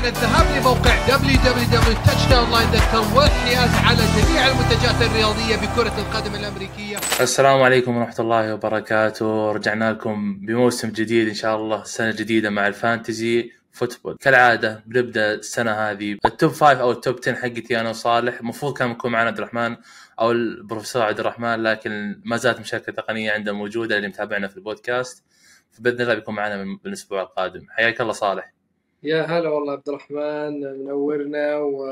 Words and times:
على 0.00 0.08
الذهاب 0.08 0.60
لموقع 0.60 1.06
www.touchdownline.com 1.06 3.16
والحيازة 3.16 3.74
على 3.74 4.02
جميع 4.16 4.48
المنتجات 4.48 5.02
الرياضية 5.02 5.56
لكرة 5.56 5.98
القدم 5.98 6.34
الأمريكية. 6.34 6.96
السلام 7.20 7.62
عليكم 7.62 7.96
ورحمة 7.96 8.20
الله 8.20 8.54
وبركاته. 8.54 9.52
رجعنا 9.52 9.92
لكم 9.92 10.40
بموسم 10.46 10.88
جديد 10.88 11.28
إن 11.28 11.34
شاء 11.34 11.56
الله 11.56 11.84
سنة 11.84 12.10
جديدة 12.10 12.50
مع 12.50 12.66
ال 12.66 12.76
fantasy 12.76 13.50
football. 13.72 14.16
كالعادة 14.20 14.82
بنبدأ 14.86 15.34
السنة 15.34 15.72
هذه 15.72 16.16
ال 16.24 16.30
top 16.30 16.50
five 16.50 16.78
أو 16.78 16.90
ال 16.90 16.97
top 16.97 17.16
10 17.22 17.34
حقتي 17.34 17.80
أنا 17.80 17.90
وصالح 17.90 18.40
المفروض 18.40 18.78
كان 18.78 18.90
يكون 18.90 19.12
معنا 19.12 19.28
عبد 19.28 19.38
الرحمن 19.38 19.76
أو 20.20 20.32
البروفيسور 20.32 21.02
عبد 21.02 21.20
الرحمن 21.20 21.62
لكن 21.62 22.20
ما 22.24 22.36
زالت 22.36 22.60
مشاكل 22.60 22.92
تقنية 22.92 23.32
عنده 23.32 23.52
موجودة 23.52 23.96
اللي 23.96 24.08
متابعنا 24.08 24.48
في 24.48 24.56
البودكاست. 24.56 25.24
فبإذن 25.72 26.00
الله 26.00 26.14
بيكون 26.14 26.34
معنا 26.34 26.64
من 26.64 26.76
الأسبوع 26.86 27.22
القادم. 27.22 27.66
حياك 27.70 28.00
الله 28.00 28.12
صالح. 28.12 28.59
يا 29.02 29.22
هلا 29.22 29.48
والله 29.48 29.72
عبد 29.72 29.88
الرحمن 29.88 30.60
منورنا 30.60 31.56
و... 31.56 31.84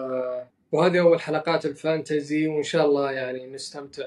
وهذه 0.73 1.01
أول 1.01 1.21
حلقات 1.21 1.67
الفانتزي 1.67 2.47
وإن 2.47 2.63
شاء 2.63 2.87
الله 2.87 3.11
يعني 3.11 3.47
نستمتع 3.47 4.05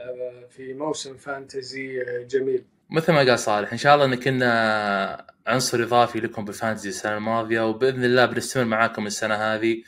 في 0.50 0.74
موسم 0.74 1.18
فانتزي 1.18 2.05
جميل. 2.30 2.66
مثل 2.90 3.14
ما 3.14 3.20
قال 3.20 3.40
صالح 3.40 3.72
إن 3.72 3.77
شاء 3.77 3.96
الله 3.96 4.05
إن 4.05 4.16
كنا 4.16 5.26
عنصر 5.48 5.84
إضافي 5.84 6.20
لكم 6.20 6.46
بالفانتزي 6.46 6.90
السنة 6.90 7.18
الماضية 7.18 7.70
وبإذن 7.70 8.04
الله 8.04 8.26
بنستمر 8.26 8.64
معاكم 8.64 9.05
السنة 9.05 9.36
هذه. 9.36 9.84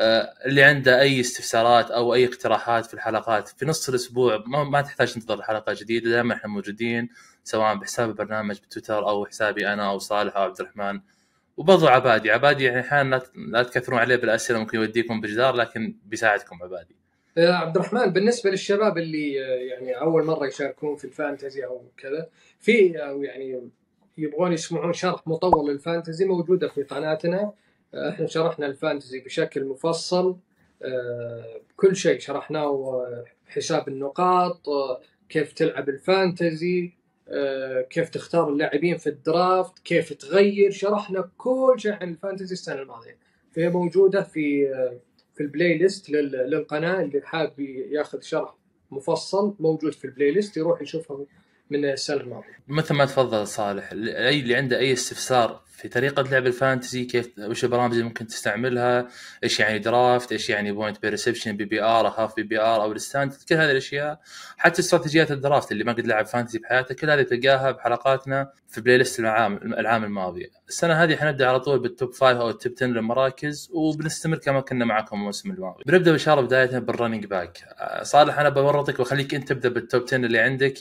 آه، 0.00 0.34
اللي 0.46 0.62
عنده 0.62 1.00
أي 1.00 1.20
استفسارات 1.20 1.90
أو 1.90 2.14
أي 2.14 2.26
اقتراحات 2.26 2.86
في 2.86 2.94
الحلقات 2.94 3.48
في 3.48 3.66
نص 3.66 3.88
الأسبوع 3.88 4.42
ما, 4.46 4.64
ما 4.64 4.80
تحتاج 4.80 5.12
تنتظر 5.12 5.42
حلقة 5.42 5.74
جديدة 5.80 6.10
دائما 6.10 6.34
إحنا 6.34 6.50
موجودين 6.50 7.08
سواء 7.44 7.74
بحساب 7.74 8.08
البرنامج 8.08 8.58
بتويتر 8.58 9.08
أو 9.08 9.26
حسابي 9.26 9.72
أنا 9.72 9.90
أو 9.90 9.98
صالح 9.98 10.36
أو 10.36 10.42
عبد 10.42 10.60
الرحمن. 10.60 11.00
وبرضو 11.56 11.86
عبادي. 11.86 12.30
عبادي 12.30 12.64
يعني 12.64 12.80
أحيانا 12.80 13.22
لا 13.34 13.62
تكثرون 13.62 13.98
عليه 13.98 14.16
بالأسئلة 14.16 14.58
ممكن 14.58 14.78
يوديكم 14.78 15.20
بجدار 15.20 15.54
لكن 15.54 15.96
بيساعدكم 16.04 16.62
عبادي. 16.62 16.96
يا 17.36 17.52
عبد 17.52 17.76
الرحمن 17.76 18.06
بالنسبة 18.06 18.50
للشباب 18.50 18.98
اللي 18.98 19.32
يعني 19.68 19.92
أول 20.00 20.24
مرة 20.24 20.46
يشاركون 20.46 20.96
في 20.96 21.04
الفانتزي 21.04 21.64
أو 21.64 21.84
كذا 21.96 22.28
في 22.60 22.96
أو 22.96 23.22
يعني 23.22 23.70
يبغون 24.18 24.52
يسمعون 24.52 24.92
شرح 24.92 25.26
مطول 25.26 25.70
للفانتزي 25.70 26.24
موجودة 26.24 26.68
في 26.68 26.82
قناتنا. 26.82 27.52
إحنا 27.94 28.26
شرحنا 28.26 28.66
الفانتزي 28.66 29.20
بشكل 29.20 29.64
مفصل. 29.64 30.36
كل 31.76 31.96
شيء 31.96 32.18
شرحناه 32.18 33.04
حساب 33.48 33.88
النقاط 33.88 34.66
كيف 35.28 35.52
تلعب 35.52 35.88
ال 35.88 36.01
fantasy 36.01 36.92
كيف 37.90 38.08
تختار 38.08 38.48
اللاعبين 38.48 38.96
في 38.96 39.06
ال 39.06 39.18
draft 39.18 39.78
كيف 39.78 40.12
تغير 40.12 40.70
شرحنا 40.70 41.30
كل 41.38 41.74
شيء 41.76 41.92
عن 41.92 42.10
ال 42.10 42.15
fantasy 42.15 42.52
السنة 42.52 42.82
الماضية 42.82 43.16
فهي 43.52 43.68
موجودة 43.68 44.22
في 44.22 44.68
في 45.34 45.40
ال 45.40 45.78
playlist 45.78 46.10
للقناة 46.10 47.02
اللي 47.02 47.20
حاب 47.24 47.60
ياخذ 47.90 48.20
شرح 48.20 48.54
مفصل 48.90 49.54
موجود 49.60 49.92
في 49.92 50.04
ال 50.04 50.30
playlist 50.30 50.56
يروح 50.56 50.82
يشوفها 50.82 51.26
من 51.70 51.84
السنة 51.84 52.20
الماضية. 52.20 52.58
مثل 52.68 52.94
ما 52.94 53.04
تفضل 53.04 53.46
صالح 53.46 53.92
اي 53.92 54.40
اللي 54.40 54.54
عنده 54.54 54.78
أي 54.78 54.92
استفسار 54.92 55.62
في 55.82 55.88
طريقة 55.88 56.22
لعب 56.22 56.46
ال 56.46 56.53
fantasy 56.53 57.04
كيف 57.04 57.30
وش 57.38 57.64
البرامج 57.64 57.92
اللي 57.92 58.04
ممكن 58.04 58.26
تستعملها 58.26 59.08
إيش 59.44 59.60
يعني 59.60 59.78
draft 59.78 60.32
إيش 60.32 60.50
يعني 60.50 60.72
point 60.72 61.02
per 61.02 61.08
reception 61.08 61.56
بي 61.56 61.64
بي 61.64 61.82
ار 61.82 62.06
هاف 62.06 62.36
بي 62.36 62.42
بي 62.42 62.60
ار 62.60 62.82
أو 62.82 62.92
ال 62.92 62.96
standard 62.96 63.32
كل 63.48 63.54
هذه 63.54 63.70
الأشياء. 63.70 64.20
حتى 64.56 64.80
استراتيجيات 64.80 65.30
ال 65.30 65.37
draft 65.37 65.72
اللي 65.72 65.84
ما 65.84 65.92
قد 65.92 66.06
لعب 66.06 66.26
fantasy 66.26 66.58
بحياته 66.58 66.94
كل 66.94 67.10
هذه 67.10 67.22
تلقاها 67.22 67.70
بحلقاتنا 67.70 68.52
في 68.68 68.80
playlist 68.80 69.20
العام 69.20 69.56
العام 69.56 70.04
الماضي. 70.04 70.50
السنة 70.68 70.94
هذه 70.94 71.16
حنبدأ 71.16 71.48
على 71.48 71.60
طول 71.60 71.78
بال 71.78 71.92
top 71.92 72.12
5 72.12 72.40
أو 72.40 72.50
ال 72.50 72.56
top 72.56 72.72
10 72.76 72.86
للمراكز 72.86 73.70
وبنستمر 73.72 74.36
كما 74.36 74.60
كنا 74.60 74.84
معكم 74.84 75.16
الموسم 75.16 75.50
الماضي. 75.50 75.82
بنبدأ 75.86 76.12
إن 76.12 76.18
شاء 76.18 76.34
الله 76.34 76.46
بداية 76.46 76.78
بال 76.78 76.89
running 76.89 77.26
back 77.26 77.58
صالح 78.02 78.38
أنا 78.38 78.48
بورطك 78.48 79.00
وأخليك 79.00 79.34
أنت 79.34 79.48
تبدأ 79.48 79.68
بال 79.68 79.82
top 79.82 80.02
10 80.02 80.16
اللي 80.16 80.38
عندك. 80.38 80.74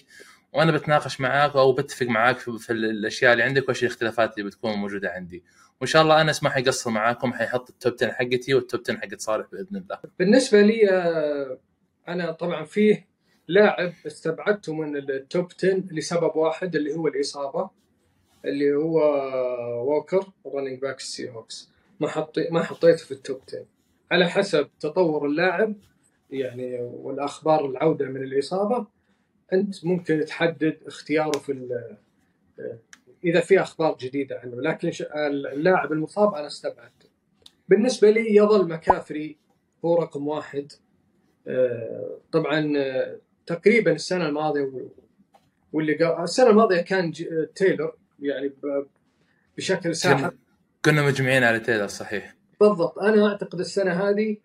وأنا 0.54 0.72
بتناقش 0.72 1.22
معاك 1.22 1.56
أو 1.56 1.74
بتفق 1.74 2.06
معاك 2.06 2.38
في 2.38 2.74
الأشياء 2.74 3.34
اللي 3.34 3.44
عندك 3.44 3.68
وإيش 3.68 3.84
الاختلافات 3.84 4.38
اللي 4.38 4.50
بتكون 4.50 4.74
موجودة 4.74 5.10
عندي. 5.10 5.44
وإن 5.82 5.88
شاء 5.88 6.02
الله 6.02 6.22
أنس 6.22 6.44
ما 6.44 6.50
حيقصر 6.50 6.90
معاكم 6.90 7.34
حيحط 7.34 7.70
ال 7.70 7.76
top 7.76 7.94
10 7.94 8.12
حقتي 8.12 8.54
وال 8.54 8.65
top 8.65 8.82
10 8.82 8.98
حقت 8.98 9.22
صالح 9.22 9.46
بإذن 9.52 9.78
الله. 9.78 10.00
بالنسبة 10.20 10.62
لي 10.62 10.90
أنا 12.08 12.32
طبعا 12.32 12.66
فيه 12.66 13.08
لاعب 13.48 13.94
استبعدته 14.08 14.74
من 14.74 14.98
ال 14.98 15.10
top 15.10 15.48
10 15.58 15.84
لسبب 15.92 16.36
واحد 16.36 16.76
اللي 16.76 16.96
هو 16.96 17.08
الإصابة 17.08 17.70
اللي 18.46 18.74
هو 18.74 19.00
ووكر 19.88 20.26
running 20.56 20.80
back 20.82 20.98
ال 20.98 21.30
Seahawks 21.30 21.72
ما 22.00 22.08
حطي 22.08 22.48
ما 22.52 22.64
حطيته 22.64 23.06
في 23.06 23.12
ال 23.12 23.19
top 23.19 23.42
10 23.48 23.66
على 24.12 24.30
حسب 24.30 24.68
تطور 24.80 25.26
اللاعب 25.26 25.76
يعني 26.30 26.78
والأخبار 26.82 27.66
العودة 27.66 28.06
من 28.06 28.24
الإصابة 28.24 28.88
أنت 29.54 29.86
ممكن 29.86 30.26
تحدد 30.26 30.78
اختياره 30.86 31.40
في 31.40 31.80
إذا 33.26 33.40
في 33.40 33.62
أخبار 33.62 33.98
جديدة 34.00 34.40
عنه. 34.40 34.62
لكن 34.62 34.92
اللاعب 35.54 35.92
المصاب 35.92 36.34
أنا 36.34 36.48
استبعدته. 36.48 37.10
بالنسبة 37.70 38.10
لي 38.10 38.36
يظل 38.36 38.68
مكافري 38.68 39.38
هو 39.86 40.02
رقم 40.02 40.28
واحد. 40.28 40.72
طبعا 42.32 42.74
تقريبا 43.46 43.92
السنة 43.92 44.26
الماضية 44.26 44.90
واللي 45.74 46.24
السنة 46.24 46.50
الماضية 46.50 46.82
كان 46.82 47.14
تايلور 47.56 47.98
يعني 48.20 48.52
بشكل 49.58 49.96
ساحق 49.96 50.34
كنا 50.86 51.08
مجمعين 51.08 51.44
على 51.44 51.60
تايلور 51.60 51.88
صحيح. 51.88 52.36
بالضبط. 52.60 53.00
أنا 53.00 53.28
أعتقد 53.28 53.60
السنة 53.60 53.92
هذه 53.92 54.38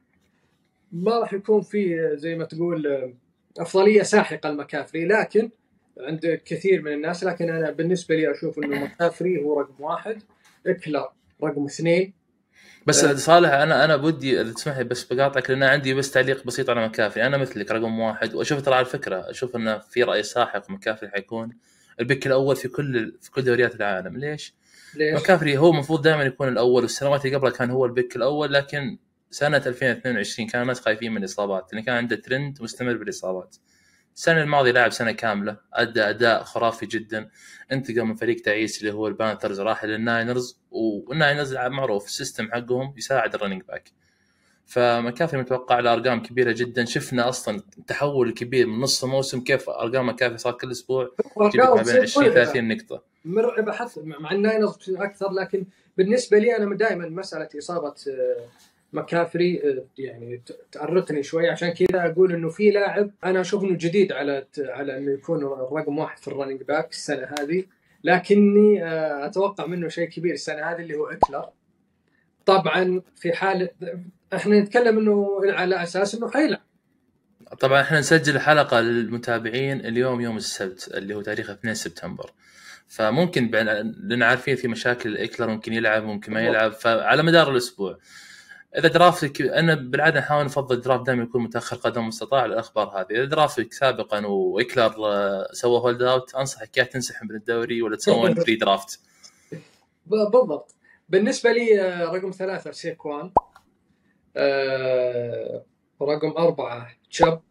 ما 0.92 1.18
راح 1.18 1.32
يكون 1.32 1.62
في 1.62 2.10
زي 2.16 2.34
ما 2.34 2.44
تقول 2.44 3.14
أفضلية 3.58 4.02
ساحقة 4.02 4.48
المكافري 4.48 5.04
لكن 5.04 5.50
عند 6.00 6.40
كثير 6.44 6.82
من 6.82 6.92
الناس 6.92 7.24
لكن 7.24 7.50
أنا 7.50 7.70
بالنسبة 7.70 8.16
لي 8.16 8.30
أشوف 8.30 8.58
إنه 8.58 8.84
مكافري 8.84 9.42
هو 9.42 9.60
رقم 9.60 9.84
واحد 9.84 10.22
اكلر 10.66 11.08
رقم 11.44 11.64
اثنين 11.64 12.12
بس 12.86 13.04
أه 13.04 13.14
صالح 13.14 13.52
أنا 13.52 13.84
أنا 13.84 13.96
بدي 13.96 14.40
إذا 14.40 14.52
تسمح 14.52 14.78
لي 14.78 14.84
بس 14.84 15.04
بقاطعك 15.04 15.50
لأن 15.50 15.62
عندي 15.62 15.94
بس 15.94 16.10
تعليق 16.10 16.44
بسيط 16.44 16.70
على 16.70 16.88
مكافري 16.88 17.26
أنا 17.26 17.36
مثلك 17.36 17.70
رقم 17.70 17.98
واحد 17.98 18.34
وأشوف 18.34 18.62
ترى 18.62 18.74
على 18.74 18.86
الفكرة 18.86 19.30
أشوف 19.30 19.56
إنه 19.56 19.78
في 19.78 20.02
رأي 20.02 20.22
ساحق 20.22 20.70
مكافري 20.70 21.10
حيكون 21.10 21.52
ال 22.00 22.06
pick 22.06 22.26
الأول 22.26 22.56
في 22.56 22.68
كل 22.68 23.14
في 23.20 23.30
كل 23.30 23.42
دوريات 23.42 23.74
العالم 23.74 24.16
ليش؟ 24.16 24.54
ليش؟ 24.94 25.22
مكافري 25.22 25.58
هو 25.58 25.70
المفروض 25.70 26.02
دائما 26.02 26.22
يكون 26.22 26.48
الأول 26.48 26.82
والسنوات 26.82 27.24
اللي 27.26 27.36
قبلها 27.36 27.52
كان 27.52 27.70
هو 27.70 27.84
ال 27.84 27.91
pick 27.91 28.16
الأول 28.16 28.52
لكن 28.52 28.98
سنة 29.30 29.62
2022 29.66 30.48
كان 30.48 30.62
الناس 30.62 30.80
خايفين 30.80 31.12
من 31.12 31.18
الإصابات 31.18 31.72
لأن 31.72 31.82
كان 31.82 31.94
عنده 31.94 32.16
ترند 32.16 32.62
مستمر 32.62 32.96
بالإصابات. 32.96 33.56
السنة 34.16 34.42
الماضية 34.42 34.70
لعب 34.70 34.92
سنة 34.92 35.12
كاملة 35.12 35.56
أدى 35.74 36.02
أداء 36.02 36.42
خرافي 36.42 36.86
جدا 36.86 37.28
انتقل 37.72 38.02
من 38.02 38.14
فريق 38.14 38.40
تعيس 38.40 38.80
اللي 38.80 38.92
هو 38.92 39.08
البانثرز 39.08 39.60
راح 39.60 39.84
للناينرز 39.84 40.58
والناينرز 40.70 41.54
معروف 41.54 42.06
ال 42.06 42.13
system 42.13 42.50
حقهم 42.52 42.94
يساعد 42.96 43.34
ال 43.34 43.38
running 43.38 43.62
back 43.62 43.90
فمكافري 44.66 45.36
متوقع 45.36 45.80
له 45.80 45.92
أرقام 45.92 46.22
كبيرة 46.22 46.52
جدا. 46.52 46.84
شفنا 46.84 47.28
أصلا 47.28 47.62
التحول 47.78 48.28
الكبير 48.28 48.66
من 48.66 48.80
نص 48.80 49.04
الموسم 49.04 49.40
كيف 49.40 49.68
أرقام 49.68 50.08
مكافري 50.08 50.38
صار 50.38 50.52
كل 50.52 50.70
أسبوع 50.70 51.10
ما 51.36 51.82
بين 51.82 52.02
20 52.02 52.30
30 52.30 52.68
نقطة. 52.68 53.02
مرعبه 53.24 53.72
حتى 53.72 54.00
مع 54.02 54.32
الناينرز 54.32 54.90
أكثر 54.90 55.32
لكن 55.32 55.66
بالنسبة 55.96 56.38
لي 56.38 56.56
أنا 56.56 56.74
دائما 56.74 57.08
مسألة 57.08 57.48
إصابة 57.58 57.94
مكافري 58.92 59.82
يعني 59.98 60.42
تأرقني 60.72 61.22
شوي. 61.22 61.48
عشان 61.48 61.70
كذا 61.70 62.06
أقول 62.06 62.32
إنه 62.32 62.48
في 62.48 62.70
لاعب 62.70 63.10
أنا 63.24 63.40
أشوف 63.40 63.64
إنه 63.64 63.76
جديد 63.76 64.12
على 64.12 64.46
على 64.58 64.98
إنه 64.98 65.12
يكون 65.12 65.42
الرقم 65.42 65.98
واحد 65.98 66.18
في 66.18 66.28
ال 66.28 66.33
running 66.33 66.62
back 66.62 66.90
السنة 66.90 67.28
هذه. 67.40 67.64
لكني 68.04 68.80
أتوقع 69.26 69.66
منه 69.66 69.88
شيء 69.88 70.08
كبير 70.08 70.34
السنة 70.34 70.62
هذه 70.62 70.80
اللي 70.80 70.94
هو 70.94 71.06
اكلر 71.06 71.48
طبعا 72.46 73.02
في 73.16 73.32
حال 73.32 73.70
إحنا 74.34 74.60
نتكلم 74.60 74.98
إنه 74.98 75.40
على 75.44 75.82
أساس 75.82 76.14
إنه 76.14 76.30
حيلعب. 76.30 76.60
طبعا 77.60 77.80
إحنا 77.80 77.98
نسجل 77.98 78.38
حلقة 78.38 78.80
للمتابعين 78.80 79.80
اليوم 79.80 80.20
يوم 80.20 80.36
السبت 80.36 80.90
اللي 80.94 81.14
هو 81.14 81.22
تاريخ 81.22 81.50
2 81.50 81.74
سبتمبر. 81.74 82.30
فممكن 82.88 83.50
لأن 83.50 84.22
عارفين 84.22 84.56
في 84.56 84.68
مشاكل 84.68 85.16
اكلر 85.16 85.46
ممكن 85.46 85.72
يلعب 85.72 86.04
ممكن 86.04 86.32
ما 86.32 86.40
يلعب. 86.40 86.72
فعلى 86.72 87.22
مدار 87.22 87.50
الأسبوع. 87.50 87.98
إذا 88.78 88.88
ال 88.88 88.96
draft 88.96 89.35
ك 89.35 89.42
أنا 89.42 89.74
بالعادة 89.74 90.20
نحاول 90.20 90.44
نفضل 90.44 90.80
draft 90.80 91.06
دائما 91.06 91.22
يكون 91.22 91.42
متأخر 91.42 91.76
قدر 91.76 92.00
المستطاع 92.00 92.44
الاخبار 92.44 92.88
هذه. 92.88 93.06
إذا 93.10 93.24
draft 93.24 93.64
ك 93.64 93.72
سابقا 93.72 94.26
وايكلر 94.26 94.92
سوى 95.52 95.80
hold 95.80 96.02
out 96.02 96.34
أنصحك 96.34 96.76
يا 96.76 96.82
تنسحب 96.82 97.30
من 97.30 97.36
الدوري 97.36 97.82
ولا 97.82 97.96
تسوون 97.96 98.34
pre 98.44 98.56
draft 98.56 99.00
بالضبط. 100.06 100.74
بالنسبة 101.08 101.52
لي 101.52 101.80
رقم 102.04 102.30
ثلاثة 102.30 102.70
سيكوان 102.70 103.30
رقم 106.02 106.30
أربعة 106.38 106.88
تشاب 107.10 107.42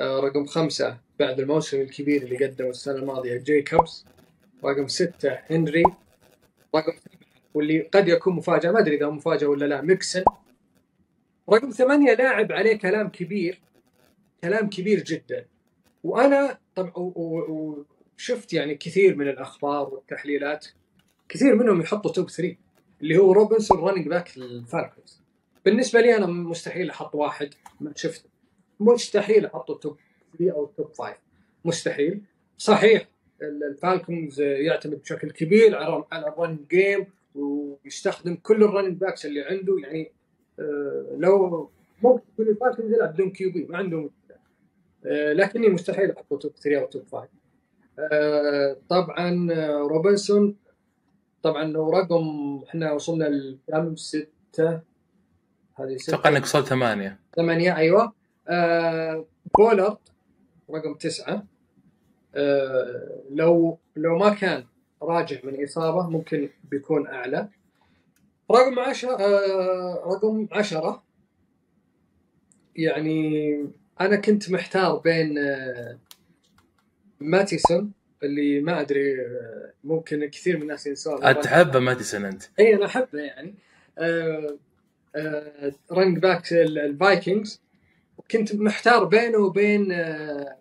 رقم 0.00 0.46
خمسة 0.46 0.98
بعد 1.18 1.40
الموسم 1.40 1.80
الكبير 1.80 2.22
اللي 2.22 2.46
قدمه 2.46 2.70
السنة 2.70 2.94
الماضية 2.94 3.36
جيكوبس 3.36 4.04
رقم 4.64 4.88
ستة 4.88 5.38
هنري 5.50 5.82
رقم 6.74 6.92
واللي 7.54 7.80
قد 7.80 8.08
يكون 8.08 8.36
مفاجأة 8.36 8.70
ما 8.70 8.78
أدري 8.78 8.96
إذا 8.96 9.08
مفاجأة 9.08 9.46
ولا 9.46 9.64
لا. 9.64 9.80
ميكسن. 9.80 10.24
رقم 11.50 11.70
ثمانية 11.70 12.14
لاعب 12.14 12.52
عليه 12.52 12.78
كلام 12.78 13.08
كبير 13.08 13.62
كلام 14.44 14.68
كبير 14.68 15.00
جدا. 15.04 15.46
وأنا 16.04 16.58
طبعا 16.74 16.92
وشفت 16.96 18.52
يعني 18.52 18.74
كثير 18.74 19.16
من 19.16 19.28
الأخبار 19.28 19.94
والتحليلات 19.94 20.66
كثير 21.28 21.54
منهم 21.54 21.80
يحطوا 21.80 22.12
top 22.12 22.30
3 22.30 22.56
اللي 23.02 23.18
هو 23.18 23.32
روبنسون 23.32 23.78
running 23.78 24.08
back 24.08 24.36
الفالكونز 24.36 25.22
بالنسبة 25.64 26.00
لي 26.00 26.16
أنا 26.16 26.26
مستحيل 26.26 26.90
أحط 26.90 27.14
واحد 27.14 27.54
ما 27.80 27.92
شفت. 27.96 28.26
مستحيل 28.80 29.46
احطه 29.46 29.74
top 29.74 29.96
3 30.38 30.52
أو 30.52 30.66
top 30.66 30.92
5 30.92 31.14
مستحيل. 31.64 32.20
صحيح 32.58 33.08
الفالكونز 33.42 34.40
يعتمد 34.40 35.00
بشكل 35.02 35.30
كبير 35.30 35.76
على 36.12 36.28
ال 36.28 36.35
run 36.35 36.58
game 36.70 37.06
ويستخدم 37.34 38.34
كل 38.34 38.62
ال 38.64 38.68
running 38.68 38.96
backs 38.96 39.26
اللي 39.26 39.42
عنده 39.42 39.76
يعني 39.82 40.12
آه، 40.60 41.16
لو 41.18 41.70
ممكن 42.02 42.22
يكون 42.32 42.48
الفالكونز 42.48 42.92
يلعب 42.92 43.12
بدون 43.14 43.30
QB 43.30 43.64
ما 43.64 43.78
عنده 43.78 43.96
مشكلة. 43.96 44.36
آه، 45.06 45.32
لكني 45.32 45.68
مستحيل 45.68 46.10
أحطه 46.10 46.38
top 46.38 46.52
3 46.56 46.80
أو 46.80 46.86
top 46.86 47.02
5 47.12 47.28
آه، 47.98 48.76
طبعا 48.88 49.48
روبنسون 49.86 50.56
طبعا 51.42 51.64
لو 51.64 51.90
رقم 51.90 52.24
إحنا 52.68 52.92
وصلنا 52.92 53.24
لكم 53.68 53.96
ستة 53.96 54.80
هذه 55.74 55.96
ستة. 55.96 56.14
أتوقع 56.14 56.30
إنك 56.30 56.42
وصلت 56.42 56.66
ثمانية. 56.66 57.20
ثمانية 57.36 57.76
أيوه. 57.76 58.12
آه 58.48 59.26
بولارد 59.58 59.96
رقم 60.70 60.94
تسعة. 60.94 61.46
آه 62.34 63.22
لو 63.30 63.78
لو 63.96 64.18
ما 64.18 64.34
كان 64.34 64.64
راجع 65.02 65.36
من 65.44 65.64
إصابة 65.64 66.10
ممكن 66.10 66.48
بيكون 66.70 67.06
أعلى. 67.06 67.48
رقم 68.50 68.78
عشرة 68.78 69.16
آه 69.20 70.02
رقم 70.06 70.48
عشرة. 70.52 71.02
يعني 72.76 73.52
أنا 74.00 74.16
كنت 74.16 74.50
محتار 74.50 74.96
بين 74.96 75.38
آه 75.38 75.98
ماتيسون 77.20 77.92
اللي 78.22 78.60
ما 78.60 78.80
أدري 78.80 79.16
ممكن 79.84 80.26
كثير 80.26 80.56
من 80.56 80.62
الناس 80.62 80.86
ينسون 80.86 81.40
تحبه 81.40 81.78
ماديسون 81.78 82.24
أنت؟ 82.24 82.42
إي 82.60 82.74
أنا 82.74 82.86
أحبه 82.86 83.18
يعني. 83.18 83.54
آه 83.98 84.56
آه 85.16 85.72
running 85.92 86.18
back 86.18 86.52
الفايكنجز. 86.52 87.60
كنت 88.30 88.54
محتار 88.54 89.04
بينه 89.04 89.38
وبين 89.38 89.92
آه 89.92 90.56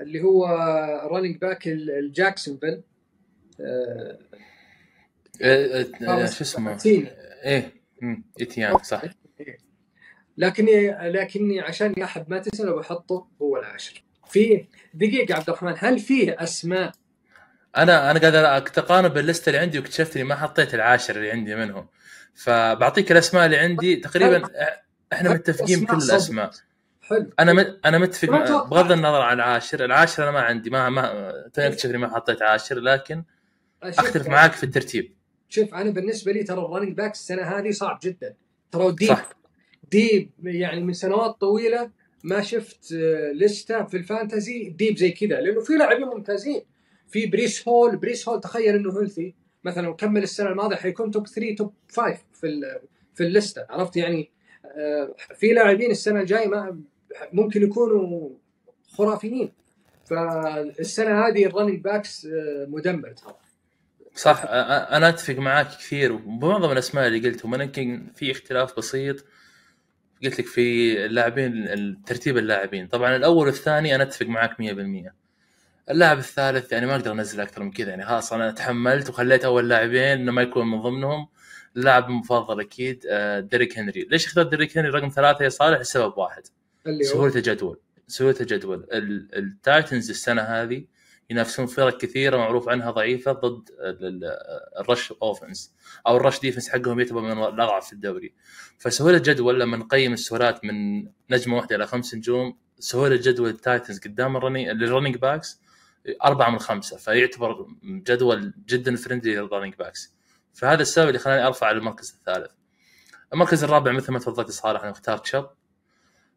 اللي 0.00 0.20
هو 0.22 0.46
running 1.12 1.36
back 1.36 1.68
الجاكسونفيل 1.68 2.70
آه 2.70 2.82
شو 6.26 6.44
اسمه؟ 6.44 6.78
إيه 7.44 7.72
إتيان 8.40 8.78
صح. 8.78 9.02
لكني 10.36 11.10
لكني 11.10 11.60
عشان 11.60 12.02
احب 12.02 12.30
ماتيسون 12.30 12.76
بحطه 12.76 13.28
هو 13.42 13.56
العاشر. 13.56 14.04
في 14.28 14.66
دقيقة 14.94 15.34
عبد 15.34 15.48
الرحمن 15.48 15.74
هل 15.78 15.98
فيه 15.98 16.36
أسماء؟ 16.38 16.92
أنا 17.76 18.10
أنا 18.10 18.20
قاعد 18.20 18.34
أتقارب 18.34 19.14
بال 19.14 19.24
list 19.24 19.45
ه 19.45 19.50
اللي 19.50 19.58
عندي 19.58 19.78
واكتشفت 19.78 20.16
إني 20.16 20.24
ما 20.24 20.34
حطيت 20.34 20.74
العاشر 20.74 21.16
اللي 21.16 21.30
عندي 21.30 21.54
منهم. 21.54 21.88
فبعطيك 22.34 23.12
الأسماء 23.12 23.46
اللي 23.46 23.56
عندي. 23.56 23.96
تقريبا 23.96 24.42
إحنا 25.12 25.30
متفقين 25.30 25.80
بكل 25.80 25.96
الأسماء. 25.96 26.50
حلو. 27.02 27.30
أنا 27.40 27.52
مت... 27.52 27.80
أنا 27.84 27.98
متفق 27.98 28.30
بغض 28.64 28.92
النظر 28.92 29.20
عن 29.20 29.36
العاشر. 29.36 29.84
العاشر 29.84 30.22
أنا 30.22 30.30
ما 30.30 30.40
عندي 30.40 30.70
ما 30.70 30.88
ما 30.88 31.32
اكتشف 31.56 31.90
إني 31.90 31.98
ما 31.98 32.14
حطيت 32.14 32.42
عاشر 32.42 32.78
لكن 32.80 33.24
أختلف 33.82 34.28
معاك 34.28 34.52
في 34.52 34.64
الترتيب. 34.64 35.12
شوف 35.48 35.74
أنا 35.74 35.90
بالنسبة 35.90 36.32
لي 36.32 36.42
ترى 36.42 36.60
ال 36.60 36.64
running 36.64 36.96
back 36.96 37.12
السنة 37.12 37.42
هذه 37.42 37.70
صعب 37.70 37.98
جدا. 38.02 38.34
ترى 38.72 38.92
deep 38.92 39.08
صح. 39.08 39.30
deep 39.90 40.30
يعني 40.44 40.80
من 40.80 40.92
سنوات 40.92 41.40
طويلة 41.40 41.90
ما 42.24 42.42
شفت 42.42 42.92
آه، 42.92 43.32
list 43.32 43.74
ة 43.74 43.84
في 43.84 43.96
ال 43.96 44.05
fantasy 44.05 44.68
deep 44.68 44.96
زي 44.96 45.10
كذا 45.10 45.40
لأنه 45.40 45.60
في 45.60 45.72
لاعبين 45.72 46.06
ممتازين. 46.06 46.62
في 47.08 47.26
بريس 47.26 47.68
هول 47.68 47.96
بريس 47.96 48.28
هول 48.28 48.40
تخيل 48.40 48.74
إنه 48.74 49.00
healthy 49.00 49.34
مثلا 49.64 49.94
كمل 49.94 50.22
السنة 50.22 50.48
الماضية 50.50 50.76
حيكون 50.76 51.10
top 51.10 51.26
3 51.26 51.54
top 51.54 51.72
5 51.92 52.18
في 52.32 52.78
في 53.14 53.24
ال 53.24 53.30
list 53.30 53.54
ة. 53.54 53.66
عرفت 53.70 53.96
يعني؟ 53.96 54.30
آه، 54.64 55.14
في 55.34 55.52
لاعبين 55.52 55.90
السنة 55.90 56.20
الجاية 56.20 56.48
ما 56.48 56.80
ممكن 57.32 57.62
يكونوا 57.62 58.30
خرافيين. 58.88 59.52
فالسنة 60.04 61.26
هذه 61.26 61.46
ال 61.46 61.50
running 61.50 61.80
backs 61.80 62.26
آه، 62.26 62.66
مدمر 62.68 63.12
ترى. 63.12 63.36
صح 64.18 64.42
أنا 64.50 65.08
أتفق 65.08 65.34
معاك 65.34 65.68
كثير 65.68 66.12
وبمعظم 66.12 66.72
الأسماء 66.72 67.06
اللي 67.06 67.28
قلتهم 67.28 67.54
أنا 67.54 67.64
يمكن 67.64 68.12
في 68.14 68.30
اختلاف 68.30 68.76
بسيط 68.76 69.24
قلت 70.24 70.40
لك 70.40 70.46
في 70.46 70.96
اللاعبين 71.06 72.02
ترتيب 72.06 72.38
اللاعبين. 72.38 72.86
طبعا 72.86 73.16
الأول 73.16 73.46
والثاني 73.46 73.94
أنا 73.94 74.02
أتفق 74.02 74.26
معك 74.26 74.56
100% 74.58 75.12
اللاعب 75.90 76.18
الثالث 76.18 76.72
يعني 76.72 76.86
ما 76.86 76.96
أقدر 76.96 77.12
أنزل 77.12 77.40
أكثر 77.40 77.62
من 77.62 77.70
كذا 77.70 77.90
يعني 77.90 78.06
خلاص 78.06 78.32
أنا 78.32 78.50
تحملت 78.50 79.08
وخليت 79.08 79.44
أول 79.44 79.68
لاعبين 79.68 80.02
إنه 80.02 80.32
ما 80.32 80.42
يكون 80.42 80.66
من 80.66 80.82
ضمنهم. 80.82 81.28
اللاعب 81.76 82.08
المفضل 82.08 82.60
أكيد 82.60 83.04
ديريك 83.50 83.78
هنري. 83.78 84.08
ليش 84.10 84.26
اخترت 84.26 84.50
ديريك 84.50 84.78
هنري؟ 84.78 84.90
رقم 84.90 85.08
ثلاثة 85.08 85.44
يا 85.44 85.48
صالح 85.48 85.80
لسبب 85.80 86.18
واحد. 86.18 86.42
سهولة 87.02 87.34
الجدول 87.36 87.80
سهولة 88.06 88.36
الجدول. 88.40 88.86
التايتنز 89.36 90.10
السنة 90.10 90.42
هذه 90.42 90.84
ينافسون 91.30 91.66
فرق 91.66 91.96
كثيرة 91.96 92.36
معروف 92.36 92.68
عنها 92.68 92.90
ضعيفة 92.90 93.32
ضد 93.32 93.68
ال 94.80 94.86
rush 94.86 95.12
offense 95.22 95.74
أو 96.06 96.16
ال 96.16 96.21
rush 96.21 96.40
defense 96.40 96.68
حقهم 96.68 97.00
يعتبر 97.00 97.20
من 97.20 97.32
الأضعف 97.32 97.86
في 97.86 97.92
الدوري. 97.92 98.34
فسهولة 98.78 99.18
جدول 99.18 99.60
لما 99.60 99.76
نقيم 99.76 100.12
السهولات 100.12 100.64
من 100.64 101.08
نجمة 101.30 101.56
واحدة 101.56 101.76
إلى 101.76 101.86
خمس 101.86 102.14
نجوم 102.14 102.58
سهولة 102.78 103.16
جدول 103.16 103.48
التايتنز 103.48 103.98
قدام 103.98 104.36
ال 104.36 104.46
running 104.46 105.16
backs 105.16 105.60
أربعة 106.24 106.50
من 106.50 106.58
خمسة 106.58 106.96
فيعتبر 106.96 107.66
جدول 107.82 108.54
جدا 108.68 108.96
friendly 108.96 109.36
لل 109.36 109.44
running 109.44 109.74
backs 109.74 110.14
فهذا 110.54 110.82
السبب 110.82 111.08
اللي 111.08 111.18
خلاني 111.18 111.46
أرفع 111.46 111.70
للمركز 111.70 112.14
الثالث. 112.18 112.50
المركز 113.32 113.64
الرابع 113.64 113.92
مثل 113.92 114.12
ما 114.12 114.18
تفضلت 114.18 114.50
صالح 114.50 114.80
أنا 114.82 114.90
اخترت 114.90 115.26
شاب 115.26 115.50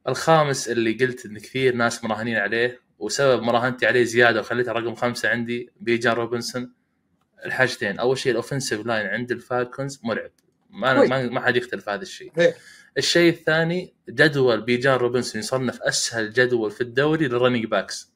الخامس 0.07 0.69
اللي 0.69 0.93
قلت 0.93 1.25
إن 1.25 1.37
كثير 1.37 1.75
ناس 1.75 2.03
مراهنين 2.03 2.37
عليه 2.37 2.81
وسبب 3.01 3.41
مراهنتي 3.41 3.85
عليه 3.85 4.03
زيادة 4.03 4.39
وخليته 4.39 4.71
رقم 4.71 4.95
خمسة 4.95 5.29
عندي 5.29 5.69
بيجان 5.79 6.13
روبنسون. 6.13 6.71
الحاجتين. 7.45 7.99
أول 7.99 8.17
شيء 8.17 8.31
ال 8.31 8.37
offensive 8.37 8.85
line 8.85 9.07
عند 9.07 9.31
الفالكونز 9.31 9.99
مرعب. 10.03 10.31
ما 10.69 10.93
ما, 11.05 11.29
ما 11.29 11.41
حد 11.41 11.55
يختلف 11.55 11.89
هذا 11.89 12.01
الشيء. 12.01 12.31
الشيء 12.97 13.33
الثاني 13.33 13.93
جدول 14.09 14.61
بيجان 14.61 14.95
روبنسون 14.95 15.39
يصنف 15.39 15.81
أسهل 15.81 16.33
جدول 16.33 16.71
في 16.71 16.81
الدوري 16.81 17.27
لل 17.27 17.36
running 17.36 17.65
backs 17.65 18.11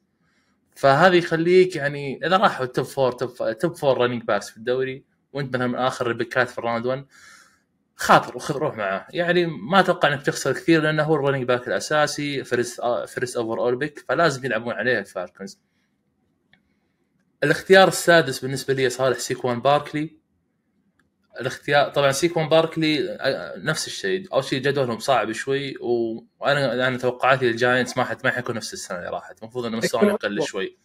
فهذا 0.75 1.15
يخليك 1.15 1.75
يعني 1.75 2.19
إذا 2.25 2.37
راحوا 2.37 2.65
top 2.65 2.85
four 2.85 3.11
top 3.11 3.57
top 3.59 3.75
four 3.75 3.97
running 3.97 4.23
backs 4.23 4.49
في 4.49 4.57
الدوري 4.57 5.03
وأنت 5.33 5.55
مثلا 5.55 5.67
من 5.67 5.75
آخر 5.75 6.11
ال 6.11 6.17
picks 6.17 6.49
في 6.49 6.57
ال 6.57 6.62
round 6.62 6.85
1 6.85 7.05
خاطر 7.95 8.35
وخذ 8.37 8.55
روح 8.55 8.75
معاه 8.75 9.07
يعني 9.09 9.45
ما 9.45 9.79
أتوقع 9.79 10.13
إنك 10.13 10.21
تخسر 10.21 10.53
كثير 10.53 10.81
لأنه 10.81 11.03
هو 11.03 11.15
ال 11.15 11.19
running 11.19 11.43
back 11.43 11.67
الأساسي 11.67 12.43
first 12.43 12.81
first 13.07 13.37
overall 13.37 13.75
pick 13.75 14.05
فلازم 14.09 14.45
يلعبون 14.45 14.73
عليه 14.73 14.99
الفالكونز 14.99 15.59
الاختيار 17.43 17.87
السادس 17.87 18.39
بالنسبة 18.39 18.73
لي 18.73 18.89
صالح 18.89 19.19
سيكوان 19.19 19.61
باركلي. 19.61 20.17
الاختيار 21.39 21.89
طبعا 21.89 22.11
سيكوان 22.11 22.49
باركلي 22.49 23.17
نفس 23.57 23.87
الشيء. 23.87 24.33
أول 24.33 24.43
شيء 24.43 24.61
جدولهم 24.61 24.99
صعب 24.99 25.31
شوي 25.31 25.75
وأنا 26.39 26.87
أنا 26.87 26.97
توقعاتي 26.97 27.45
للجاينتس 27.45 27.97
ما 27.97 28.03
حت 28.03 28.25
ما 28.25 28.31
حيكون 28.31 28.55
نفس 28.55 28.73
السنة 28.73 28.97
اللي 28.97 29.09
راحت. 29.09 29.41
المفروض 29.41 29.65
انه 29.65 29.77
مستواهم 29.77 30.09
يقل 30.09 30.43
شوي. 30.43 30.77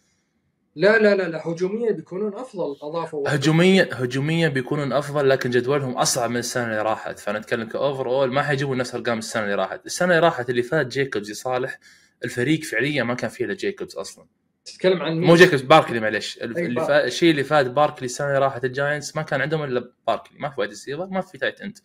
لا 0.75 0.97
لا 0.97 1.15
لا 1.15 1.23
لا 1.29 1.47
هجوميا 1.47 1.91
بيكونون 1.91 2.33
أفضل 2.33 2.75
اضافوا 2.81 3.23
هجوميا 3.27 3.89
هجوميا 3.91 4.47
بيكونون 4.47 4.93
أفضل 4.93 5.29
لكن 5.29 5.49
جدولهم 5.49 5.97
أصعب 5.97 6.29
من 6.29 6.37
السنة 6.37 6.63
اللي 6.63 6.81
راحت. 6.81 7.19
فانا 7.19 7.37
اتكلم 7.39 7.67
ك 7.67 8.09
overall 8.09 8.33
ما 8.33 8.43
حيجيبون 8.43 8.77
نفس 8.77 8.95
أرقام 8.95 9.17
السنة 9.17 9.43
اللي 9.43 9.55
راحت. 9.55 9.85
السنة 9.85 10.09
اللي 10.09 10.19
راحت 10.19 10.49
اللي 10.49 10.63
فات 10.63 10.87
جيكوبز 10.87 11.31
صالح 11.31 11.79
الفريق 12.23 12.63
فعليا 12.63 13.03
ما 13.03 13.13
كان 13.13 13.29
فيه 13.29 13.45
إلا 13.45 13.53
جيكوبز 13.53 13.95
أصلا. 13.95 14.25
تتكلم 14.65 15.01
عن 15.01 15.19
مو 15.19 15.35
جيكوبز 15.35 15.61
باركلي 15.61 15.99
معلش 15.99 16.37
اللي 16.41 16.81
فا... 16.81 17.05
الشيء 17.05 17.31
اللي 17.31 17.43
فات 17.43 17.65
باركلي 17.65 18.05
السنة 18.05 18.27
اللي 18.27 18.39
راحت 18.39 18.65
الجاينتس 18.65 19.15
ما 19.15 19.21
كان 19.21 19.41
عندهم 19.41 19.63
إلا 19.63 19.91
باركلي. 20.07 20.39
ما 20.39 20.49
في 20.49 20.55
wide 20.59 20.69
receiver 20.69 21.07
ما 21.07 21.21
في 21.21 21.37
tight 21.37 21.61
end 21.61 21.77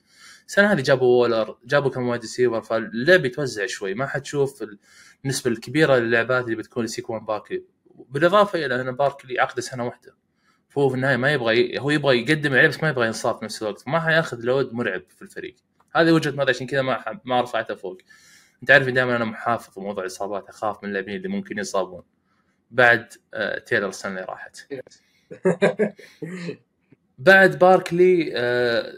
السنة 0.49 0.73
هذه 0.73 0.81
جابوا 0.81 1.07
وولر 1.07 1.59
جابوا 1.64 1.90
كم 1.90 2.09
wide 2.08 2.20
receiver 2.20 2.62
فاللعب 2.62 3.25
يتوزع 3.25 3.66
شوي. 3.66 3.95
ما 3.95 4.07
حتشوف 4.07 4.64
النسبة 5.25 5.50
الكبيرة 5.50 5.97
للعبات 5.97 6.45
اللي 6.45 6.57
بتكون 6.57 6.85
لسيكوان 6.85 7.25
باركلي. 7.25 7.75
بالاضافة 8.08 8.66
إلى 8.66 8.80
أن 8.80 8.96
باركلي 8.96 9.40
عقد 9.40 9.60
سنة 9.60 9.84
واحدة. 9.86 10.14
فهو 10.68 10.88
في 10.88 10.94
النهاية 10.94 11.16
ما 11.16 11.32
يبغى 11.32 11.60
ي... 11.60 11.80
هو 11.80 11.90
يبغى 11.90 12.22
يقدم 12.22 12.52
عليه 12.52 12.68
بس 12.68 12.82
ما 12.82 12.88
يبغى 12.88 13.06
ينصاف 13.06 13.38
في 13.38 13.44
نفس 13.44 13.62
الوقت. 13.62 13.88
ما 13.88 14.00
حياخذ 14.00 14.40
load 14.40 14.73
مرعب 14.72 15.02
في 15.08 15.22
الفريق. 15.22 15.56
هذه 15.96 16.12
وجهة 16.12 16.30
نظري 16.30 16.50
عشان 16.50 16.66
كذا 16.66 16.82
ما 16.82 16.94
ح... 16.94 17.12
ما 17.24 17.40
رفعته 17.40 17.74
فوق. 17.74 17.98
أنت 18.62 18.70
عارف 18.70 18.88
دائما 18.88 19.16
أنا 19.16 19.24
محافظ 19.24 19.74
في 19.74 19.80
موضوع 19.80 20.04
الإصابات 20.04 20.48
أخاف 20.48 20.82
من 20.82 20.88
اللاعبين 20.88 21.16
اللي 21.16 21.28
ممكن 21.28 21.58
يصابون. 21.58 22.02
بعد 22.70 23.12
آه 23.34 23.58
تيلر 23.58 23.88
السنة 23.88 24.12
اللي 24.12 24.24
راحت. 24.24 24.58
بعد 27.18 27.58
باركلي 27.58 28.32
آه، 28.36 28.92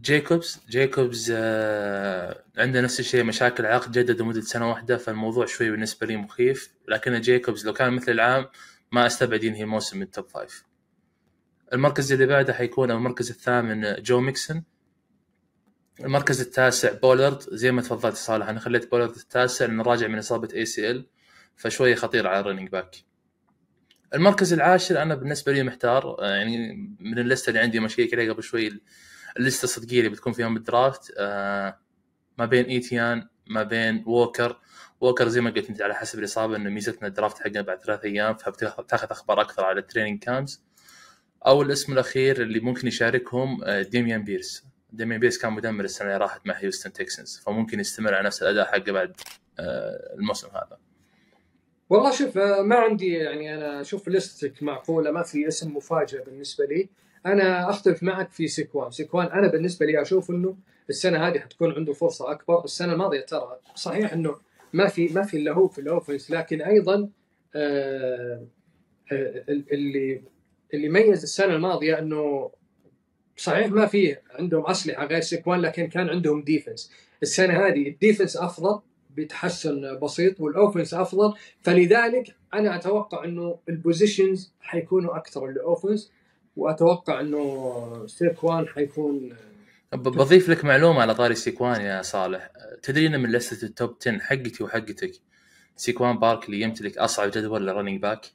جيكوبز 0.00 0.60
جيكوبز 0.68 1.32
آه، 1.36 2.42
عنده 2.58 2.80
نفس 2.80 3.00
الشيء 3.00 3.24
مشاكل 3.24 3.66
عقد 3.66 3.92
جدد 3.92 4.20
لمدة 4.20 4.40
سنة 4.40 4.70
واحدة 4.70 4.96
فالموضوع 4.96 5.46
شوي 5.46 5.70
بالنسبة 5.70 6.06
لي 6.06 6.16
مخيف. 6.16 6.70
لكن 6.88 7.20
جيكوبز 7.20 7.66
لو 7.66 7.72
كان 7.72 7.92
مثل 7.92 8.12
العام 8.12 8.46
ما 8.92 9.06
أستبعد 9.06 9.44
ينهي 9.44 9.62
الموسم 9.62 9.96
من 9.96 10.02
ال 10.02 10.09
top 10.09 10.28
five 10.28 10.64
المركز 11.72 12.12
اللي 12.12 12.26
بعده 12.26 12.52
حيكون 12.52 12.90
المركز 12.90 13.30
الثامن 13.30 14.02
جو 14.02 14.20
ميكسون. 14.20 14.64
المركز 16.00 16.40
التاسع 16.40 16.92
بولارد. 16.92 17.42
زي 17.42 17.72
ما 17.72 17.82
تفضلت 17.82 18.16
صالح 18.16 18.48
أنا 18.48 18.60
خليت 18.60 18.90
بولارد 18.90 19.14
التاسع 19.16 19.66
لأنه 19.66 19.82
راجع 19.82 20.06
من 20.06 20.18
إصابة 20.18 20.48
ACL 20.54 21.06
فشوية 21.56 21.94
خطير 21.94 22.26
على 22.26 22.40
ال 22.40 22.43
running 22.43 22.68
back 22.68 22.96
المركز 24.14 24.52
العاشر 24.52 25.02
أنا 25.02 25.14
بالنسبة 25.14 25.52
لي 25.52 25.62
محتار 25.62 26.16
آه، 26.20 26.34
يعني 26.34 26.74
من 27.00 27.18
اللسته 27.18 27.48
اللي 27.48 27.60
عندي 27.60 27.80
مشيك 27.80 28.14
عليها 28.14 28.32
قبل 28.32 28.42
شوي 28.42 28.80
اللسته 29.38 29.64
الصدقيه 29.64 29.98
اللي 29.98 30.10
بتكون 30.10 30.32
فيهم 30.32 30.54
بال 30.54 30.71
draft 30.71 31.14
آه، 31.18 31.78
ما 32.38 32.46
بين 32.46 32.64
إيتيان 32.64 33.28
ما 33.46 33.62
بين 33.62 34.04
ووكر. 34.06 34.60
ووكر 35.00 35.28
زي 35.28 35.40
ما 35.40 35.50
قلت 35.50 35.70
أنت 35.70 35.82
على 35.82 35.94
حسب 35.94 36.18
الإصابة 36.18 36.56
إنه 36.56 36.70
ميزتنا 36.70 37.08
ال 37.08 37.13
draft 37.13 37.38
حقنا 37.38 37.60
بعد 37.60 37.78
ثلاث 37.78 38.04
أيام 38.04 38.36
فبتاخذ 38.36 39.10
أخبار 39.10 39.40
أكثر 39.40 39.64
على 39.64 39.80
ال 39.80 39.84
training 39.84 40.18
camps 40.18 40.64
أو 41.46 41.62
الاسم 41.62 41.92
الأخير 41.92 42.42
اللي 42.42 42.60
ممكن 42.60 42.88
يشاركهم 42.88 43.64
آه، 43.64 43.82
ديميان 43.82 44.24
بيرس. 44.24 44.64
ديميان 44.92 45.20
بيرس 45.20 45.38
كان 45.38 45.52
مدمر 45.52 45.84
السنة 45.84 46.08
اللي 46.08 46.18
راحت 46.18 46.46
مع 46.46 46.54
هيوستن 46.54 46.92
تكسنز 46.92 47.42
فممكن 47.46 47.80
يستمر 47.80 48.14
على 48.14 48.26
نفس 48.26 48.42
الأداء 48.42 48.66
حقه 48.66 48.92
بعد 48.92 49.20
الموسم 50.18 50.48
هذا. 50.48 50.85
والله 51.90 52.10
شوف 52.10 52.38
آه، 52.38 52.62
ما 52.62 52.76
عندي 52.76 53.12
يعني 53.14 53.54
أنا 53.54 53.80
أشوف 53.80 54.08
لستك 54.08 54.62
معقولة 54.62 55.10
ما 55.10 55.22
في 55.22 55.48
اسم 55.48 55.76
مفاجئ 55.76 56.24
بالنسبة 56.24 56.64
لي. 56.64 56.88
أنا 57.26 57.70
أختلف 57.70 58.02
معك 58.02 58.30
في 58.30 58.48
سيكوان. 58.48 58.90
سيكوان 58.90 59.26
أنا 59.26 59.48
بالنسبة 59.48 59.86
لي 59.86 60.02
أشوف 60.02 60.30
إنه 60.30 60.56
السنة 60.90 61.28
هذه 61.28 61.38
حتكون 61.38 61.72
عنده 61.72 61.92
فرصة 61.92 62.30
أكبر. 62.30 62.64
السنة 62.64 62.92
الماضية 62.92 63.20
ترى 63.20 63.58
صحيح 63.74 64.12
إنه 64.12 64.36
ما 64.72 64.86
في 64.88 65.08
ما 65.08 65.22
في 65.22 65.36
إلا 65.36 65.52
هو 65.52 65.68
في 65.68 65.80
ال 65.80 65.86
offense 65.86 66.30
لكن 66.30 66.62
أيضا 66.62 67.08
آه 67.54 68.46
اللي 69.12 70.22
اللي 70.74 70.88
ميز 70.88 71.22
السنة 71.22 71.54
الماضية 71.54 71.98
إنه 71.98 72.50
صحيح 73.36 73.66
ما 73.66 73.86
فيه 73.86 74.22
عندهم 74.30 74.66
أسلحة 74.66 75.06
غير 75.06 75.20
سيكوان 75.20 75.60
لكن 75.60 75.86
كان 75.86 76.08
عندهم 76.08 76.42
defense 76.42 76.92
السنة 77.22 77.66
هذه 77.66 77.88
ال 77.88 77.94
defense 77.94 78.36
أفضل 78.36 78.80
بتحسن 79.16 79.98
بسيط 80.02 80.40
وال 80.40 80.52
offense 80.52 80.94
أفضل. 80.94 81.34
فلذلك 81.62 82.34
أنا 82.54 82.76
أتوقع 82.76 83.24
إنه 83.24 83.58
ال 83.68 83.75
possessions 83.75 84.52
حيكونوا 84.60 85.16
أكثر 85.16 85.46
لل 85.46 85.61
offense 85.61 86.12
وأتوقع 86.56 87.20
إنه 87.20 88.06
سيكوان 88.06 88.68
حيكون 88.68 89.36
بضيف 89.92 90.48
لك 90.48 90.64
معلومة 90.64 91.00
على 91.00 91.14
طاري 91.14 91.34
سيكوان 91.34 91.80
يا 91.80 92.02
صالح. 92.02 92.50
تدري 92.82 93.06
ان 93.06 93.20
من 93.20 93.32
لستة 93.32 93.64
ال 93.64 93.72
top 93.72 93.96
10 94.00 94.18
حقتي 94.18 94.64
وحقتك 94.64 95.12
سيكوان 95.76 96.18
باركلي 96.18 96.60
يمتلك 96.60 96.98
أصعب 96.98 97.30
جدول 97.30 97.66
ل 97.66 97.71
running 97.71 98.02
back 98.02 98.26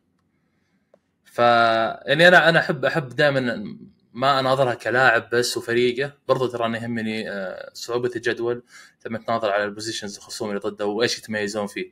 ف 1.24 1.40
يعني 1.40 2.28
أنا 2.28 2.50
أنا 2.50 2.60
احب 2.60 2.86
أحب 2.86 3.10
دائما 3.10 3.78
ما 4.14 4.40
أناظرها 4.40 4.74
كلاعب 4.74 5.30
بس 5.34 5.58
وفريقه. 5.58 6.14
برضو 6.28 6.48
ترى 6.48 6.66
أنا 6.66 6.78
يهمني 6.78 7.30
آه، 7.32 7.72
صعوبة 7.74 8.12
الجدول. 8.16 8.64
لما 9.06 9.18
تناظر 9.18 9.50
على 9.50 9.64
ال 9.64 9.69
positions 9.69 10.18
الخصوم 10.18 10.50
اللي 10.50 10.60
ضده 10.60 10.86
وإيش 10.86 11.18
يتميزون 11.18 11.68
فيه. 11.68 11.92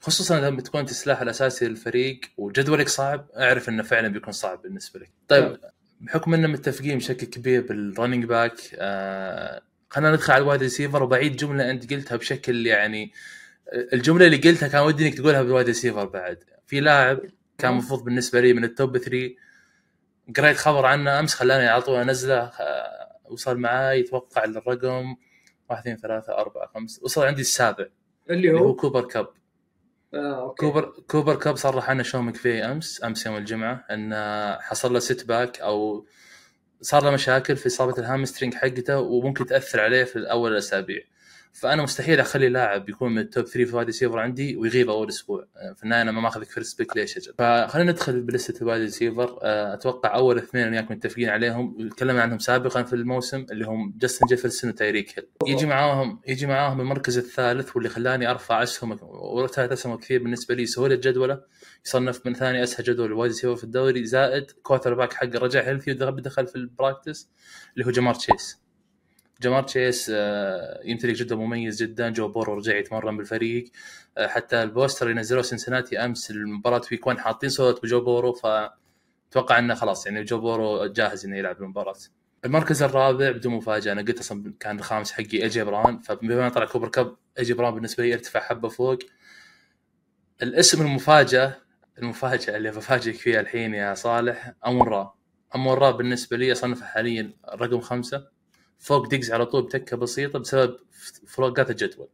خصوصا 0.00 0.40
لما 0.40 0.60
تكون 0.60 0.80
انت 0.80 0.90
السلاح 0.90 1.20
الأساسي 1.20 1.68
للفريق 1.68 2.20
وجدولك 2.36 2.88
صعب 2.88 3.30
أعرف 3.36 3.68
إنه 3.68 3.82
فعلا 3.82 4.08
بيكون 4.08 4.32
صعب 4.32 4.62
بالنسبة 4.62 5.00
لك. 5.00 5.10
طيب 5.28 5.44
نعم. 5.44 5.56
بحكم 6.00 6.34
اننا 6.34 6.48
متفقين 6.48 6.98
بشكل 6.98 7.26
كبير 7.26 7.62
بال 7.66 7.79
running 7.79 8.24
back 8.24 8.60
آه 8.74 9.62
خلينا 9.90 10.12
ندخل 10.12 10.32
على 10.32 10.42
ال 10.42 10.46
wide 10.46 10.62
receiver 10.62 11.02
وبعيد 11.02 11.36
جملة 11.36 11.70
أنت 11.70 11.92
قلتها 11.92 12.16
بشكل 12.16 12.66
يعني 12.66 13.12
الجملة 13.92 14.26
اللي 14.26 14.36
قلتها 14.36 14.68
كان 14.68 14.82
ودي 14.82 15.06
إنك 15.08 15.14
تقولها 15.14 15.42
بال 15.42 15.50
wide 15.50 15.66
receiver 15.66 16.04
بعد. 16.04 16.44
في 16.66 16.80
لاعب 16.80 17.20
كان 17.58 17.70
نعم. 17.70 17.78
مفروض 17.78 18.04
بالنسبة 18.04 18.40
لي 18.40 18.52
من 18.52 18.64
ال 18.64 18.73
top 18.73 18.98
3 18.98 19.30
قريت 20.36 20.56
خبر 20.56 20.86
عنه 20.86 21.20
أمس 21.20 21.34
خلاني 21.34 21.68
على 21.68 21.82
طول 21.82 22.00
أنزله 22.00 22.52
وصل 23.24 23.58
معاي 23.58 24.00
يتوقع 24.00 24.44
الرقم 24.44 25.16
1 25.70 25.80
2 25.80 25.96
3 25.96 26.32
4 26.32 26.70
5 26.74 27.00
وصل 27.04 27.26
عندي 27.26 27.40
السابع. 27.40 27.86
اللي 28.30 28.48
هو, 28.50 28.56
اللي 28.56 28.64
هو؟ 28.64 28.74
كوبر 28.74 29.04
كاب. 29.04 29.28
آه، 30.14 30.40
أوكي. 30.42 30.66
كوبر 30.66 30.92
كوبر 31.08 31.34
كاب 31.36 31.56
صرح 31.56 31.90
عنه 31.90 32.02
شون 32.02 32.22
مكفاي 32.22 32.64
أمس 32.64 33.04
أمس 33.04 33.26
يوم 33.26 33.36
الجمعة 33.36 33.84
انه 33.90 34.52
حصل 34.58 34.92
له 34.92 34.98
setback 34.98 35.60
أو 35.60 36.06
صار 36.80 37.04
له 37.04 37.10
مشاكل 37.10 37.56
في 37.56 37.66
إصابة 37.66 37.98
ال 37.98 38.04
hamstring 38.04 38.54
حقته 38.54 38.98
وممكن 38.98 39.46
تأثر 39.46 39.80
عليه 39.80 40.04
في 40.04 40.18
أول 40.30 40.52
الأسابيع. 40.52 41.02
فأنا 41.60 41.82
مستحيل 41.82 42.20
أخلي 42.20 42.48
لاعب 42.48 42.88
يكون 42.88 43.12
من 43.12 43.18
ال 43.18 43.25
top 43.25 43.44
3 43.44 43.70
في 43.70 43.76
wide 43.76 43.86
receiver 43.86 44.18
عندي 44.18 44.56
ويغيب 44.56 44.90
اول 44.90 45.08
أسبوع 45.08 45.46
في 45.76 45.84
النهايه 45.84 46.02
أنا 46.02 46.12
ما 46.12 46.20
ماخذك 46.20 46.50
first 46.50 46.78
pick 46.78 46.96
ليش 46.96 47.16
أجل 47.16 47.34
فخلينا 47.38 47.92
ندخل 47.92 48.20
بلستة 48.20 48.62
ال 48.62 48.66
wide 48.66 48.82
receiver 48.82 49.38
أتوقع 49.42 50.14
أول 50.14 50.38
اثنين 50.38 50.68
وياك 50.68 50.90
متفقين 50.90 51.28
عليهم. 51.28 51.76
وتكلمنا 51.80 52.22
عنهم 52.22 52.38
سابقا 52.38 52.82
في 52.82 52.92
الموسم 52.92 53.46
اللي 53.50 53.66
هم 53.66 53.94
جاستن 53.96 54.26
جيفرسون 54.26 54.70
وتايريك 54.70 55.18
هيل 55.18 55.26
يجي 55.46 55.66
معاهم 55.66 56.20
يجي 56.28 56.46
معاهم 56.46 56.80
المركز 56.80 57.18
الثالث 57.18 57.76
واللي 57.76 57.88
خلاني 57.88 58.30
أرفع 58.30 58.62
أسهم 58.62 58.98
ورثت 59.02 59.58
أسهم 59.58 59.96
كثير 59.96 60.22
بالنسبة 60.22 60.54
لي. 60.54 60.66
سهوله 60.66 60.94
جدولة. 60.94 61.40
يصنف 61.86 62.26
من 62.26 62.34
ثاني 62.34 62.62
أسهل 62.62 62.84
جدول 62.84 63.06
ال 63.06 63.11
wide 63.11 63.32
receiver 63.32 63.56
في 63.56 63.64
الدوري. 63.64 64.04
زائد 64.04 64.50
quarterback 64.50 65.12
حقه 65.12 65.38
رجع 65.38 65.62
healthy 65.62 65.90
ودخل 65.92 66.46
في 66.46 66.56
ال 66.56 66.64
practice 66.64 67.30
اللي 67.74 67.86
هو 67.86 67.90
جمار 67.90 68.14
تشيس 68.14 68.67
جمار 69.40 69.62
تشيس 69.62 70.10
آه، 70.14 70.80
يمتلك 70.84 71.14
جدا 71.14 71.36
مميز 71.36 71.82
جدا. 71.82 72.08
جو 72.10 72.28
بورو 72.28 72.54
رجع 72.54 72.76
يتمرن 72.76 73.16
بالفريق. 73.16 73.70
آه، 74.18 74.26
حتى 74.26 74.62
ال 74.62 74.68
poster 74.68 75.06
اللي 75.06 75.20
نزلوه 75.20 75.42
سنسناتي 75.42 75.98
أمس 75.98 76.30
المباراة 76.30 76.78
في 76.78 76.96
كون 76.96 77.18
حاطين 77.18 77.50
صوره 77.50 77.80
بجو 77.82 78.00
بورو 78.00 78.32
فتوقع 78.32 79.58
إنه 79.58 79.74
خلاص 79.74 80.06
يعني 80.06 80.24
جو 80.24 80.38
بورو 80.40 80.86
جاهز 80.86 81.26
إنه 81.26 81.36
يلعب 81.38 81.62
المباراة. 81.62 81.94
المركز 82.44 82.82
الرابع 82.82 83.30
بدون 83.30 83.52
مفاجأة 83.52 83.92
أنا 83.92 84.02
قلت 84.02 84.18
أصلا 84.18 84.54
كان 84.60 84.78
الخامس 84.78 85.12
حقي 85.12 85.42
إيجي 85.42 85.64
براون 85.64 85.98
فبما 85.98 86.48
طلع 86.48 86.64
كوبر 86.66 86.88
كاب 86.88 87.16
إيجي 87.38 87.54
براون 87.54 87.74
بالنسبة 87.74 88.04
لي 88.04 88.14
ارتفع 88.14 88.40
حبة 88.40 88.68
فوق. 88.68 88.98
الاسم 90.42 90.82
المفاجأة 90.82 91.56
المفاجأة 91.98 92.56
اللي 92.56 92.70
بفاجئك 92.70 93.14
فيها 93.16 93.40
الحين 93.40 93.74
يا 93.74 93.94
صالح 93.94 94.52
أمون 94.66 94.88
را 94.88 95.14
أمون 95.54 95.74
را 95.74 95.90
بالنسبة 95.90 96.36
لي 96.36 96.52
اصنفه 96.52 96.86
حاليا 96.86 97.32
رقم 97.54 97.80
خمسة. 97.80 98.37
فوق 98.78 99.08
ديجز 99.08 99.32
على 99.32 99.46
طول 99.46 99.62
بتكة 99.62 99.96
بسيطة 99.96 100.38
بسبب 100.38 100.76
فروقات 101.26 101.70
الجدول 101.70 102.08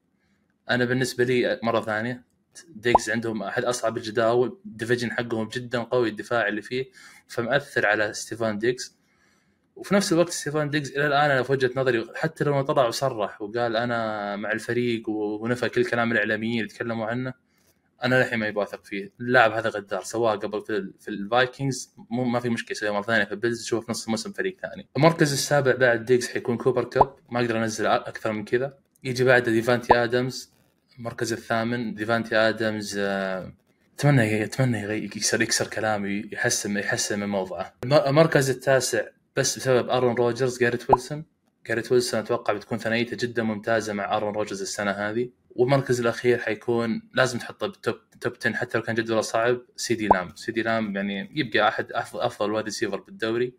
أنا 0.71 0.85
بالنسبة 0.85 1.25
لي 1.25 1.61
مرة 1.63 1.81
ثانية 1.81 2.25
ديجز 2.69 3.11
عندهم 3.11 3.43
أحد 3.43 3.65
أصعب 3.65 3.97
الجداول 3.97 4.59
ال 4.67 4.72
division 4.72 5.13
حقهم 5.13 5.49
جدا 5.49 5.83
قوي 5.83 6.09
الدفاع 6.09 6.49
اللي 6.49 6.63
فيه 6.63 6.91
فمأثر 7.29 7.87
على 7.87 8.13
ستيفان 8.13 8.59
ديجز 8.59 8.97
وفي 9.77 9.95
نفس 9.95 10.13
الوقت 10.13 10.31
ستيفان 10.31 10.71
ديجز 10.71 10.91
إلى 10.91 11.07
الآن 11.07 11.31
أنا 11.31 11.43
في 11.43 11.53
وجهة 11.53 11.71
نظري 11.77 12.07
حتى 12.15 12.45
لو 12.45 12.63
طلع 12.63 12.87
وصرح 12.87 13.43
وقال 13.43 13.77
أنا 13.77 14.37
مع 14.37 14.53
الفريق 14.53 15.09
ونفى 15.09 15.69
كل 15.69 15.85
كلام 15.85 16.13
الإعلاميين 16.13 16.59
اللي 16.59 16.69
تكلموا 16.69 17.07
عنه 17.07 17.35
أنا 18.05 18.15
للحين 18.15 18.39
ما 18.39 18.47
يبغى 18.47 18.67
فيه 18.85 19.13
اللاعب 19.21 19.53
هذا 19.53 19.69
غدار 19.69 20.03
سواء 20.03 20.37
قبل 20.37 20.61
في, 20.61 20.93
في 21.01 21.09
الفايكنجز 21.09 21.95
مو 22.11 22.25
ما 22.25 22.41
في 22.41 22.49
مشكلة 22.49 22.71
يسويها 22.71 22.93
مرة 22.93 23.03
ثانية 23.03 23.25
في 23.25 23.33
البيلز 23.33 23.63
تشوف 23.63 23.91
نص 23.91 24.05
الموسم 24.05 24.33
فريق 24.33 24.57
ثاني. 24.63 24.89
المركز 24.97 25.33
السابع 25.33 25.75
بعد 25.75 26.05
ديجز 26.05 26.29
حيكون 26.29 26.57
كوبر 26.57 26.85
كاب 26.85 27.15
ما 27.31 27.41
أقدر 27.41 27.59
أنزل 27.59 27.87
أكثر 27.87 28.33
من 28.33 28.45
كذا. 28.45 28.79
يجي 29.05 29.25
بعده 29.25 29.53
ديفانتي 29.53 30.05
آدمز 30.05 30.53
المركز 30.99 31.33
الثامن 31.33 31.95
ديفانتي 31.95 32.37
آدمز 32.37 32.99
آه، 32.99 33.53
أتمنى 33.99 34.45
أتمنى 34.45 35.05
يكسر 35.05 35.43
يكسر 35.43 35.67
كلامي 35.67 36.29
يحسن 36.33 36.77
يحسن 36.77 37.21
من 37.21 37.29
موضعه. 37.29 37.75
المركز 37.85 38.51
التاسع 38.51 39.03
بس 39.37 39.59
بسبب 39.59 39.89
أرون 39.89 40.15
روجرز 40.15 40.59
جاريت 40.59 40.91
ويلسون. 40.91 41.25
جاريت 41.67 41.93
ويلسون 41.93 42.21
أتوقع 42.21 42.53
بتكون 42.53 42.79
ثنائيته 42.79 43.17
جدا 43.17 43.43
ممتازة 43.43 43.93
مع 43.93 44.17
آرون 44.17 44.35
روجرز 44.35 44.61
السنة 44.63 44.91
هذه. 44.91 45.29
والمركز 45.51 46.01
الأخير 46.01 46.39
حيكون 46.39 47.03
لازم 47.15 47.39
تحطه 47.39 47.67
بال 47.67 47.78
top 47.78 47.95
top 48.21 48.33
10 48.41 48.53
حتى 48.53 48.79
لو 48.79 48.85
كان 48.85 48.95
جدوله 48.95 49.21
صعب 49.21 49.61
سيدي 49.77 50.09
لام. 50.09 50.35
سيدي 50.37 50.63
لام 50.63 50.97
يعني 50.97 51.31
يبقى 51.35 51.69
احد 51.69 51.93
افضل 51.93 52.21
أفضل 52.21 52.53
wide 52.53 52.65
receiver 52.65 53.01
بالدوري. 53.01 53.55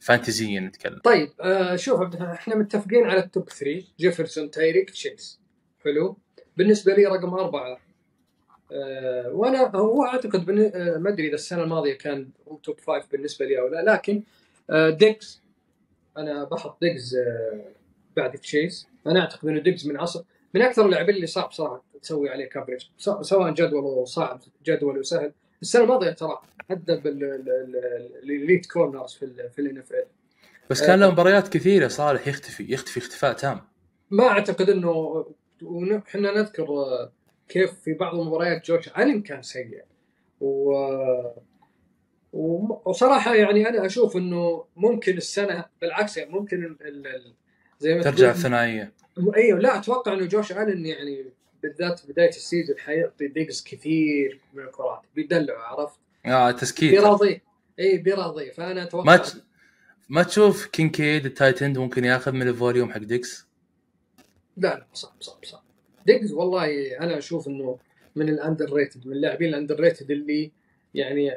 fantasy 0.00 0.52
يا 0.52 0.60
نتكلم. 0.60 1.00
طيب 1.04 1.32
آه 1.40 1.76
شوف 1.76 2.00
إحنا 2.14 2.54
متفقين 2.54 3.04
على 3.04 3.18
ال 3.18 3.25
top 3.25 3.48
3 3.48 3.84
جيفرسون 3.98 4.50
تايريك 4.50 4.90
تشيس 4.90 5.40
حلو. 5.84 6.18
بالنسبة 6.56 6.94
لي 6.94 7.04
رقم 7.06 7.34
أربعة 7.34 7.78
آه 8.72 9.28
وأنا 9.32 9.58
هو 9.76 10.04
أعتقد 10.04 10.50
آه 10.50 10.98
ما 10.98 11.10
أدري 11.10 11.26
إذا 11.26 11.34
السنة 11.34 11.62
الماضية 11.62 11.94
كان 11.94 12.28
top 12.62 12.80
5 12.80 13.06
بالنسبة 13.12 13.46
لي 13.46 13.60
أو 13.60 13.68
لا 13.68 13.92
لكن 13.92 14.22
آه 14.70 14.90
ديجز. 14.90 15.45
أنا 16.18 16.44
بحط 16.44 16.80
ديجز 16.80 17.14
آه 17.14 17.60
بعد 18.16 18.38
تشيس 18.38 18.88
أنا 19.06 19.20
أعتقد 19.20 19.48
انه 19.48 19.60
ديجز 19.60 19.86
من 19.86 19.96
عصر 19.96 20.22
من 20.54 20.62
أكثر 20.62 20.86
اللاعبين 20.86 21.14
اللي 21.14 21.26
صعب 21.26 21.52
صراحة 21.52 21.82
تسوي 22.02 22.30
عليه 22.30 22.44
coverage 22.48 22.88
سواء 23.22 23.50
جدوله 23.54 24.04
صعب 24.04 24.40
جدوله 24.66 25.02
سهل. 25.02 25.32
السنة 25.62 25.82
الماضية 25.82 26.10
ترى 26.10 26.40
ضد 26.70 27.00
ال 27.06 27.33
elite 27.33 28.66
corners 28.66 29.14
في 29.14 29.24
ال 29.24 29.50
في 29.50 29.58
ال 29.58 29.78
NFL 29.78 29.92
بس 30.70 30.86
كان 30.86 31.00
له 31.00 31.10
مباريات 31.10 31.48
كثيرة 31.48 31.88
صالح 31.88 32.28
يختفي 32.28 32.72
يختفي 32.72 32.98
اختفاء 33.00 33.32
تام. 33.32 33.60
ما 34.10 34.24
أعتقد 34.28 34.70
انه 34.70 35.24
إحنا 36.08 36.32
نذكر 36.38 36.68
آه، 36.68 37.12
كيف 37.48 37.72
في 37.80 37.92
بعض 37.94 38.14
المباريات 38.14 38.66
جوش 38.66 38.88
الن 38.98 39.22
كان 39.22 39.42
سيء. 39.42 39.82
و- 40.40 41.30
وصراحة 42.36 43.34
يعني 43.34 43.68
أنا 43.68 43.86
أشوف 43.86 44.16
إنه 44.16 44.64
ممكن 44.76 45.16
السنة 45.16 45.64
بالعكس 45.80 46.16
يعني 46.16 46.30
ممكن 46.30 46.64
ال- 46.64 46.86
ال- 47.06 47.34
زي 47.80 47.94
ما 47.94 48.02
ترجع 48.02 48.30
الثنائية. 48.30 48.92
أيوه 49.36 49.58
لا 49.58 49.78
أتوقع 49.78 50.12
إنه 50.14 50.24
جوش 50.26 50.52
ألن 50.52 50.86
يعني 50.86 51.24
بالذات 51.62 52.00
بداية 52.08 52.28
ال 52.28 52.35
season 52.35 52.78
حيعطي 52.78 53.28
ديجز 53.28 53.64
كثير 53.64 54.40
من 54.54 54.62
الكرات 54.62 55.00
بيدلع 55.14 55.54
عرفت؟ 55.58 55.98
آه 56.26 56.50
تسكيت. 56.50 56.90
بيراضيه. 56.90 57.42
اي 57.78 57.98
بيراضيه. 57.98 58.50
فأنا 58.52 58.82
أتوقع 58.82 59.04
ما 59.04 59.16
ت... 59.16 59.36
ما 60.08 60.22
تشوف 60.22 60.66
كينكيد 60.66 61.26
ال 61.26 61.32
tight 61.32 61.61
end 61.61 61.78
ممكن 61.78 62.04
ياخذ 62.04 62.32
من 62.32 62.48
ال 62.48 62.54
volume 62.54 62.90
حق 62.92 62.98
ديجز 62.98 63.46
لا 64.56 64.68
لا 64.68 64.86
صعب 64.92 65.12
صعب 65.20 65.44
صعب. 65.44 65.62
ديجز 66.06 66.32
والله 66.32 66.96
أنا 67.00 67.18
أشوف 67.18 67.48
إنه 67.48 67.78
من 68.16 68.28
ال 68.28 68.72
underrated 68.72 69.06
من 69.06 69.12
اللاعبين 69.12 69.48
ال 69.48 69.80
underrated 69.80 70.10
اللي 70.10 70.50
يعني 70.94 71.30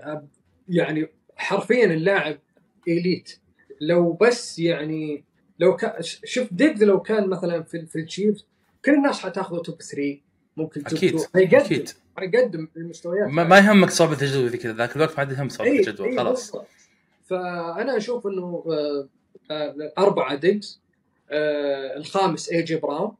يعني 0.69 1.07
حرفيا 1.35 1.85
اللاعب 1.85 2.39
elite. 2.87 3.39
لو 3.81 4.13
بس 4.13 4.59
يعني 4.59 5.23
لو 5.59 5.75
كان 5.75 5.93
شوف 6.23 6.53
ديجز 6.53 6.83
لو 6.83 7.01
كان 7.01 7.29
مثلا 7.29 7.63
في 7.63 7.85
في 7.85 7.99
التشيفز 7.99 8.45
كل 8.85 8.93
الناس 8.93 9.19
حتاخذه 9.19 9.61
top 9.61 9.81
3 9.81 10.17
ممكن 10.57 10.83
top 10.83 10.97
أكيد 10.97 11.15
2 11.15 11.27
حيقدم 11.35 11.65
أكيد. 11.65 11.89
حيقدم 12.17 12.67
المستويات. 12.77 13.27
ما, 13.27 13.43
ما 13.43 13.57
يهمك 13.57 13.89
صعوبه 13.89 14.13
الجدول 14.21 14.49
ذي 14.49 14.57
كذا 14.57 14.73
ذاك 14.73 14.95
الوقت 14.95 15.11
ما 15.11 15.19
عاد 15.19 15.31
يهم 15.31 15.49
صعوبه 15.49 15.71
إيه، 15.71 15.79
الجدول 15.79 16.07
إيه، 16.07 16.17
خلاص. 16.17 16.55
فأنا 17.25 17.97
أشوف 17.97 18.27
إنه 18.27 18.63
آه، 18.67 19.07
آه، 19.51 19.93
أربعة 19.97 20.35
ديجز 20.35 20.81
آه، 21.31 21.97
الخامس 21.97 22.49
اي 22.49 22.61
جي 22.61 22.75
براون 22.75 23.11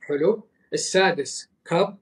حلو. 0.00 0.46
السادس 0.72 1.48
كاب 1.64 1.98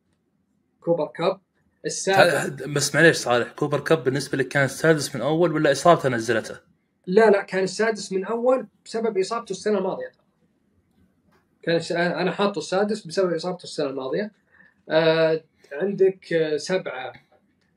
كوبر 0.80 1.06
كاب. 1.06 1.40
السابع 1.86 2.48
بس 2.66 2.94
معليش 2.94 3.16
صالح 3.16 3.52
كوبر 3.52 3.80
كاب 3.80 4.04
بالنسبة 4.04 4.38
لك 4.38 4.48
كان 4.48 4.64
السادس 4.64 5.16
من 5.16 5.22
أول 5.22 5.52
ولا 5.52 5.72
إصابته 5.72 6.08
نزلته؟ 6.08 6.56
لا 7.06 7.30
لا 7.30 7.42
كان 7.42 7.64
السادس 7.64 8.12
من 8.12 8.24
أول 8.24 8.66
بسبب 8.84 9.18
إصابته 9.18 9.50
السنة 9.50 9.78
الماضية. 9.78 10.12
كان 11.62 11.80
أنا 11.96 12.32
حاطه 12.32 12.58
السادس 12.58 13.06
بسبب 13.06 13.32
إصابته 13.34 13.64
السنة 13.64 13.86
الماضية. 13.90 14.32
آه 14.88 15.40
عندك 15.72 16.32
آه 16.32 16.56
سبعة. 16.56 17.12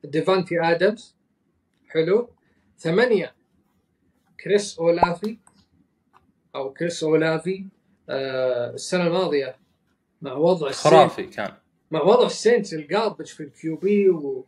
ديفانتي 0.04 0.60
آدمز. 0.60 1.14
حلو. 1.88 2.30
ثمانية. 2.78 3.34
كريس 4.40 4.78
اولافي 4.78 5.38
أو 6.54 6.72
كريس 6.72 7.02
اولافي 7.02 7.64
آه 8.10 8.70
السنة 8.70 9.06
الماضية. 9.06 9.56
مع 10.22 10.32
وضع 10.32 10.70
خرافي 10.70 11.26
كان. 11.26 11.52
مع 11.92 12.02
وضع 12.02 12.26
السينتس 12.26 12.74
ال 12.74 12.80
garbage 12.80 13.26
في 13.26 13.40
ال 13.42 13.76
QB 13.76 14.10
و... 14.10 14.44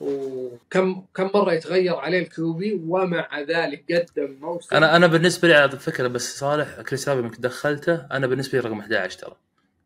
وكم 0.00 1.02
كم 1.14 1.30
مرة 1.34 1.52
يتغير 1.52 1.94
عليه 1.96 2.18
ال 2.18 2.52
QB 2.52 2.80
ومع 2.86 3.40
ذلك 3.40 3.84
قدم 3.92 4.36
موسم. 4.40 4.76
أنا 4.76 4.96
أنا 4.96 5.06
بالنسبة 5.06 5.48
لي 5.48 5.54
على 5.54 5.72
الفكرة 5.72 6.08
بس 6.08 6.38
صالح 6.38 6.80
كريس 6.80 7.08
انك 7.08 7.40
دخلته 7.40 7.94
أنا 7.94 8.26
بالنسبة 8.26 8.58
لي 8.60 8.68
رقم 8.68 8.78
11 8.80 9.18
ترى. 9.18 9.36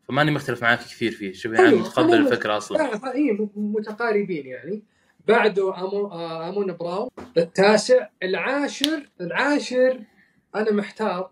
فماني 0.08 0.30
مختلف 0.30 0.62
معاك 0.62 0.78
كثير 0.78 1.10
فيه 1.12 1.32
شوف 1.32 1.52
يعني 1.52 1.76
متقبل 1.76 1.90
خلينا- 1.90 2.16
الفكرة 2.28 2.56
أصلا؟ 2.56 2.76
لا 2.78 3.14
اي 3.14 3.48
متقاربين 3.56 4.46
يعني. 4.46 4.82
بعده 5.28 5.78
أمو... 5.78 6.06
آه، 6.06 6.48
أمون 6.48 6.72
براون. 6.76 7.08
التاسع 7.36 8.08
العاشر 8.22 9.08
العاشر 9.20 10.00
أنا 10.54 10.72
محتار 10.72 11.30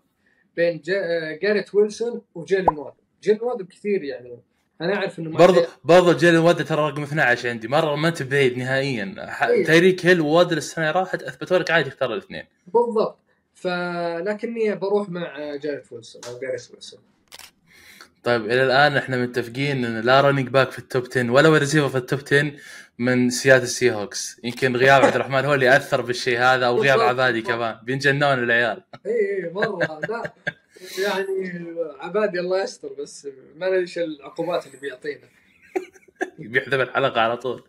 بين. 0.57 0.81
آه، 0.93 1.39
جاريت 1.41 1.75
ويلسون 1.75 2.21
وجيلن 2.35 2.69
وادل. 2.77 2.93
جيلن 3.23 3.39
وادل 3.41 3.61
كثير 3.67 4.03
يعني. 4.03 4.37
أنا 4.81 4.95
أعرف 4.95 5.19
إنه 5.19 5.29
ما 5.29 5.37
برضو 5.37 5.61
برضو 5.83 6.13
جيلن 6.13 6.37
وادل 6.37 6.65
ترى 6.65 6.89
رقم 6.89 7.03
12 7.03 7.49
عندي. 7.49 7.67
مرة 7.67 7.95
ما 7.95 8.07
أنت 8.07 8.23
بعيد 8.23 8.57
نهائيا. 8.57 9.15
ح- 9.29 9.43
إيه. 9.43 9.65
تايريك 9.65 10.05
هيل 10.05 10.21
ووادل 10.21 10.51
السنة 10.51 10.91
راحت 10.91 11.23
أثبتوا 11.23 11.57
لك 11.57 11.71
عادي 11.71 11.89
اختار 11.89 12.13
الاثنين. 12.13 12.43
بالضبط. 12.73 13.17
فلكني 13.53 14.75
بروح 14.75 15.09
مع 15.09 15.55
جاريت 15.55 15.91
ويلسون 15.91 16.21
أو 16.27 16.39
جاريت 16.39 16.69
ويلسون. 16.73 16.99
طيب 18.23 18.45
إلى 18.45 18.63
الآن 18.63 18.97
إحنا 18.97 19.17
متفقين 19.17 19.85
إن 19.85 20.01
لا 20.01 20.21
running 20.21 20.47
back 20.47 20.71
في 20.71 20.79
ال 20.79 20.85
top 20.85 21.03
10 21.11 21.31
ولا 21.31 21.57
ريسيفر 21.57 21.89
في 21.89 21.97
ال 21.97 22.03
top 22.03 22.19
10 22.31 22.51
من 23.01 23.29
سياتل 23.29 23.63
السي 23.63 23.91
هوكس 23.91 24.41
يمكن 24.43 24.75
غياب 24.75 25.05
عبد 25.05 25.15
الرحمن 25.15 25.45
هو 25.45 25.53
اللي 25.53 25.75
أثر 25.75 26.01
بالشيء 26.01 26.39
هذا 26.39 26.65
أو 26.65 26.81
غياب. 26.81 26.99
عبادي 26.99 27.41
كمان. 27.41 27.75
بينجنون 27.83 28.43
العيال. 28.43 28.83
إي 29.05 29.11
إي 29.11 29.51
مرة. 29.53 29.99
لا 30.09 30.33
يعني 30.99 31.65
عبادي 31.99 32.39
الله 32.39 32.63
يستر 32.63 32.93
بس 32.99 33.27
ما 33.55 33.67
ندري 33.67 33.79
إيش 33.79 33.97
العقوبات 33.97 34.67
اللي 34.67 34.77
بيعطينا. 34.77 35.27
بيحذف 36.39 36.73
الحلقة 36.73 37.21
على 37.21 37.37
طول. 37.37 37.63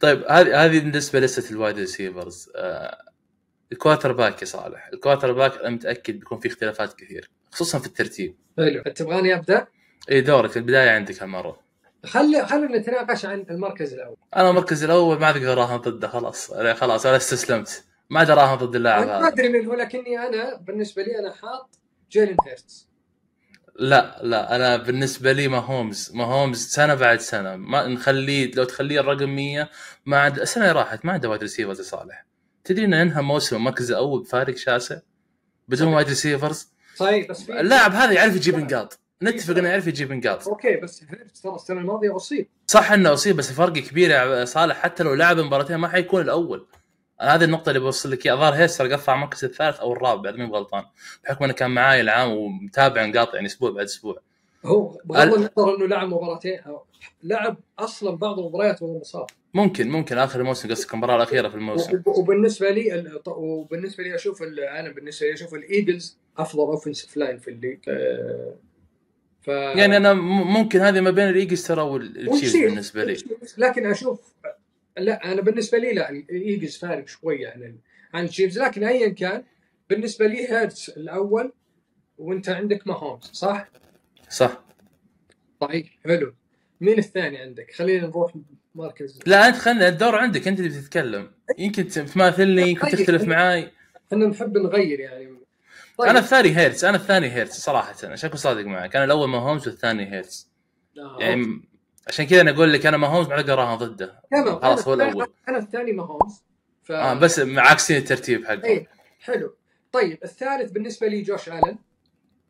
طيب 0.00 0.24
هذه 0.28 0.64
هذه 0.64 0.80
بالنسبة 0.80 1.20
لسته 1.20 1.52
ال 1.52 1.57
wide 1.57 1.78
receivers. 1.78 2.50
آه 2.56 3.04
ال 3.72 4.12
quarterback 4.12 4.40
يا 4.40 4.46
صالح. 4.46 4.90
ال 4.92 5.32
quarterback 5.32 5.58
أنا 5.58 5.70
متأكد 5.70 6.18
بيكون 6.18 6.38
في 6.38 6.48
اختلافات 6.48 6.92
كثير 6.92 7.30
خصوصا 7.50 7.78
في 7.78 7.86
الترتيب. 7.86 8.36
حلو. 8.56 8.82
تبغاني 8.82 9.34
أبدأ؟ 9.34 9.66
إي 10.10 10.20
دورك. 10.20 10.56
البداية 10.56 10.90
عندك 10.90 11.22
هالمرة. 11.22 11.63
خلي 12.04 12.46
خلينا 12.46 12.78
نتناقش 12.78 13.24
عن 13.24 13.46
المركز 13.50 13.94
الأول. 13.94 14.16
أنا 14.36 14.50
المركز 14.50 14.84
الأول 14.84 15.18
ما 15.18 15.30
أقدر 15.30 15.52
أراهن 15.52 15.76
ضده 15.76 16.08
خلاص. 16.08 16.52
خلاص 16.54 17.06
أنا 17.06 17.16
استسلمت. 17.16 17.84
ما 18.10 18.22
أقدر 18.22 18.32
أراهن 18.32 18.58
ضد 18.58 18.76
اللاعب 18.76 19.02
أنا 19.02 19.12
ما 19.12 19.18
هذا. 19.18 19.34
أدري 19.34 19.48
من 19.48 19.66
هو 19.66 19.74
لكني 19.74 20.18
أنا 20.18 20.56
بالنسبة 20.56 21.02
لي 21.02 21.18
أنا 21.18 21.34
حاط 21.34 21.78
جيلين 22.10 22.36
هيرتز. 22.46 22.88
لا 23.78 24.20
لا 24.22 24.56
أنا 24.56 24.76
بالنسبة 24.76 25.32
لي 25.32 25.48
ماهومز. 25.48 26.10
ماهومز 26.14 26.66
سنة 26.66 26.94
بعد 26.94 27.20
سنة. 27.20 27.56
ما 27.56 27.86
نخليه 27.86 28.52
لو 28.54 28.64
تخليه 28.64 29.00
الرقم 29.00 29.28
100 29.28 29.68
ما 30.06 30.18
عاد 30.18 30.38
السنة 30.38 30.72
راحت 30.72 31.04
ما 31.04 31.12
عنده 31.12 31.28
wide 31.28 31.40
receivers 31.42 31.80
صالح 31.80 32.26
تدري 32.64 32.84
انه 32.84 33.02
انهى 33.02 33.22
موسم 33.22 33.56
المركز 33.56 33.90
الأول 33.90 34.22
بفارق 34.22 34.56
شاسع؟ 34.56 34.98
بدون 35.68 35.88
wide 35.94 36.08
receivers 36.08 36.68
صحيح 36.96 37.28
بس 37.28 37.50
اللاعب 37.50 37.92
هذا 37.92 38.12
يعرف 38.12 38.36
يجيب 38.36 38.58
نقاط 38.58 39.00
نتفق 39.24 39.56
إنه 39.58 39.68
يعرف 39.68 39.86
يجيب 39.86 40.12
نقاط 40.12 40.48
أوكي 40.48 40.76
بس 40.76 41.04
هيرتز 41.10 41.40
ترى 41.40 41.54
السنة 41.54 41.80
الماضية 41.80 42.16
اصيب 42.16 42.46
صح 42.66 42.92
إنه 42.92 43.12
اصيب 43.12 43.36
بس 43.36 43.50
الفرق 43.50 43.72
كبير 43.72 44.10
يا 44.10 44.44
صالح. 44.44 44.76
حتى 44.76 45.02
لو 45.02 45.14
لعب 45.14 45.38
مباراتين 45.40 45.76
ما 45.76 45.88
حيكون 45.88 46.20
الأول. 46.22 46.66
أنا 47.20 47.34
هذه 47.34 47.44
النقطة 47.44 47.68
اللي 47.68 47.80
بوصل 47.80 48.10
لك 48.10 48.26
إياها. 48.26 48.34
الظاهر 48.34 48.54
هيرتز 48.54 48.92
قطع 48.94 49.14
المركز 49.14 49.44
الثالث 49.44 49.80
أو 49.80 49.92
الرابع 49.92 50.30
إذا 50.30 50.38
ماني 50.38 50.52
غلطان. 50.52 50.84
بحكم 51.24 51.44
إنه 51.44 51.52
كان 51.52 51.70
معاي 51.70 52.00
العام 52.00 52.32
ومتابع 52.32 53.04
نقاط 53.06 53.34
يعني 53.34 53.46
أسبوع 53.46 53.70
بعد 53.70 53.84
أسبوع. 53.84 54.18
هو 54.64 54.98
بغض 55.04 55.34
النظر 55.34 55.76
إنه 55.76 55.86
لعب 55.86 56.08
مباراتين 56.08 56.60
لعب 57.22 57.56
أصلا 57.78 58.16
بعض 58.16 58.38
المباريات 58.38 58.82
وهو 58.82 58.98
مصاب. 58.98 59.26
ممكن 59.54 59.88
ممكن. 59.90 60.18
آخر 60.18 60.40
الموسم 60.40 60.70
قصدك 60.70 60.94
المباراة 60.94 61.16
الأخيرة 61.16 61.48
في 61.48 61.54
الموسم. 61.54 61.92
وب- 61.96 62.08
وبالنسبة 62.18 62.70
لي 62.70 62.94
ال- 62.94 63.20
وبالنسبة 63.26 64.04
لي 64.04 64.14
أشوف 64.14 64.42
أنا 64.42 64.92
بالنسبة 64.92 65.26
لي 65.26 65.34
أشوف 65.34 65.54
الايجلز 65.54 66.18
أفضل 66.38 66.62
offensive 66.62 67.16
line 67.16 67.38
في 67.38 67.48
ال 67.50 67.54
league. 67.54 67.78
آه، 67.88 68.54
ف 69.44 69.48
يعني 69.48 69.96
أنا 69.96 70.12
ممكن 70.44 70.80
هذه 70.80 71.00
ما 71.00 71.10
بين 71.10 71.28
الايجلز 71.28 71.66
ترى 71.66 71.82
والتشيفز 71.82 72.56
بالنسبة 72.56 73.04
لي. 73.04 73.16
لكن 73.58 73.86
أشوف 73.86 74.34
لا 74.98 75.32
أنا 75.32 75.40
بالنسبة 75.40 75.78
لي 75.78 75.92
لا 75.92 76.10
الايجلز 76.10 76.76
فارق 76.76 77.08
شوية 77.08 77.48
عن 77.48 77.62
ال- 77.62 77.78
عن 78.14 78.24
التشيفز 78.24 78.58
لكن 78.58 78.84
ايا 78.84 79.08
كان 79.08 79.42
بالنسبة 79.90 80.26
لي 80.26 80.50
هيرتز 80.50 80.90
الأول 80.96 81.52
وأنت 82.18 82.48
عندك 82.48 82.86
ماهومز 82.86 83.24
صح؟ 83.32 83.68
صح. 84.30 84.62
طيب 85.60 85.86
حلو. 86.04 86.34
مين 86.80 86.98
الثاني 86.98 87.38
عندك؟ 87.38 87.72
خلينا 87.74 88.06
نروح 88.06 88.32
مركز. 88.74 89.20
لا 89.26 89.48
أنت 89.48 89.56
خلنا 89.56 89.88
الدور 89.88 90.16
عندك 90.16 90.48
أنت 90.48 90.58
اللي 90.60 90.70
بتتكلم. 90.70 91.30
يمكن 91.58 91.88
تماثلني 91.88 92.68
يمكن 92.70 92.88
تختلف 92.88 93.22
معاي. 93.22 93.70
إحنا 94.12 94.26
نحب 94.26 94.58
نغير 94.58 95.00
يعني 95.00 95.33
طيب. 95.98 96.08
أنا 96.08 96.18
الثاني 96.18 96.56
هيرتز 96.56 96.84
أنا 96.84 96.96
الثاني 96.96 97.30
هيرتز 97.30 97.54
صراحة 97.54 97.90
عشان 97.90 98.28
اكون 98.28 98.36
صادق 98.36 98.64
معك؟ 98.64 98.96
أنا 98.96 99.04
الأول 99.04 99.28
ماهومز 99.28 99.68
والثاني 99.68 100.12
هيرتز. 100.12 100.50
آه، 100.98 101.16
يعني 101.20 101.62
عشان 102.08 102.26
كذا 102.26 102.40
أنا 102.40 102.50
أقول 102.50 102.72
لك 102.72 102.86
أنا 102.86 102.96
ماهومز 102.96 103.28
ما 103.28 103.34
أقدر 103.34 103.52
اراهن 103.52 103.78
ضده 103.78 104.20
خلاص 104.62 104.88
هو 104.88 104.94
الأول. 104.94 105.26
أنا 105.48 105.58
الثاني 105.58 105.92
ماهومز. 105.92 106.42
ف... 106.82 106.92
آه 106.92 107.14
بس 107.14 107.40
عكسين 107.40 107.96
الترتيب 107.96 108.44
حقه 108.44 108.64
إيه 108.64 108.88
حلو. 109.20 109.56
طيب 109.92 110.18
الثالث 110.24 110.70
بالنسبة 110.70 111.06
لي 111.06 111.22
جوش 111.22 111.48
آلن. 111.48 111.78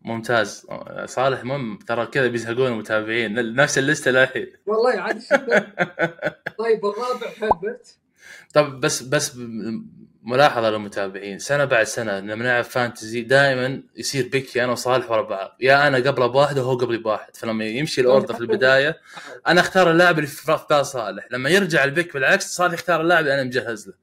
ممتاز. 0.03 0.67
آه، 0.71 1.07
صالح 1.07 1.45
مم 1.45 1.79
ترى 1.87 2.07
كذا 2.07 2.27
بيزهقون 2.29 2.67
المتابعين 2.67 3.55
نفس 3.55 3.79
الليستة 3.79 4.11
للحين. 4.11 4.53
والله 4.67 5.01
عاد. 5.01 5.23
طيب 6.59 6.87
الرابع 6.87 7.27
هربرت 7.43 7.99
طب 8.55 8.81
بس 8.81 9.03
بس 9.03 9.37
ملاحظة 10.23 10.71
للمتابعين 10.71 11.39
سنة 11.39 11.65
بعد 11.65 11.85
سنة 11.87 12.21
لما 12.21 12.35
نلعب 12.35 12.65
fantasy 12.65 13.21
دائما 13.21 13.83
يصير 13.97 14.29
pick 14.29 14.58
ي 14.58 14.65
أنا 14.65 14.73
وصالح 14.73 15.11
ورا 15.11 15.23
بعض 15.23 15.57
يا 15.61 15.89
أنا 15.89 15.97
قبله 15.99 16.27
بواحد 16.27 16.59
وهو 16.59 16.75
قبلي 16.77 16.99
بواحد. 16.99 17.37
فلما 17.37 17.65
يمشي 17.65 18.01
ال 18.01 18.07
order 18.07 18.35
في 18.35 18.41
البداية 18.41 19.01
أنا 19.47 19.61
أختار 19.61 19.91
اللاعب 19.91 20.17
اللي 20.19 20.27
في 20.27 20.57
بال 20.71 20.87
صالح. 20.87 21.29
لما 21.31 21.51
يرجع 21.51 21.85
ال 21.85 21.91
pick 21.91 22.15
بالعكس 22.15 22.47
صالح 22.55 22.75
يختار 22.75 23.01
اللاعب 23.01 23.23
اللي 23.25 23.35
أنا 23.35 23.43
مجهز 23.45 23.89
له. 23.89 23.95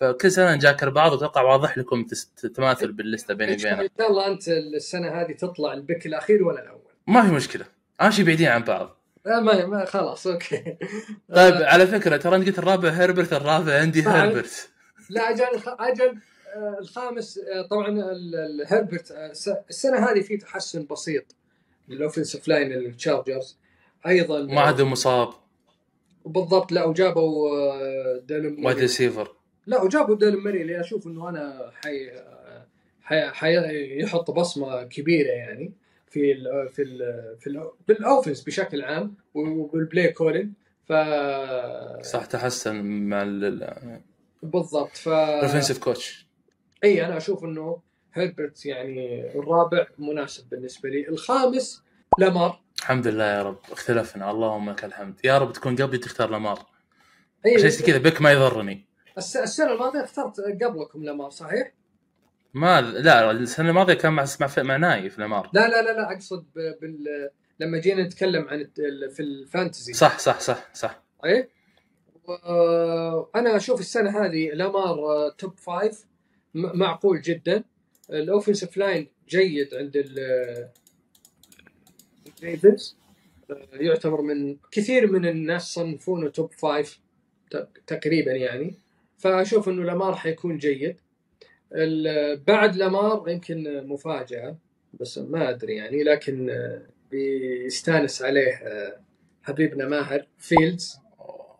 فكل 0.00 0.30
سنة 0.32 0.54
نجاكر 0.54 0.90
بعض 0.90 1.12
وأتوقع 1.12 1.42
واضح 1.42 1.78
لكم 1.78 2.06
تماثل 2.54 2.92
باللستة 2.92 3.34
بيني 3.34 3.58
وبينه. 3.60 3.88
شاء 3.98 4.10
الله 4.10 4.26
أنت 4.26 4.48
السنة 4.48 5.08
هذه 5.08 5.32
تطلع 5.32 5.72
ال 5.72 5.79
pick 5.79 6.06
الأخير 6.06 6.42
ولا 6.42 6.62
الأول؟ 6.62 6.92
ما 7.06 7.22
في 7.22 7.28
مشكلة. 7.32 7.64
اهم 8.00 8.10
شيء 8.10 8.24
بعيدين 8.24 8.48
عن 8.48 8.62
بعض. 8.64 8.97
لا 9.28 9.40
ما, 9.40 9.66
ما 9.66 9.84
خلاص 9.84 10.26
أوكي. 10.26 10.56
طيب 11.36 11.54
على 11.54 11.86
فكرة 11.86 12.16
ترى 12.16 12.36
أنت 12.36 12.46
قلت 12.46 12.58
الرابع 12.58 12.88
هربرت 12.88 13.32
الرابع 13.32 13.80
عندي. 13.80 14.02
هربرت. 14.02 14.68
لا 15.10 15.30
أجل 15.30 15.44
أجل 15.66 16.18
آه، 16.56 16.78
الخامس 16.80 17.38
آه، 17.38 17.62
طبعا 17.62 17.88
ال- 17.88 18.34
الهربرت 18.62 19.10
آه، 19.10 19.30
الس- 19.30 19.54
السنة 19.70 19.98
هذه 20.10 20.20
في 20.20 20.36
تحسن 20.36 20.86
بسيط. 20.90 21.24
لل 21.88 21.99
offensive 21.99 22.48
line 22.48 22.68
للتشارجرز 22.72 23.58
أيضا 24.06 24.42
ما 24.42 24.60
عاد 24.60 24.80
مصاب. 24.82 25.28
بالضبط 26.26 26.72
لا 26.72 26.84
وجابوا 26.84 27.50
آه، 27.50 28.20
ديلن 28.26 28.66
wide 28.66 28.78
receiver 28.78 29.32
لا 29.66 29.82
وجابوا 29.82 30.16
كيلن 30.16 30.36
مور 30.36 30.62
اللي 30.62 30.80
أشوف 30.80 31.06
إنه 31.06 31.28
أنا 31.28 31.70
حي 31.84 32.10
حي 33.02 33.30
حي 33.30 34.00
يحط 34.02 34.30
بصمة 34.30 34.82
كبيرة 34.82 35.28
يعني. 35.30 35.72
في 36.10 36.32
ال 36.32 36.68
في 36.68 36.82
ال 36.82 36.98
في 37.40 37.46
ال 37.46 37.70
بال 37.88 38.00
offense 38.00 38.42
بشكل 38.44 38.82
عام 38.82 39.14
وبال 39.34 39.67
play 39.67 40.12
calling 40.12 40.52
ف 40.84 40.92
صح 42.04 42.24
تحسن 42.24 42.84
مع 42.84 43.22
ال- 43.22 44.00
بالضبط 44.42 44.96
ف 44.96 45.08
ال 45.08 45.15
offensive 45.15 45.78
coach 45.78 46.26
إي 46.84 47.06
أنا 47.06 47.16
أشوف 47.16 47.44
إنه 47.44 47.80
هيربرت 48.14 48.66
يعني 48.66 49.30
الرابع 49.38 49.86
مناسب 49.98 50.48
بالنسبة 50.48 50.88
لي. 50.88 51.08
الخامس 51.08 51.82
لامار 52.18 52.60
الحمد 52.78 53.06
لله 53.06 53.24
يا 53.24 53.42
رب 53.42 53.58
اختلفنا. 53.72 54.30
اللهم 54.30 54.70
لك 54.70 54.84
الحمد. 54.84 55.20
يا 55.24 55.38
رب 55.38 55.52
تكون 55.52 55.76
قبلي 55.76 55.98
تختار 55.98 56.30
لامار 56.30 56.66
إي 57.46 57.58
زي 57.70 57.84
كذا 57.86 57.98
pick 57.98 58.20
ما 58.22 58.32
يضرني. 58.32 58.86
الس- 59.18 59.36
السنة 59.36 59.72
الماضية 59.72 60.04
اخترت 60.04 60.40
قبلكم 60.62 61.04
لامار 61.04 61.30
صحيح؟ 61.30 61.72
ما 62.54 62.80
لا 62.80 63.30
السنة 63.30 63.68
الماضية 63.68 63.94
كان 63.94 64.12
مع 64.12 64.24
مع, 64.40 64.48
مع 64.58 64.76
نايف 64.76 65.18
لامار 65.18 65.50
لا 65.52 65.68
لا 65.68 65.82
لا 65.82 65.92
لا 65.92 66.12
أقصد 66.12 66.46
بال 66.54 67.30
لما 67.60 67.78
جينا 67.78 68.02
نتكلم 68.02 68.48
عن 68.48 68.68
في 69.14 69.20
ال 69.20 69.28
fantasy. 69.28 69.92
صح 69.92 70.18
صح 70.18 70.40
صح 70.40 70.68
صح. 70.74 71.02
اي 71.24 71.48
أنا 73.36 73.56
أشوف 73.56 73.80
السنة 73.80 74.24
هذه 74.24 74.50
لامار 74.50 74.96
top 75.38 75.58
five 75.58 76.04
معقول 76.54 77.20
جدا. 77.22 77.64
ال 78.10 78.17
offensive 78.17 78.76
line 78.76 79.08
جيد 79.28 79.74
عند 79.74 79.96
ال- 79.96 80.68
آه، 82.44 83.68
يعتبر 83.72 84.20
من 84.22 84.56
كثير 84.72 85.12
من 85.12 85.26
الناس 85.28 85.74
صنفونه 85.74 86.28
top 86.28 86.52
five 86.52 87.00
تقريبا 87.86 88.32
يعني. 88.32 88.74
فأشوف 89.18 89.68
إنه 89.68 89.84
لامار 89.84 90.14
حيكون 90.14 90.58
جيد. 90.58 90.96
بعد 92.46 92.76
لامار 92.76 93.28
يمكن 93.28 93.86
مفاجأة 93.86 94.56
بس 95.00 95.18
ما 95.18 95.50
أدري 95.50 95.76
يعني 95.76 96.02
لكن 96.02 96.50
بيستانس 97.10 98.22
عليه 98.22 98.52
آه، 98.52 99.00
حبيبنا 99.42 99.88
ماهر 99.88 100.26
فيلدز. 100.38 100.98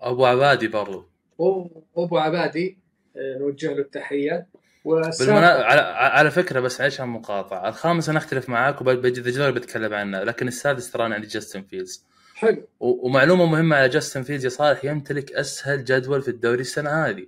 أبو 0.01 0.27
عبادي 0.27 0.69
برضو. 0.69 1.09
وابو 1.39 2.19
عبادي 2.19 2.79
آه، 3.17 3.39
نوجه 3.39 3.73
له 3.73 3.79
التحية. 3.81 4.47
بالمنا... 4.85 5.49
على... 5.49 5.81
على 5.81 6.31
فكرة 6.31 6.61
بس 6.61 6.81
معلش 6.81 7.01
عن 7.01 7.09
مقاطعه 7.09 7.69
الخامس 7.69 8.09
أنا 8.09 8.19
أختلف 8.19 8.49
معاك 8.49 8.81
وبجي 8.81 9.21
بتكلم 9.53 9.95
عنه 9.95 10.23
لكن 10.23 10.49
السادس 10.49 10.91
ترى 10.91 11.07
أنا 11.07 11.15
عندي 11.15 11.27
جاستن 11.27 11.63
فيلدز 11.63 12.05
حلو. 12.35 12.69
و... 12.81 13.07
ومعلومة 13.07 13.47
مهمة 13.47 13.77
على 13.77 13.89
جاستن 13.89 14.23
فيلدز 14.23 14.45
يا 14.45 14.51
صالح 14.51 14.85
يمتلك 14.85 15.33
أسهل 15.33 15.85
جدول 15.85 16.23
في 16.23 16.29
الدوري 16.29 16.61
السنة 16.61 16.91
هذه. 16.91 17.27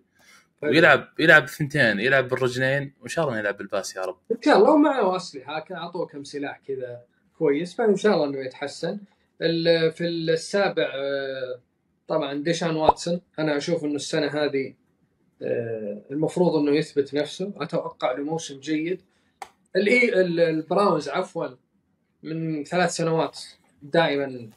ويلعب 0.63 1.09
يلعب 1.19 1.47
ثنتين 1.47 2.01
يلعب 2.01 2.29
بالرجلين 2.29 2.93
وإن 3.01 3.09
شاء 3.09 3.25
الله 3.29 3.39
يلعب 3.39 3.57
بال 3.57 3.70
pass 3.70 3.97
يا 3.97 4.03
رب. 4.03 4.17
إن 4.33 4.43
شاء 4.43 4.57
الله 4.59 4.71
ومعه 4.71 5.17
اسلحه 5.17 5.61
كان 5.61 5.79
أعطوه 5.79 6.07
كم 6.07 6.25
سلاح 6.25 6.61
كذا 6.69 7.01
كويس 7.39 7.75
فإن 7.75 7.97
شاء 7.97 8.15
الله 8.15 8.27
إنه 8.27 8.39
يتحسن. 8.39 8.99
في 9.91 10.01
السابع 10.01 10.91
آه، 10.95 11.61
طبعا 12.09 12.35
ديشان 12.35 12.77
واتسون 12.77 13.21
أنا 13.39 13.57
أشوف 13.57 13.85
إنه 13.85 13.95
السنة 13.95 14.27
هذه 14.27 14.75
آه، 15.43 16.03
المفروض 16.11 16.57
إنه 16.57 16.77
يثبت 16.77 17.15
نفسه. 17.15 17.53
أتوقع 17.57 18.13
له 18.13 18.25
موسم 18.25 18.61
جيد. 18.61 19.01
الاي 19.77 20.21
ال- 20.21 20.41
البراونز 20.41 21.09
عفوا 21.09 21.47
من 22.23 22.65
ثلاث 22.65 22.91
سنوات 22.91 23.39
دائما 23.83 24.49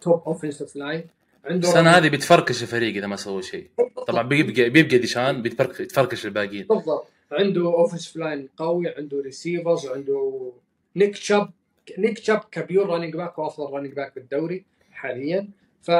top 0.00 0.22
offensive 0.26 0.76
line 0.76 1.04
عنده 1.44 1.68
السنة 1.68 1.90
هذه 1.90 2.08
بيتفركش 2.08 2.62
الفريق 2.62 2.96
إذا 2.96 3.06
ما 3.06 3.16
سووا 3.16 3.40
شيء. 3.40 3.70
طبعا 4.06 4.22
بيبقى 4.22 4.70
بيبقى 4.70 4.98
ديشان 4.98 5.42
بيتفرك 5.42 5.80
يتفركش 5.80 6.26
الباقيين. 6.26 6.66
بالضبط. 6.66 7.06
عنده 7.32 7.60
offense 7.60 8.16
line 8.16 8.48
قوي 8.56 8.88
عنده 8.88 9.20
receivers 9.20 9.86
وعنده 9.86 10.52
نيك 10.96 11.16
شاب 11.16 11.50
نيك 11.98 12.18
شاب 12.18 12.40
ك 12.52 12.59
pure 12.59 12.86
running 12.86 13.16
back 13.16 13.38
وأفضل 13.38 13.72
running 13.72 13.94
back 13.94 14.14
بالدوري 14.14 14.64
حاليا. 14.90 15.48
ف 15.82 15.90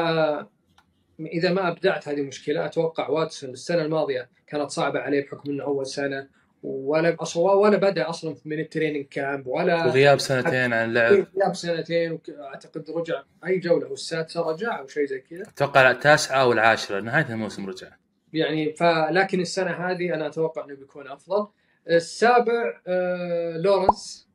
إذا 1.20 1.52
ما 1.52 1.68
أبدعت 1.68 2.08
هذه 2.08 2.22
مشكلة 2.22 2.66
أتوقع 2.66 3.08
واتسون 3.08 3.50
السنة 3.50 3.82
الماضية 3.82 4.28
كانت 4.46 4.70
صعبة 4.70 4.98
عليه 5.00 5.24
بحكم 5.26 5.50
إنه 5.50 5.64
أول 5.64 5.86
سنة 5.86 6.28
ولا 6.62 7.16
أصلا 7.20 7.52
ولا 7.52 7.76
بدأ 7.76 8.08
أصلا 8.10 8.36
من 8.44 8.58
ال 8.60 8.65
training 8.65 9.04
camp 9.06 9.46
ولا 9.46 9.86
وغياب 9.86 10.18
سنتين 10.20 10.72
عن 10.72 10.88
اللعب. 10.88 11.12
غياب 11.36 11.54
سنتين 11.54 12.18
اعتقد 12.40 12.90
رجع 12.90 13.22
أي 13.46 13.58
جولة 13.58 13.86
والسادسه 13.88 14.40
رجع 14.50 14.78
أو 14.78 14.86
شيء 14.86 15.04
زي 15.06 15.20
كذا. 15.20 15.42
أتوقع 15.42 15.90
التاسعة 15.90 16.42
أو 16.42 16.52
العاشره 16.52 17.00
نهاية 17.00 17.26
الموسم 17.30 17.66
رجع. 17.66 17.88
يعني 18.32 18.72
فلكن 18.72 19.40
السنة 19.40 19.70
هذه 19.70 20.14
أنا 20.14 20.26
أتوقع 20.26 20.64
إنه 20.64 20.74
بيكون 20.74 21.08
أفضل. 21.08 21.46
السابع 21.90 22.80
آه 22.86 23.56
لورنس. 23.56 24.28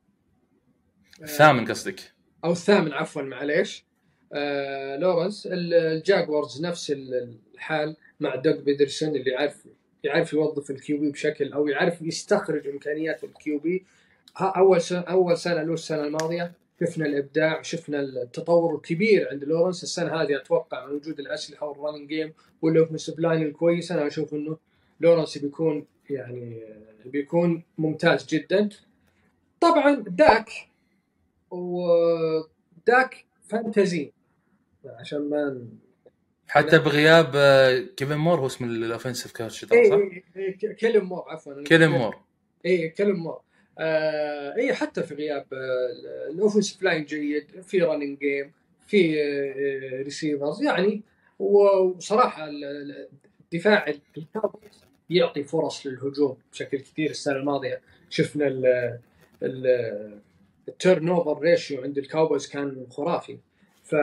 آه، 1.20 1.24
الثامن 1.24 1.66
قصدك؟ 1.66 2.00
أو 2.44 2.52
الثامن 2.52 2.92
عفوا 2.92 3.22
معليش. 3.22 3.86
آه 4.32 4.96
لورنس. 4.96 5.46
ال- 5.46 5.74
الجاكورز 5.74 6.62
نفس 6.66 6.90
ال- 6.90 7.38
الحال 7.54 7.96
مع 8.20 8.34
دوغ 8.34 8.56
بيدرسون 8.60 9.08
اللي 9.16 9.30
يعرف 9.30 9.66
يعرف 10.04 10.32
يوظف 10.32 10.70
ال 10.70 10.98
QB 10.98 11.10
بشكل 11.10 11.52
أو 11.52 11.68
يعرف 11.68 12.02
يستخرج 12.02 12.68
إمكانيات 12.68 13.24
ال 13.24 13.58
QB 13.58 13.84
أول 14.40 14.80
سنه 14.80 15.00
أول 15.00 15.38
سنة 15.38 15.62
له 15.62 15.74
السنة 15.74 16.04
الماضية 16.04 16.52
شفنا 16.80 17.06
الإبداع 17.06 17.62
شفنا 17.62 18.00
التطور 18.00 18.74
الكبير 18.74 19.28
عند 19.30 19.44
لورنس. 19.44 19.82
السنة 19.82 20.22
هذه 20.22 20.36
أتوقع 20.36 20.86
من 20.86 20.94
وجود 20.94 21.20
الأسلحة 21.20 21.66
وال 21.66 21.75
running 21.75 22.08
game 22.08 22.32
وال 22.62 22.72
offensive 22.72 23.18
line 23.18 23.42
الكويس. 23.42 23.92
أنا 23.92 24.06
أشوف 24.06 24.34
إنه 24.34 24.58
لورنس 25.00 25.38
بيكون 25.38 25.86
يعني 26.10 26.62
بيكون 27.04 27.62
ممتاز 27.78 28.26
جدا. 28.26 28.68
طبعا 29.60 29.94
داك 29.94 30.50
وداك 31.50 33.24
fantasy. 33.48 34.12
عشان 34.84 35.30
ما 35.30 35.68
حتى 36.48 36.78
بغياب 36.78 37.32
آه، 37.34 37.78
كيفن 37.96 38.16
مور 38.16 38.38
هو 38.40 38.46
اسم 38.46 38.64
ال 38.64 38.71
offensive 38.71 39.32
coach 39.32 39.64
اي 39.72 39.88
صح؟ 39.90 39.96
اي 39.96 40.22
إي، 40.36 40.52
ك- 40.52 40.74
كيلن 40.76 41.04
مور 41.04 41.24
عفوا. 41.28 41.62
كيلن 41.64 41.88
مور. 41.88 42.16
اي 42.66 42.88
كيلن 42.88 43.12
مور. 43.16 43.40
آه 43.78 44.54
اي 44.56 44.74
حتى 44.74 45.02
في 45.02 45.14
غياب 45.14 45.46
آه 45.52 46.30
ال 46.30 46.35
offensive 46.35 46.82
line 46.82 47.04
جيد 47.04 47.60
في 47.62 47.78
running 47.82 48.18
game 48.18 48.52
في 48.86 49.22
آه 49.22 50.02
receivers 50.02 50.62
يعني 50.62 51.02
وصراحة 51.38 52.44
ال- 52.48 52.64
ال- 52.64 53.08
الدفاع 53.44 53.94
يعطي 55.10 55.44
فرص 55.44 55.86
للهجوم 55.86 56.36
بشكل 56.52 56.78
كثير 56.78 57.10
السنة 57.10 57.36
الماضية. 57.36 57.80
شفنا 58.10 58.46
ال 59.42 60.20
ال 60.68 61.08
turnover 61.08 61.42
ratio 61.42 61.82
عند 61.82 61.98
الكاوبويز 61.98 62.46
كان 62.48 62.86
خرافي. 62.90 63.38
ف 63.84 63.94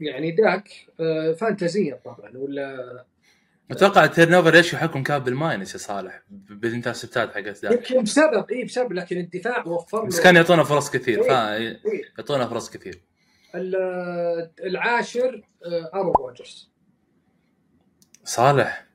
يعني 0.00 0.30
داك 0.30 0.68
آه، 1.00 1.32
فانتازيا 1.32 2.00
طبعا 2.04 2.32
ولا 2.36 3.04
أتوقع 3.70 4.04
ال 4.04 4.34
turnover 4.34 4.50
ratio 4.50 4.78
حقهم 4.78 5.02
كان 5.02 5.18
بال 5.18 5.33
minus 5.33 5.72
يا 5.72 5.78
صالح 5.78 6.22
بال 6.30 6.47
intercept 6.47 7.25
ات 7.25 7.34
حقت 7.34 7.48
داك 7.64 7.72
يمكن 7.90 8.02
بسبب 8.04 8.50
إي 8.50 8.64
بسبب 8.64 8.92
لكن 8.92 9.18
الدفاع 9.18 9.66
وفر 9.66 10.00
له 10.02 10.06
بس 10.06 10.20
كان 10.20 10.36
يعطونا 10.36 10.64
فرص 10.64 10.90
كثير 10.90 11.22
إيه. 11.24 11.52
إيه. 11.56 11.80
يعطونا 12.18 12.46
فرص 12.46 12.70
كثير 12.70 13.00
ال- 13.54 14.50
العاشر 14.60 15.42
آه، 15.66 15.90
ارون 15.94 16.12
روجرز 16.18 16.70
صالح. 18.24 18.86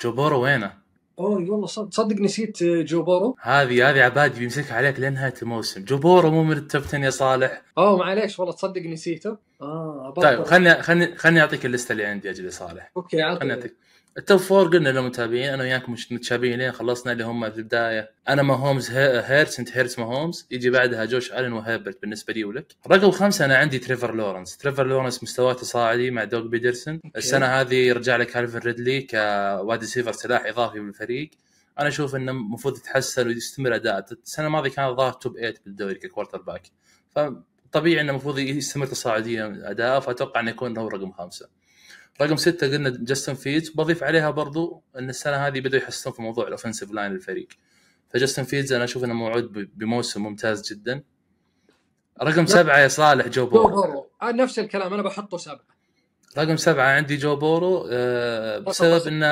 جوبورو 0.00 0.42
وينه؟ 0.42 0.85
أوه 1.18 1.28
والله 1.50 1.66
صد- 1.66 1.88
تصدق 1.90 2.16
نسيت 2.20 2.62
آه، 2.62 2.82
جو 2.82 3.02
بورو. 3.02 3.36
هذه 3.42 3.90
هذه 3.90 4.00
عبادي 4.02 4.40
بيمسكها 4.40 4.76
عليك 4.76 5.00
لين 5.00 5.12
نهايه 5.12 5.34
الموسم 5.42 5.84
جوبورو 5.84 6.30
مو 6.30 6.42
من 6.44 6.52
ال 6.56 6.62
top 6.62 6.82
10 6.82 6.98
يا 7.04 7.10
صالح. 7.10 7.62
أوه 7.78 7.96
معليش 7.98 8.38
والله 8.38 8.54
تصدق 8.54 8.82
نسيته. 8.82 9.36
آه. 9.62 9.95
طيب. 10.10 10.42
خلني 10.44 10.82
خلني 10.82 11.16
خلني 11.16 11.40
أعطيك 11.40 11.66
ال 11.66 11.71
list 11.71 11.92
اللي 11.92 12.04
عندي 12.04 12.30
أجل 12.30 12.52
صالح. 12.52 12.90
أوكي 12.96 13.36
خلني 13.36 13.52
أعطيك. 13.54 13.76
ال 14.18 14.23
top 14.23 14.38
four 14.38 14.68
قلنا 14.68 14.88
للمتابعين 14.88 15.50
أنا 15.52 15.62
وياكم 15.62 15.92
مش 15.92 16.12
متشابهين 16.12 16.58
لين 16.58 16.72
خلصنا 16.72 17.12
اللي 17.12 17.24
هم 17.24 17.50
في 17.50 17.58
البداية. 17.58 18.10
أنا 18.28 18.42
ماهومز 18.42 18.90
هي- 18.90 19.22
هيرتس 19.26 19.58
أنت 19.58 19.76
هيرتس 19.76 19.98
ماهومز 19.98 20.46
يجي 20.50 20.70
بعدها 20.70 21.04
جوش 21.04 21.32
الن 21.32 21.52
وهيربرت 21.52 22.00
بالنسبة 22.02 22.32
لي 22.32 22.44
ولك. 22.44 22.72
رقم 22.90 23.10
خمسة 23.10 23.44
أنا 23.44 23.56
عندي 23.56 23.78
تريفر 23.78 24.14
لورنس. 24.14 24.56
تريفر 24.56 24.86
لورنس 24.86 25.22
مستواه 25.22 25.52
تصاعدي 25.52 26.10
مع 26.10 26.24
دوغ 26.24 26.46
بيدرسون. 26.46 27.00
السنة 27.16 27.46
هذه 27.46 27.92
رجع 27.92 28.16
لك 28.16 28.26
كالفن 28.26 28.58
ريدلي 28.58 29.00
ك 29.02 29.18
wide 29.18 29.84
receiver 29.84 30.12
سلاح 30.12 30.46
إضافي 30.46 30.80
بالفريق. 30.80 31.30
أنا 31.78 31.88
أشوف 31.88 32.16
إنه 32.16 32.32
المفروض 32.32 32.76
يتحسن 32.78 33.26
ويستمر 33.26 33.74
أداء. 33.74 34.06
السنة 34.24 34.46
الماضية 34.46 34.70
كان 34.70 34.96
ظاهر 34.96 35.12
top 35.12 35.36
8 35.36 35.54
بالدوري 35.66 35.94
ك 35.94 36.42
quarterback. 36.42 36.62
فطبيعي 37.76 38.00
إنه 38.00 38.10
المفروض 38.10 38.38
يستمر 38.38 38.86
تصاعديا 38.86 39.62
اداءه 39.64 40.00
فأتوقع 40.00 40.40
إنه 40.40 40.50
يكون 40.50 40.78
هو 40.78 40.88
رقم 40.88 41.12
خمسه 41.12 41.48
رقم 42.20 42.36
ستة 42.36 42.66
قلنا 42.66 42.96
جاستن 43.00 43.34
فيدز 43.34 43.70
بضيف 43.70 44.02
عليها 44.02 44.30
برضو 44.30 44.82
إن 44.98 45.08
السنة 45.08 45.36
هذه 45.36 45.60
بدوا 45.60 45.78
يحسنون 45.78 46.16
في 46.16 46.22
موضوع 46.22 46.46
ال 46.46 46.50
offensive 46.50 46.90
line 46.90 47.12
للفريق 47.12 47.48
فجاستن 48.10 48.42
فيدز 48.42 48.72
أنا 48.72 48.84
أشوف 48.84 49.04
إنه 49.04 49.14
موعود 49.14 49.52
بموسم 49.78 50.22
ممتاز 50.22 50.72
جدا. 50.72 51.02
رقم 52.22 52.46
سبعة 52.46 52.78
يا 52.78 52.88
صالح 52.88 53.26
جو 53.26 53.44
جو 53.44 53.46
بورو. 53.46 53.68
بورو 53.68 54.10
آه 54.22 54.32
نفس 54.32 54.58
الكلام 54.58 54.94
أنا 54.94 55.02
بحطه 55.02 55.36
سبعة. 55.36 55.66
رقم 56.38 56.56
سبعة 56.56 56.96
عندي 56.96 57.16
جو 57.16 57.36
بورو 57.36 57.88
آه، 57.90 58.58
بسبب 58.58 59.06
إنه 59.06 59.26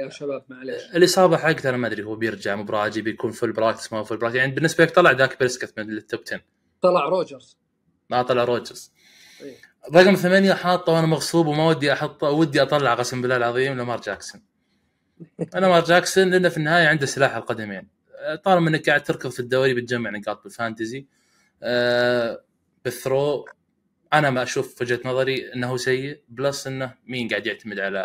يا 0.00 0.08
شباب 0.08 0.44
معليش. 0.48 0.82
الإصابة 0.94 1.36
حقته 1.36 1.68
أنا 1.68 1.76
ما 1.76 1.86
أدري 1.86 2.02
هو 2.02 2.16
بيرجع 2.16 2.54
براجي 2.54 3.02
بيكون 3.02 3.30
full 3.30 3.52
practice 3.52 3.92
ما 3.92 4.02
full 4.02 4.18
practice 4.18 4.36
يعني 4.36 4.52
بالنسبة 4.52 4.84
لك 4.84 4.90
طلع 4.90 5.12
داك 5.12 5.38
بريسكت 5.38 5.78
من 5.78 5.90
ال 5.90 5.98
top 5.98 6.20
10 6.26 6.40
طلع 6.82 7.04
روجرز. 7.04 7.61
ما 8.16 8.22
طلع 8.22 8.44
روجرز 8.44 8.92
إيه. 9.42 9.56
رقم 9.94 10.14
ثمانية 10.14 10.52
حاطه 10.52 10.92
وأنا 10.92 11.06
مغصوب 11.06 11.46
وما 11.46 11.66
ودي 11.68 11.92
احطه 11.92 12.30
ودي 12.30 12.62
أطلع 12.62 12.94
قسم 12.94 13.22
بالله 13.22 13.36
العظيم 13.36 13.76
لامار 13.76 14.00
جاكسون 14.00 14.42
لامار 15.54 15.84
جاكسون 15.84 16.30
لأنه 16.30 16.48
في 16.48 16.56
النهاية 16.56 16.88
عنده 16.88 17.06
سلاح 17.06 17.36
القدمين 17.36 17.88
طالما 18.44 18.68
إنك 18.70 18.88
قاعد 18.88 19.02
تركض 19.02 19.30
في 19.30 19.40
الدوري 19.40 19.74
بتجمع 19.74 20.10
نقاط 20.10 20.42
بال 20.42 20.56
fantasy 20.56 21.06
آه 21.62 22.44
بال 22.84 23.01
throw 23.01 23.44
أنا 24.12 24.30
ما 24.30 24.42
أشوف 24.42 24.74
في 24.74 24.84
وجهة 24.84 25.00
نظري 25.04 25.52
إنه 25.54 25.76
سيء 25.76 26.20
plus 26.28 26.66
إنه 26.66 26.94
مين 27.06 27.28
قاعد 27.28 27.46
يعتمد 27.46 27.78
على 27.78 27.98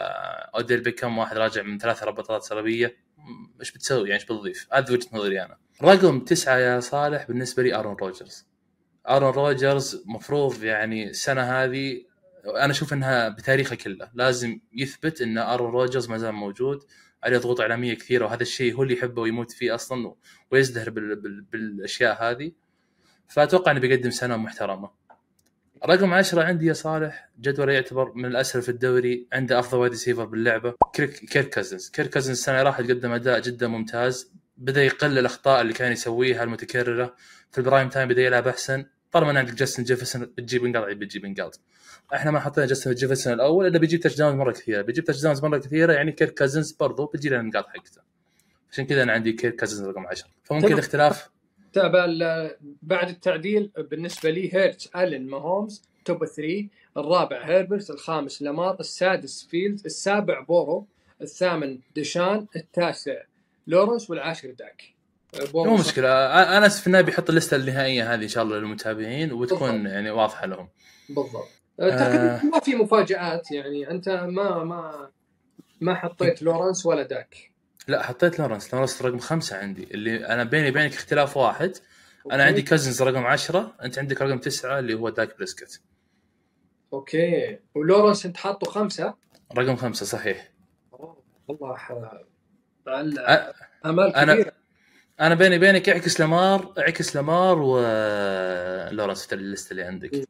أوديل 0.55 0.81
بيكم 0.81 1.17
واحد 1.17 1.37
راجع 1.37 1.61
من 1.61 1.77
ثلاث 1.77 2.03
ربطات 2.03 2.41
صليبيه 2.43 2.97
م- 3.17 3.59
إيش 3.59 3.71
بتسوي 3.71 4.09
يعني 4.09 4.13
إيش 4.21 4.23
بتضيف؟ 4.25 4.67
هذه 4.73 4.91
وجهة 4.91 5.07
نظري 5.13 5.41
أنا. 5.41 5.57
رقم 5.83 6.19
تسعة 6.19 6.57
يا 6.57 6.79
صالح 6.79 7.27
بالنسبة 7.27 7.63
لي 7.63 7.75
أرون 7.75 7.95
روجرز. 7.95 8.46
آرون 9.09 9.33
روجرز 9.33 10.03
مفروض 10.05 10.63
يعني 10.63 11.09
السنة 11.09 11.41
هذه 11.41 12.01
أنا 12.45 12.71
أشوف 12.71 12.93
إنها 12.93 13.29
بتاريخه 13.29 13.75
كله. 13.75 14.09
لازم 14.13 14.59
يثبت 14.73 15.21
إن 15.21 15.37
آرون 15.37 15.71
روجرز 15.71 16.09
ما 16.09 16.17
زال 16.17 16.31
موجود. 16.31 16.83
عليه 17.23 17.37
ضغوط 17.37 17.61
إعلامية 17.61 17.93
كثيرة 17.93 18.25
وهذا 18.25 18.41
الشيء 18.41 18.75
هو 18.75 18.83
اللي 18.83 18.93
يحبه 18.93 19.21
ويموت 19.21 19.51
فيه 19.51 19.75
أصلا 19.75 20.15
ويزدهر 20.51 20.89
بال... 20.89 21.15
بال... 21.15 21.41
بالأشياء 21.41 22.23
هذه. 22.23 22.51
فأتوقع 23.27 23.71
إنه 23.71 23.79
بيقدم 23.79 24.09
سنة 24.09 24.37
محترمة. 24.37 24.89
رقم 25.85 26.13
عشرة 26.13 26.43
عندي 26.43 26.65
يا 26.65 26.73
صالح 26.73 27.29
جدول 27.39 27.69
يعتبر 27.69 28.13
من 28.13 28.25
الأسهل 28.25 28.61
في 28.61 28.69
الدوري 28.69 29.27
عنده 29.33 29.59
أفضل 29.59 29.77
wide 29.77 29.91
receiver 29.91 30.25
باللعبة 30.25 30.73
كيرك 30.93 31.09
كيرك 31.09 31.49
كازنز. 31.49 31.89
كيرك 31.89 32.09
كازنز 32.09 32.37
السنة 32.37 32.55
اللي 32.55 32.69
راحت 32.69 32.83
قدم 32.83 33.11
أداء 33.11 33.39
جدا 33.39 33.67
ممتاز. 33.67 34.31
بدأ 34.57 34.83
يقلل 34.83 35.19
الأخطاء 35.19 35.61
اللي 35.61 35.73
كان 35.73 35.91
يسويها 35.91 36.43
المتكررة. 36.43 37.15
في 37.51 37.57
ال 37.57 37.62
prime 37.62 37.89
time 37.89 38.07
بدأ 38.07 38.21
يلعب 38.21 38.47
أحسن. 38.47 38.85
طالما 39.11 39.31
إن 39.31 39.37
عندك 39.37 39.53
جاستن 39.53 39.83
جيفرسون 39.83 40.21
بتجيب 40.25 40.65
نقاط 40.65 40.89
بتجيب 40.89 41.25
نقاط 41.25 41.55
إحنا 42.13 42.31
ما 42.31 42.39
حطينا 42.39 42.67
جاستن 42.67 42.93
جيفرسون 42.93 43.33
الأول 43.33 43.67
إلا 43.67 43.79
بيجيب 43.79 43.99
touchdowns 43.99 44.35
مرة 44.35 44.51
كثيرة. 44.51 44.81
بيجيب 44.81 45.03
touchdowns 45.03 45.43
مرة 45.43 45.57
كثيرة 45.57 45.93
يعني 45.93 46.11
كيرك 46.11 46.33
كازنز 46.33 46.71
برضو 46.71 47.05
بتجي 47.05 47.29
لنا 47.29 47.39
النقاط 47.39 47.65
حقته. 47.67 48.01
عشان 48.71 48.85
كذا 48.85 49.03
أنا 49.03 49.13
عندي 49.13 49.31
كيرك 49.33 49.55
كازنز 49.55 49.87
رقم 49.87 50.07
10 50.07 50.27
فممكن. 50.43 50.73
الاختلاف؟ 50.73 51.29
تابع 51.73 52.05
ال- 52.05 52.55
بعد 52.81 53.09
التعديل 53.09 53.71
بالنسبة 53.77 54.29
لي 54.29 54.53
هيرتس 54.53 54.89
الن 54.95 55.27
ماهومز 55.27 55.81
top 56.05 56.25
3 56.25 56.67
الرابع 56.97 57.45
هيربرت 57.45 57.89
الخامس 57.89 58.41
لامار 58.41 58.79
السادس 58.79 59.47
فيلدز 59.51 59.81
السابع 59.85 60.39
بورو 60.39 60.87
الثامن 61.21 61.79
ديشان 61.95 62.47
التاسع 62.55 63.21
لورنس 63.67 64.09
والعاشر 64.09 64.51
داك. 64.51 64.83
مو 65.53 65.75
مشكلة. 65.77 66.07
أنا 66.57 66.67
في 66.69 66.87
النهايه 66.87 67.03
بيحط 67.05 67.29
ال 67.29 67.34
list 67.34 67.55
النهائية 67.57 68.13
هذه 68.13 68.23
إن 68.23 68.27
شاء 68.27 68.43
الله 68.43 68.57
للمتابعين 68.57 69.31
وبتكون 69.33 69.71
بالضبط. 69.71 69.91
يعني 69.91 70.09
واضحة 70.11 70.45
لهم. 70.45 70.69
بالضبط. 71.09 71.47
آه، 71.79 71.89
تقريبا 71.89 72.41
ما 72.53 72.59
في 72.59 72.75
مفاجآت؟ 72.75 73.51
يعني 73.51 73.91
أنت 73.91 74.09
ما 74.09 74.63
ما 74.63 75.09
ما 75.81 75.95
حطيت 75.95 76.41
لورنس 76.41 76.85
ولا 76.85 77.03
داك؟ 77.03 77.51
لا 77.87 78.03
حطيت 78.03 78.39
لورنس 78.39 78.73
لورنس 78.73 79.01
رقم 79.01 79.19
خمسة 79.19 79.57
عندي. 79.57 79.83
اللي 79.83 80.25
أنا 80.27 80.43
بيني 80.43 80.69
وبينك 80.69 80.93
اختلاف 80.93 81.37
واحد. 81.37 81.77
أنا 82.31 82.43
عندي 82.43 82.61
كازنز 82.61 83.01
رقم 83.01 83.25
عشرة 83.25 83.75
أنت 83.83 83.99
عندك 83.99 84.21
رقم 84.21 84.37
تسعة 84.37 84.79
اللي 84.79 84.93
هو 84.93 85.09
داك 85.09 85.37
بريسكت 85.37 85.81
أوكي. 86.93 87.59
ولورنس 87.75 88.25
أنت 88.25 88.37
حاطه 88.37 88.71
خمسة؟ 88.71 89.13
رقم 89.57 89.75
خمسة 89.75 90.05
صحيح. 90.05 90.51
والله 91.47 91.75
ح- 91.75 91.91
على 92.87 93.53
أ- 93.53 93.85
أمال 93.85 94.13
أنا- 94.15 94.19
كبيرة. 94.33 94.51
أنا 95.21 95.35
بيني 95.35 95.57
وبينك 95.57 95.89
اعكس 95.89 96.21
لامار 96.21 96.73
اعكس 96.79 97.15
لامار 97.15 97.59
ولورنس 97.59 99.25
في 99.25 99.35
ال 99.35 99.42
list 99.42 99.71
اللي 99.71 99.83
عندك. 99.83 100.15
حلو. 100.15 100.25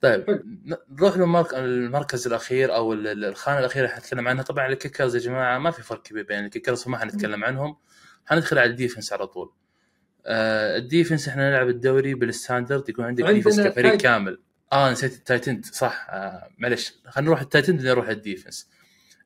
طيب 0.00 0.42
نروح 0.90 1.16
للمرك- 1.16 1.54
المركز 1.54 2.26
الأخير 2.26 2.74
أو 2.74 2.92
ال- 2.92 3.06
ال- 3.08 3.24
الخانة 3.24 3.58
الأخيرة 3.58 3.84
اللي 3.84 3.94
حنتكلم 3.96 4.28
عنها. 4.28 4.42
طبعا 4.44 4.66
ال 4.68 4.74
kickers 4.74 5.14
يا 5.16 5.20
جماعة 5.20 5.58
ما 5.58 5.70
في 5.70 5.82
فرق 5.82 6.02
كبير 6.02 6.22
بين 6.24 6.44
ال 6.44 6.49
kickers 6.49 6.82
فما 6.82 6.98
حنتكلم 6.98 7.44
عنهم. 7.44 7.76
حندخل 8.26 8.58
على 8.58 8.70
ال 8.70 8.75
defense 8.75 9.12
على 9.12 9.26
طول. 9.26 9.52
آه 10.26 10.76
ال 10.76 10.83
defense 10.83 11.28
إحنا 11.28 11.50
نلعب 11.50 11.68
الدوري 11.68 12.14
بال 12.14 12.29
standard 12.29 12.88
يكون 12.88 13.04
عندك 13.04 13.24
defense 13.24 13.60
كفريق 13.60 13.96
كامل. 13.96 14.40
آه 14.72 14.90
نسيت 14.92 15.12
ال 15.12 15.18
tight 15.18 15.47
end 15.47 15.64
صح. 15.66 16.06
آه 16.10 16.48
معلش 16.58 16.94
خلينا 17.08 17.28
نروح 17.30 17.40
ال 17.40 17.45
tight 17.45 17.68
end 17.68 17.82
نروح 17.86 18.08
ال 18.08 18.15
defense. 18.15 18.68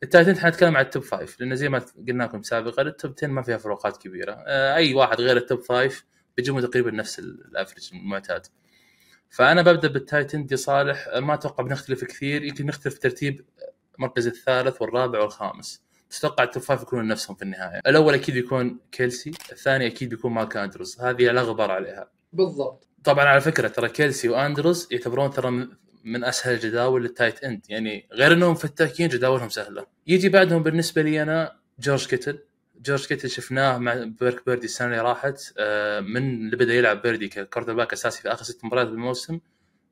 ال 0.02 0.06
tight 0.06 0.26
end 0.26 0.38
حنتكلم 0.38 0.76
على 0.76 0.84
ال 0.84 0.89
top 0.89 1.02
five 1.02 1.40
لأن 1.40 1.56
زي 1.56 1.68
ما 1.68 1.82
قلنا 2.08 2.24
لكم 2.24 2.42
سابقا 2.42 2.82
ال 2.82 2.90
top 2.90 3.14
10 3.18 3.26
ما 3.28 3.42
فيها 3.42 3.56
فروقات 3.56 3.96
كبيرة. 3.96 4.32
آه 4.46 4.74
أي 4.74 4.94
واحد 4.94 5.20
غير 5.20 5.36
ال 5.36 5.42
top 5.42 5.60
five 5.60 6.04
بيجيبوا 6.36 6.60
تقريبا 6.60 6.90
نفس 6.90 7.18
ال- 7.18 7.44
ال 7.44 7.50
average 7.50 7.90
المعتاد. 7.92 8.46
فأنا 9.30 9.62
ببدأ 9.62 9.88
بال 9.88 10.01
tight 10.01 10.33
end 10.33 10.52
يا 10.52 10.56
صالح 10.56 11.08
ما 11.16 11.34
أتوقع 11.34 11.64
بنختلف 11.64 12.04
كثير 12.04 12.44
يمكن 12.44 12.66
نختلف 12.66 12.98
ترتيب 12.98 13.44
المركز 13.98 14.26
الثالث 14.26 14.82
والرابع 14.82 15.20
والخامس. 15.20 15.82
تتوقع 16.10 16.44
ال 16.44 16.49
top 16.49 16.62
five 16.62 16.82
يكونون 16.82 17.08
نفسهم 17.08 17.36
في 17.36 17.42
النهاية. 17.42 17.80
الأول 17.86 18.14
أكيد 18.14 18.34
بيكون 18.34 18.78
كيلسي 18.92 19.30
الثاني 19.52 19.86
أكيد 19.86 20.08
بيكون 20.08 20.32
مارك 20.32 20.56
أندروز. 20.56 21.00
هذه 21.00 21.22
لا 21.30 21.42
غبار 21.42 21.70
عليها. 21.70 22.10
بالضبط. 22.32 22.88
طبعا 23.04 23.24
على 23.24 23.40
فكرة 23.40 23.68
ترى 23.68 23.88
كيلسي 23.88 24.28
وأندروز 24.28 24.88
يعتبرون 24.90 25.30
ترى 25.30 25.68
من- 26.06 26.24
أسهل 26.24 26.54
الجداول 26.54 27.02
لل 27.02 27.14
tight 27.14 27.44
end. 27.44 27.60
يعني 27.68 28.08
غير 28.12 28.32
إنهم 28.32 28.54
فتاكين 28.54 29.08
جداولهم 29.08 29.48
سهلة. 29.48 29.86
يجي 30.06 30.28
بعدهم 30.28 30.62
بالنسبة 30.62 31.02
لي 31.02 31.22
أنا 31.22 31.56
جورج 31.80 32.06
كيتل. 32.06 32.38
جورج 32.82 33.06
كيتل 33.06 33.30
شفناه 33.30 33.78
مع 33.78 33.94
بروك 34.20 34.46
بيردي 34.46 34.64
السنة 34.64 34.88
اللي 34.88 35.00
راحت 35.00 35.40
آه، 35.58 36.00
من 36.00 36.34
اللي 36.46 36.56
بدأ 36.56 36.74
يلعب 36.74 37.02
بيردي 37.02 37.28
ك 37.28 37.74
quarterback 37.74 37.92
أساسي 37.92 38.22
في 38.22 38.28
آخر 38.32 38.44
ست 38.44 38.64
مباريات 38.64 38.86
بالموسم. 38.88 39.40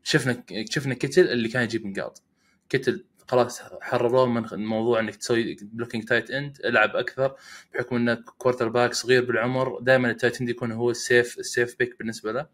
شفنا 0.02 0.44
شفنا 0.70 0.94
كيتل 0.94 1.28
اللي 1.28 1.48
كان 1.48 1.62
يجيب 1.62 1.86
نقاط 1.86 2.22
كيتل 2.68 3.04
خلاص 3.28 3.60
حرروه 3.80 4.26
من 4.26 4.44
الموضوع 4.52 5.00
إنك 5.00 5.16
تسوي 5.16 5.56
blocking 5.62 6.04
tight 6.04 6.30
end 6.30 6.58
العب 6.64 6.96
أكثر 6.96 7.34
بحكم 7.74 7.96
انك 7.96 8.24
quarterback 8.38 8.94
صغير 8.94 9.24
بالعمر. 9.24 9.78
دائما 9.80 10.10
ال 10.10 10.15
tight 10.15 10.40
end 10.40 10.50
يكون 10.50 10.72
هو 10.72 10.90
ال 10.90 11.00
safe 11.00 11.38
ال 11.38 11.46
safe 11.46 11.76
pick 11.78 11.98
بالنسبة 11.98 12.32
له. 12.32 12.46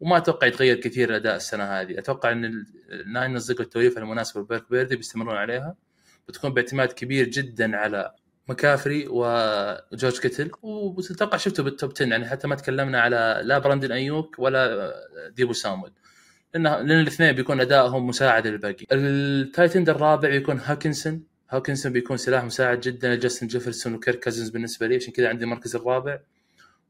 وما 0.00 0.16
أتوقع 0.16 0.46
يتغير 0.46 0.76
كثير 0.80 1.08
الأداء 1.10 1.36
السنة 1.36 1.64
هذه. 1.64 1.98
أتوقع 1.98 2.32
إن 2.32 2.44
ال- 2.44 2.66
الناينرز 2.90 3.52
لقوا 3.52 3.64
التوليفه 3.64 4.00
المناسبه 4.00 4.40
لبروك 4.40 4.70
بيردي 4.70 4.96
بيستمرون 4.96 5.36
عليها. 5.36 5.74
بتكون 6.28 6.54
باعتماد 6.54 6.92
كبير 6.92 7.28
جدا 7.28 7.76
على 7.76 8.14
مكافري 8.48 9.06
وجورج 9.08 10.18
كيتل. 10.18 10.50
وتتوقع 10.62 11.36
شفته 11.36 11.62
بال 11.62 11.73
top 11.73 11.90
10 11.96 12.06
يعني 12.06 12.26
حتى 12.28 12.48
ما 12.48 12.54
تكلمنا 12.54 13.00
على 13.00 13.40
لا 13.44 13.58
براندن 13.58 13.92
أيوك 13.92 14.36
ولا 14.38 14.92
ديبو 15.36 15.52
سامويل. 15.52 15.92
لأن 16.54 16.62
لأن 16.62 17.00
الاثنين 17.00 17.32
بيكون 17.32 17.60
أدائهم 17.60 18.06
مساعد 18.06 18.46
للباقي. 18.46 18.86
ال 18.92 19.03
tight 19.03 19.56
end 19.56 19.88
الرابع 19.88 20.28
بيكون 20.28 20.58
هاكنسن. 20.64 21.22
هاكنسن 21.50 21.92
بيكون 21.92 22.16
سلاح 22.16 22.44
مساعد 22.44 22.80
جدا 22.80 23.14
لجاستن 23.14 23.46
جيفرسون 23.46 23.94
وكيرك 23.94 24.18
كازنز 24.18 24.48
بالنسبة 24.48 24.86
لي. 24.86 24.96
عشان 24.96 25.12
كذا 25.12 25.28
عندي 25.28 25.44
المركز 25.44 25.76
الرابع. 25.76 26.18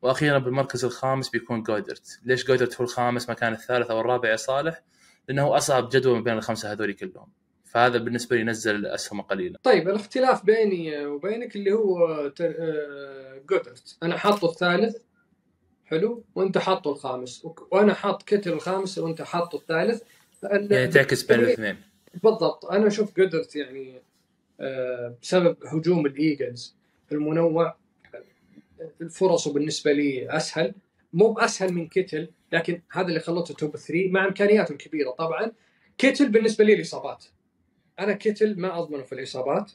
وأخيرا 0.02 0.38
بالمركز 0.38 0.84
الخامس 0.84 1.28
بيكون 1.28 1.62
جودرت 1.62 2.20
ليش 2.24 2.46
جودرت 2.46 2.76
هو 2.76 2.84
الخامس 2.84 3.30
مكان 3.30 3.52
الثالث 3.52 3.90
أو 3.90 4.00
الرابع 4.00 4.28
يا 4.30 4.36
صالح؟ 4.36 4.82
لأنه 5.28 5.56
أصعب 5.56 5.88
جدول 5.88 6.16
من 6.16 6.22
بين 6.24 6.34
الخمسة 6.34 6.72
هذول 6.72 6.92
كلهم. 6.92 7.28
فهذا 7.64 7.98
بالنسبة 7.98 8.36
لي 8.36 8.44
نزل 8.44 8.86
أسهمه 8.86 9.22
قليلا. 9.22 9.58
طيب 9.62 9.88
الاختلاف 9.88 10.44
بيني 10.44 11.06
وبينك 11.06 11.56
اللي 11.56 11.72
هو 11.72 12.28
تر... 12.28 12.54
آه، 12.58 13.38
جودرت 13.50 13.96
أنا 14.02 14.16
حاطه 14.16 14.50
الثالث 14.50 14.96
حلو 15.84 16.24
وأنت 16.34 16.58
حاطه 16.58 16.90
الخامس. 16.92 17.44
وك- 17.44 17.72
وأنا 17.72 17.94
حاط 17.94 18.22
كتل 18.22 18.52
الخامس 18.52 18.98
وأنت 18.98 19.22
حاطه 19.22 19.56
الثالث. 19.56 20.02
لأن- 20.46 20.72
يعني 20.72 20.86
تعكس 20.88 21.22
بين 21.22 21.40
الاثنين. 21.40 21.76
بالضبط. 22.22 22.64
أنا 22.66 22.86
أشوف 22.86 23.16
جودرت 23.16 23.56
يعني 23.56 24.02
آه، 24.60 25.14
بسبب 25.22 25.56
هجوم 25.66 26.06
الإيجلز 26.06 26.74
المنوع. 27.12 27.76
الفرص 29.00 29.48
بالنسبة 29.48 29.92
لي 29.92 30.36
أسهل. 30.36 30.74
مو 31.12 31.32
بأسهل 31.32 31.72
من 31.72 31.88
كيتل 31.88 32.28
لكن 32.52 32.82
هذا 32.92 33.06
اللي 33.08 33.20
خلته 33.20 33.54
top 33.54 33.76
3 33.76 34.08
مع 34.10 34.24
امكانياته 34.24 34.72
الكبيره 34.72 35.10
طبعا 35.10 35.52
كيتل 35.98 36.28
بالنسبة 36.28 36.64
لي 36.64 36.74
الإصابات. 36.74 37.24
أنا 37.98 38.12
كيتل 38.12 38.60
ما 38.60 38.78
أضمنه 38.78 39.02
في 39.02 39.12
الإصابات 39.12 39.72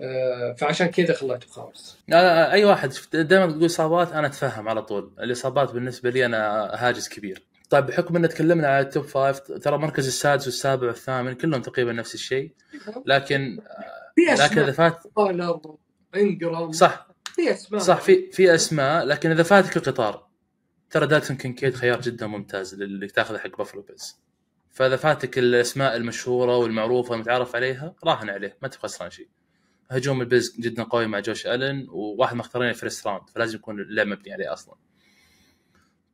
آه، 0.00 0.52
فعشان 0.52 0.86
كذا 0.86 1.14
خليته 1.14 1.48
خامس. 1.48 1.98
لا 2.08 2.22
لا 2.22 2.52
أي 2.52 2.64
واحد 2.64 2.92
دائما 3.12 3.46
تقول 3.46 3.66
إصابات 3.66 4.12
أنا 4.12 4.26
أتفهم 4.26 4.68
على 4.68 4.82
طول. 4.82 5.12
الإصابات 5.20 5.72
بالنسبة 5.72 6.10
لي 6.10 6.26
أنا 6.26 6.70
هاجس 6.74 7.08
كبير. 7.08 7.42
طيب 7.70 7.86
بحكم 7.86 8.16
إن 8.16 8.28
تكلمنا 8.28 8.68
على 8.68 8.80
ال 8.80 8.86
top 8.86 9.04
five 9.04 9.40
ترى 9.40 9.74
المركز 9.74 10.06
السادس 10.06 10.46
والسابع 10.46 10.86
والثامن 10.86 11.32
كلهم 11.32 11.62
تقريبا 11.62 11.92
نفس 11.92 12.14
الشيء. 12.14 12.50
لكن 13.06 13.60
في 14.14 14.42
لكن 14.42 14.58
إذا 14.58 14.72
فات 14.72 15.02
إنجرام. 16.16 16.72
صح. 16.72 17.07
في 17.38 17.52
أسماء. 17.52 17.80
صح 17.80 18.00
في 18.00 18.30
في 18.32 18.54
أسماء 18.54 19.04
لكن 19.04 19.30
إذا 19.30 19.42
فاتك 19.42 19.76
القطار 19.76 20.28
ترى 20.90 21.06
دالتون 21.06 21.36
كينكيد 21.36 21.74
خيار 21.74 22.00
جدا 22.00 22.26
ممتاز 22.26 22.74
اللي 22.74 23.08
تاخذه 23.08 23.38
حق 23.38 23.58
بافلو 23.58 23.82
بيلز 23.82 24.16
فإذا 24.70 24.96
فاتك 24.96 25.38
الأسماء 25.38 25.96
المشهورة 25.96 26.56
والمعروفة 26.56 27.10
والمتعارف 27.10 27.56
عليها 27.56 27.94
راهن 28.04 28.30
عليه 28.30 28.56
ما 28.62 28.68
تبغى 28.68 28.88
خسران 28.88 29.10
شيء. 29.10 29.28
هجوم 29.90 30.20
البيلز 30.20 30.56
جدا 30.60 30.82
قوي 30.82 31.06
مع 31.06 31.20
جوش 31.20 31.46
ألن 31.46 31.86
وواحد 31.88 32.36
مختارين 32.36 32.68
ال 32.68 32.74
first 32.74 33.06
round 33.06 33.30
فلازم 33.30 33.56
يكون 33.56 33.80
اللعب 33.80 34.06
مبني 34.06 34.32
عليه 34.32 34.52
أصلا. 34.52 34.74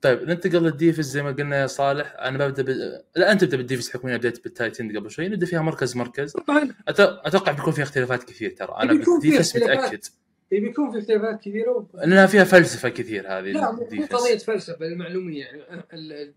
طيب 0.01 0.23
ننتقل 0.23 0.63
لل 0.63 0.73
defense 0.73 1.11
زي 1.11 1.23
ما 1.23 1.31
قلنا 1.31 1.61
يا 1.61 1.67
صالح. 1.67 2.15
أنا 2.19 2.39
ببدأ 2.39 2.63
ب... 2.63 2.69
لا 3.17 3.33
أنت 3.33 3.41
تبدأ 3.45 3.57
بال 3.57 3.64
defense 3.64 3.91
حكم 3.91 4.09
اني 4.09 4.19
بديت 4.19 4.45
بال 4.45 4.56
tight 4.56 4.83
end 4.83 4.99
قبل 4.99 5.11
شوي. 5.11 5.29
نبدا 5.29 5.47
فيها 5.47 5.63
مركز 5.63 5.97
مركز. 5.97 6.37
أت... 6.89 7.01
أتوقع 7.01 7.53
بيكون 7.53 7.73
فيها 7.73 7.85
اختلافات 7.85 8.25
كثير 8.25 8.51
ترى. 8.51 8.77
أنا 8.83 8.93
بال 8.93 9.06
defense. 9.06 9.57
متأكد. 9.57 10.05
بيكون 10.51 10.91
في 10.93 10.99
اختلافات 10.99 11.41
كثيرة. 11.41 11.87
لأنها 11.95 12.27
فيها 12.27 12.45
فلسفة 12.45 12.89
كثير 12.89 13.27
هذه 13.39 13.53
لا 13.53 13.73
مو. 13.73 13.83
قضية 14.11 14.37
فلسفة 14.39 14.87
المعلومية 14.87 15.45
يعني 15.45 15.63
ال- 15.63 15.85
ال- 15.93 16.33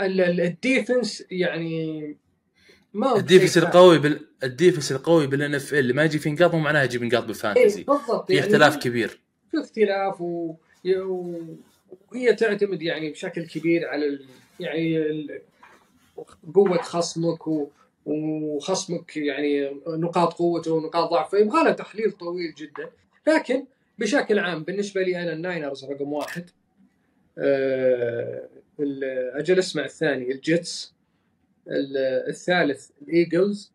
ال- 0.00 0.20
ال- 0.20 0.40
ال 0.40 0.50
defense 0.50 1.24
يعني 1.30 2.16
ما 2.94 3.16
ال 3.16 3.21
defense 3.21 3.58
القوي 3.58 3.98
بال 3.98 4.26
ال 4.44 4.50
defense 4.50 4.92
القوي 4.92 5.26
بال 5.26 5.54
NFL 5.54 5.94
ما 5.96 6.04
يجي 6.04 6.18
في 6.18 6.30
نقاط 6.30 6.54
مو 6.54 6.60
معناها 6.60 6.84
يجيب 6.84 7.02
نقاط 7.02 7.20
إيه 7.20 7.26
بال 7.26 7.38
fantasy 7.38 7.82
بالضبط 7.84 8.26
في 8.26 8.34
يعني 8.34 8.46
اختلاف 8.46 8.76
كبير 8.76 9.20
في 9.50 9.60
اختلاف 9.60 10.20
و... 10.20 10.54
و- 10.86 11.54
وهي 12.12 12.34
تعتمد 12.34 12.82
يعني 12.82 13.10
بشكل 13.10 13.46
كبير 13.46 13.88
على 13.88 14.06
ال... 14.06 14.24
يعني 14.60 14.98
ال... 14.98 15.40
قوة 16.54 16.82
خصمك 16.82 17.46
و... 17.46 17.68
وخصمك 18.06 19.16
يعني 19.16 19.80
نقاط 19.86 20.32
قوته 20.32 20.72
ونقاط 20.72 21.10
ضعفه 21.10 21.38
يبغى 21.38 21.64
له 21.64 21.70
تحليل 21.72 22.12
طويل 22.12 22.54
جدا. 22.54 22.90
لكن 23.26 23.64
بشكل 23.98 24.38
عام 24.38 24.64
بالنسبة 24.64 25.02
لي 25.02 25.22
أنا 25.22 25.32
الناينرز 25.32 25.84
رقم 25.84 26.12
واحد. 26.12 26.50
آه... 27.38 28.48
أجل 29.34 29.58
أسمع 29.58 29.84
الثاني 29.84 30.32
الجيتس 30.32 30.94
ال- 31.68 32.28
الثالث 32.28 32.90
الإيجلز 33.02 33.72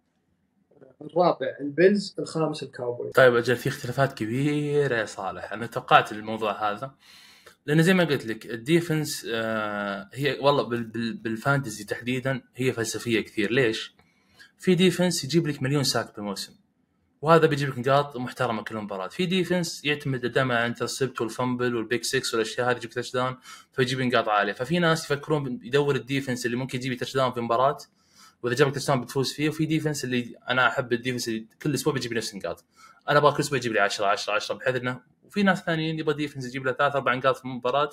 الرابع 1.01 1.57
البيلز 1.61 2.15
الخامس 2.19 2.63
الكاوبوي 2.63 3.11
طيب 3.11 3.35
أجل 3.35 3.55
في 3.55 3.69
اختلافات 3.69 4.13
كبيرة 4.13 4.95
يا 4.95 5.05
صالح. 5.05 5.53
أنا 5.53 5.65
توقعت 5.65 6.11
الموضوع 6.11 6.71
هذا. 6.71 6.95
لأن 7.65 7.83
زي 7.83 7.93
ما 7.93 8.03
قلت 8.03 8.25
لك 8.25 8.45
ال 8.45 8.55
defense 8.56 9.27
آه 9.33 10.09
هي 10.13 10.39
والله 10.41 10.63
بال 10.63 10.83
بال 10.83 11.13
بال 11.13 11.29
fantasy 11.29 11.83
تحديدا 11.83 12.41
هي 12.55 12.71
فلسفية 12.73 13.21
كثير. 13.21 13.51
ليش؟ 13.51 13.94
في 14.65 14.75
defense 14.75 15.23
يجيب 15.23 15.47
لك 15.47 15.63
مليون 15.63 15.83
sack 15.83 16.15
بالموسم. 16.15 16.53
وهذا 17.21 17.47
بيجيب 17.47 17.69
لك 17.69 17.79
نقاط 17.79 18.17
محترمة 18.17 18.63
كل 18.63 18.75
مباراه 18.75 19.07
في 19.07 19.25
defense 19.25 19.85
يعتمد 19.85 20.25
دائما 20.25 20.55
على 20.55 20.65
ال 20.65 20.71
intercept 20.71 21.21
وال 21.21 21.35
fumble 21.35 21.75
وال 21.75 21.85
pick 21.85 22.03
6 22.03 22.21
والأشياء 22.33 22.69
هذه 22.69 22.77
يجيب 22.77 22.89
touchdown 22.89 23.37
فيجيب 23.73 24.01
نقاط 24.01 24.29
عالية. 24.29 24.53
ففي 24.53 24.79
ناس 24.79 25.05
يفكرون 25.05 25.59
يدور 25.63 25.95
ال 25.95 26.01
defense 26.02 26.45
اللي 26.45 26.57
ممكن 26.57 26.79
يجيب 26.79 26.97
touchdown 26.97 27.31
في 27.33 27.41
مباراة. 27.41 27.77
وإذا 28.43 28.55
جاب 28.55 28.73
touchdown 28.73 29.01
بتفوز 29.01 29.33
فيه. 29.33 29.49
وفي 29.49 29.65
defense 29.65 30.03
اللي 30.03 30.35
أنا 30.49 30.67
أحب 30.67 30.93
ال 30.93 30.97
defense 30.98 31.27
اللي 31.27 31.47
كل 31.61 31.73
أسبوع 31.73 31.93
بيجيب 31.93 32.13
نفس 32.13 32.33
النقاط. 32.33 32.63
أنا 33.09 33.19
أبغى 33.19 33.31
كل 33.31 33.39
أسبوع 33.39 33.57
يجيب 33.57 33.73
لي 33.73 33.79
10 33.79 34.05
10 34.05 34.33
10 34.33 34.55
بحيث 34.55 34.75
انه 34.75 35.01
وفي 35.23 35.43
ناس 35.43 35.59
ثانيين 35.59 35.99
يبغى 35.99 36.15
defense 36.15 36.45
يجيب 36.45 36.65
له 36.65 36.71
ثلاث 36.71 36.95
أربع 36.95 37.13
نقاط 37.13 37.37
في 37.37 37.45
المباراة. 37.45 37.89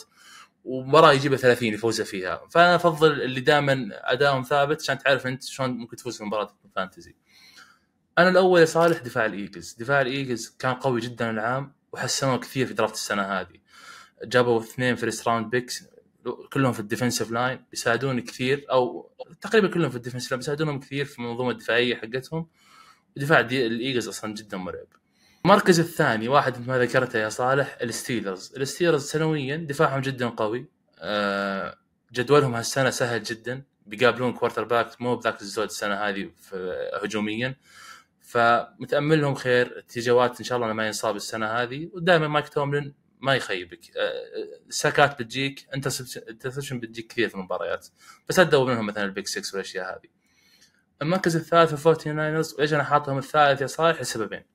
ومباراه 0.64 1.12
يجيب 1.12 1.32
له 1.32 1.38
30 1.38 1.68
يفوز 1.68 2.00
فيها. 2.00 2.42
فانا 2.50 2.74
افضل 2.74 3.22
اللي 3.22 3.40
دائما 3.40 3.88
ادائهم 3.92 4.42
ثابت 4.42 4.80
عشان 4.80 4.98
تعرف 4.98 5.26
أنت 5.26 5.44
شلون 5.44 5.70
ممكن 5.70 5.96
تفوز 5.96 6.18
في 6.18 6.24
مباراة 6.24 6.54
ال 6.64 6.70
fantasy. 6.70 7.14
أنا 8.18 8.28
الأول 8.28 8.60
يا 8.60 8.64
صالح 8.64 8.98
دفاع 8.98 9.26
الإيجلز. 9.26 9.76
دفاع 9.78 10.00
الإيجلز 10.00 10.56
كان 10.58 10.74
قوي 10.74 11.00
جدا 11.00 11.30
العام 11.30 11.72
وحسنوه 11.92 12.38
كثير 12.38 12.66
في 12.66 12.74
draft 12.74 12.94
السنة 12.94 13.22
هذه. 13.22 13.62
جابوا 14.24 14.60
اثنين 14.60 14.96
first 14.96 15.28
round 15.28 15.50
picks 15.50 15.84
كلهم 16.52 16.72
في 16.72 16.80
ال 16.80 16.85
defensive 16.85 17.30
line 17.30 17.64
بيساعدون 17.70 18.20
كثير 18.20 18.66
أو 18.70 19.10
تقريبا 19.40 19.68
كلهم 19.68 19.90
في 19.90 19.96
ال 19.96 20.00
defensive 20.00 20.30
line 20.30 20.38
بيساعدونهم 20.38 20.80
كثير 20.80 21.04
في 21.04 21.18
المنظومة 21.18 21.50
الدفاعية 21.50 21.96
حقتهم. 21.96 22.46
ودفاع 23.16 23.40
الإيجلز 23.40 24.08
أصلا 24.08 24.34
جدا 24.34 24.56
مرعب. 24.56 24.86
المركز 25.44 25.80
الثاني 25.80 26.28
واحد 26.28 26.68
ما 26.68 26.78
ذكرته 26.78 27.18
يا 27.18 27.28
صالح 27.28 27.78
الستيلرز. 27.82 28.54
الستيلرز 28.56 29.04
سنويا 29.04 29.56
دفاعهم 29.56 30.00
جدا 30.00 30.28
قوي. 30.28 30.68
آه، 30.98 31.78
جدولهم 32.12 32.54
هالسنة 32.54 32.90
سهل 32.90 33.22
جدا. 33.22 33.62
بيقابلون 33.86 34.32
quarterback 34.32 35.02
مو 35.02 35.16
بذاك 35.16 35.40
الزود 35.42 35.66
السنة 35.66 35.94
هذه 35.94 36.30
هجوميا. 37.02 37.56
فمتامل 38.20 39.20
لهم 39.20 39.34
خير 39.34 39.78
تي 39.78 39.98
جي 39.98 40.18
وات 40.18 40.38
إن 40.38 40.44
شاء 40.44 40.58
الله 40.58 40.72
ما 40.72 40.86
ينصاب 40.86 41.16
السنة 41.16 41.46
هذه. 41.46 41.90
ودائما 41.92 42.28
مايك 42.28 42.48
توملن 42.48 42.92
ما 43.20 43.34
يخيبك. 43.34 43.96
آه، 43.96 44.12
الساكات 44.68 45.22
بتجيك 45.22 45.66
interception 45.74 46.80
بتجيك 46.80 47.06
كثير 47.06 47.28
في 47.28 47.34
المباريات. 47.34 47.88
بس 48.28 48.38
لا 48.38 48.44
تدور 48.44 48.70
منهم 48.70 48.86
مثلا 48.86 49.04
ال 49.04 49.09
pick 49.09 49.26
6 49.26 49.54
والأشياء 49.54 49.92
هذه. 49.92 50.10
المركز 51.02 51.36
الثالث 51.36 51.74
في 51.74 51.82
49 51.82 52.42
وليش 52.58 52.74
أنا 52.74 52.84
حاطهم 52.84 53.18
الثالث 53.18 53.60
يا 53.60 53.66
صالح؟ 53.66 54.00
لسببين 54.00 54.51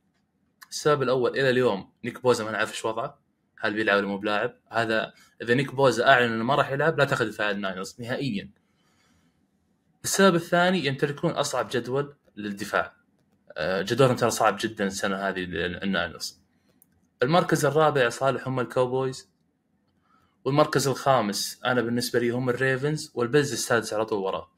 السبب 0.69 1.01
الأول 1.01 1.32
إلى 1.32 1.49
اليوم 1.49 1.91
نيك 2.03 2.21
بوزا 2.21 2.43
ما 2.43 2.51
نعرف 2.51 2.71
إيش 2.71 2.86
وضعه. 2.86 3.19
هل 3.60 3.73
بيلعب 3.73 3.97
ولا 3.97 4.08
مو 4.08 4.17
بلاعب 4.17 4.53
هذا 4.71 5.13
إذا 5.41 5.53
نيك 5.53 5.75
بوزا 5.75 6.08
أعلن 6.08 6.34
إنه 6.34 6.43
ما 6.43 6.56
راح 6.56 6.71
يلعب 6.71 6.99
لا 6.99 7.06
تأخذ 7.06 7.27
دفاع 7.27 7.51
الناينرز 7.51 7.95
نهائيا. 7.99 8.49
السبب 10.03 10.36
الثاني 10.36 10.86
يمتلكون 10.86 11.32
أصعب 11.32 11.69
جدول 11.71 12.15
للدفاع. 12.36 12.93
آه، 13.58 13.82
جدولهم 13.82 14.15
ترى 14.15 14.30
صعب 14.30 14.58
جدا 14.60 14.88
السنة 14.88 15.15
هذه 15.15 15.43
الناينرز 15.84 16.41
المركز 17.23 17.65
الرابع 17.65 18.01
يا 18.01 18.10
صالح 18.10 18.47
هم 18.47 18.60
الكاوبويز. 18.60 19.30
والمركز 20.45 20.88
الخامس 20.88 21.60
أنا 21.65 21.82
بالنسبة 21.82 22.19
لي 22.19 22.30
هم 22.30 22.49
الريفنز. 22.49 23.12
والبيلز 23.13 23.51
السادس 23.51 23.93
على 23.93 24.06
طول 24.06 24.19
وراه. 24.19 24.57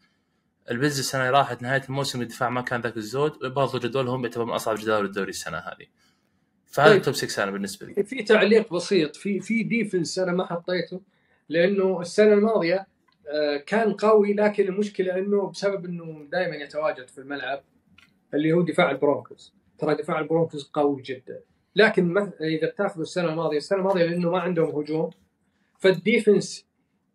البيلز 0.71 0.99
السنة 0.99 1.21
اللي 1.21 1.37
راحت 1.37 1.61
نهاية 1.61 1.81
الموسم 1.89 2.21
الدفاع 2.21 2.49
ما 2.49 2.61
كان 2.61 2.81
ذاك 2.81 2.97
الزود 2.97 3.53
برضو 3.53 3.79
جدولهم 3.79 4.23
يعتبر 4.23 4.45
من 4.45 4.51
أصعب 4.51 4.75
جداول 4.75 5.05
الدوري 5.05 5.29
السنة 5.29 5.57
هذه. 5.57 5.85
فهذا 6.65 6.89
طيب. 6.89 6.97
ال 6.97 7.01
top 7.01 7.13
6 7.13 7.43
أنا 7.43 7.51
بالنسبة 7.51 7.87
لي. 7.87 8.03
في 8.03 8.23
تعليق 8.23 8.73
بسيط 8.73 9.15
في 9.15 9.39
في 9.39 9.63
defense 9.63 10.19
أنا 10.19 10.31
ما 10.31 10.45
حطيته 10.45 11.01
لأنه 11.49 12.01
السنة 12.01 12.33
الماضية 12.33 12.87
آه، 13.27 13.57
كان 13.57 13.93
قوي 13.93 14.33
لكن 14.33 14.67
المشكلة 14.67 15.17
إنه 15.17 15.49
بسبب 15.49 15.85
إنه 15.85 16.27
دائما 16.31 16.55
يتواجد 16.55 17.07
في 17.07 17.17
الملعب 17.17 17.63
اللي 18.33 18.53
هو 18.53 18.61
دفاع 18.61 18.91
البرونكوز. 18.91 19.53
ترى 19.77 19.95
دفاع 19.95 20.19
البرونكوز 20.19 20.69
قوي 20.73 21.01
جدا. 21.01 21.39
لكن 21.75 22.17
إذا 22.41 22.69
بتاخذوا 22.69 23.03
السنة 23.03 23.29
الماضية 23.29 23.57
السنة 23.57 23.79
الماضية 23.79 24.05
لأنه 24.05 24.31
ما 24.31 24.39
عندهم 24.39 24.75
هجوم 24.75 25.09
فال 25.79 25.99
defense 25.99 26.68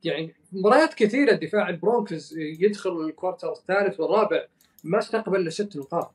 يعني 0.04 0.34
مباريات 0.52 0.94
كثيرة 0.94 1.32
دفاع 1.32 1.68
البرونكوز 1.68 2.38
يدخل 2.38 3.00
ال 3.00 3.07
quarter 3.07 3.52
الثالث 3.52 4.00
والرابع 4.00 4.44
ما 4.84 4.98
استقبل 4.98 5.40
إلا 5.40 5.50
ست 5.50 5.76
نقاط. 5.76 6.14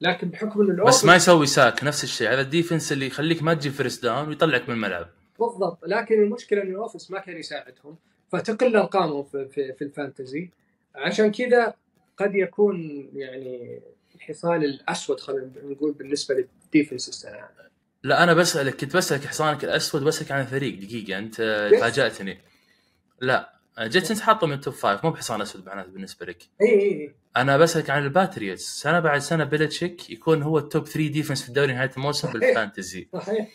لكن 0.00 0.28
بحكم 0.28 0.60
انه 0.60 0.84
بس 0.84 1.04
ما 1.04 1.16
يسوي 1.16 1.46
sack 1.46 1.84
نفس 1.84 2.04
الشيء. 2.04 2.28
هذا 2.28 2.40
ال 2.40 2.47
defense 2.47 2.92
اللي 2.92 3.06
يخليك 3.06 3.42
ما 3.42 3.54
تجيب 3.54 3.72
first 3.72 4.02
down 4.02 4.28
ويطلعك 4.28 4.68
من 4.68 4.74
الملعب. 4.74 5.08
بالضبط. 5.38 5.78
لكن 5.86 6.22
المشكلة 6.22 6.62
إن 6.62 6.70
ال 6.70 6.75
offense 6.75 7.10
ما 7.10 7.18
كان 7.18 7.36
يساعدهم 7.36 7.96
فتقل 8.32 8.76
أرقامهم 8.76 9.24
في, 9.24 9.48
في, 9.48 9.72
في 9.72 9.84
ال 9.84 9.91
fantasy. 9.91 10.50
عشان 10.94 11.32
كذا 11.32 11.74
قد 12.16 12.34
يكون 12.34 13.08
يعني 13.14 13.80
الحصان 14.14 14.62
الأسود 14.62 15.20
خلينا 15.20 15.50
نقول 15.64 15.92
بالنسبة 15.92 16.34
لل 16.34 16.50
defense 16.50 17.08
السنة 17.08 17.48
لا 18.04 18.22
أنا 18.22 18.34
بسألك 18.34 18.76
كنت 18.80 18.96
بسألك 18.96 19.26
حصانك 19.26 19.64
الأسود 19.64 20.02
بسألك 20.02 20.32
عن 20.32 20.40
الفريق. 20.40 20.80
دقيقة 20.80 21.18
أنت. 21.18 21.34
فاجاتني 21.80 22.40
لا 23.20 23.52
الجيتس 23.80 24.09
أنا 24.09 24.20
حاطه 24.20 24.46
من 24.46 24.52
ال 24.52 24.58
top 24.58 24.74
five 24.74 25.04
مو 25.04 25.10
بحصان 25.10 25.40
أسود 25.40 25.66
معناته 25.66 25.90
بالنسبة 25.90 26.26
لك. 26.26 26.42
اي 26.60 26.66
اي 26.66 26.80
اي 26.80 27.14
أنا 27.36 27.56
بسألك 27.56 27.90
عن 27.90 28.04
الباتريوتس. 28.04 28.62
سنة 28.62 29.00
بعد 29.00 29.18
سنة 29.18 29.44
بيلتشيك 29.44 30.10
يكون 30.10 30.42
هو 30.42 30.58
ال 30.58 30.65
top 30.65 30.86
3 30.86 31.08
defense 31.08 31.42
في 31.42 31.48
الدوري 31.48 31.72
نهاية 31.72 31.90
الموسم. 31.96 32.32
بال 32.32 32.47
fantasy. 32.47 33.08
صحيح. 33.12 33.48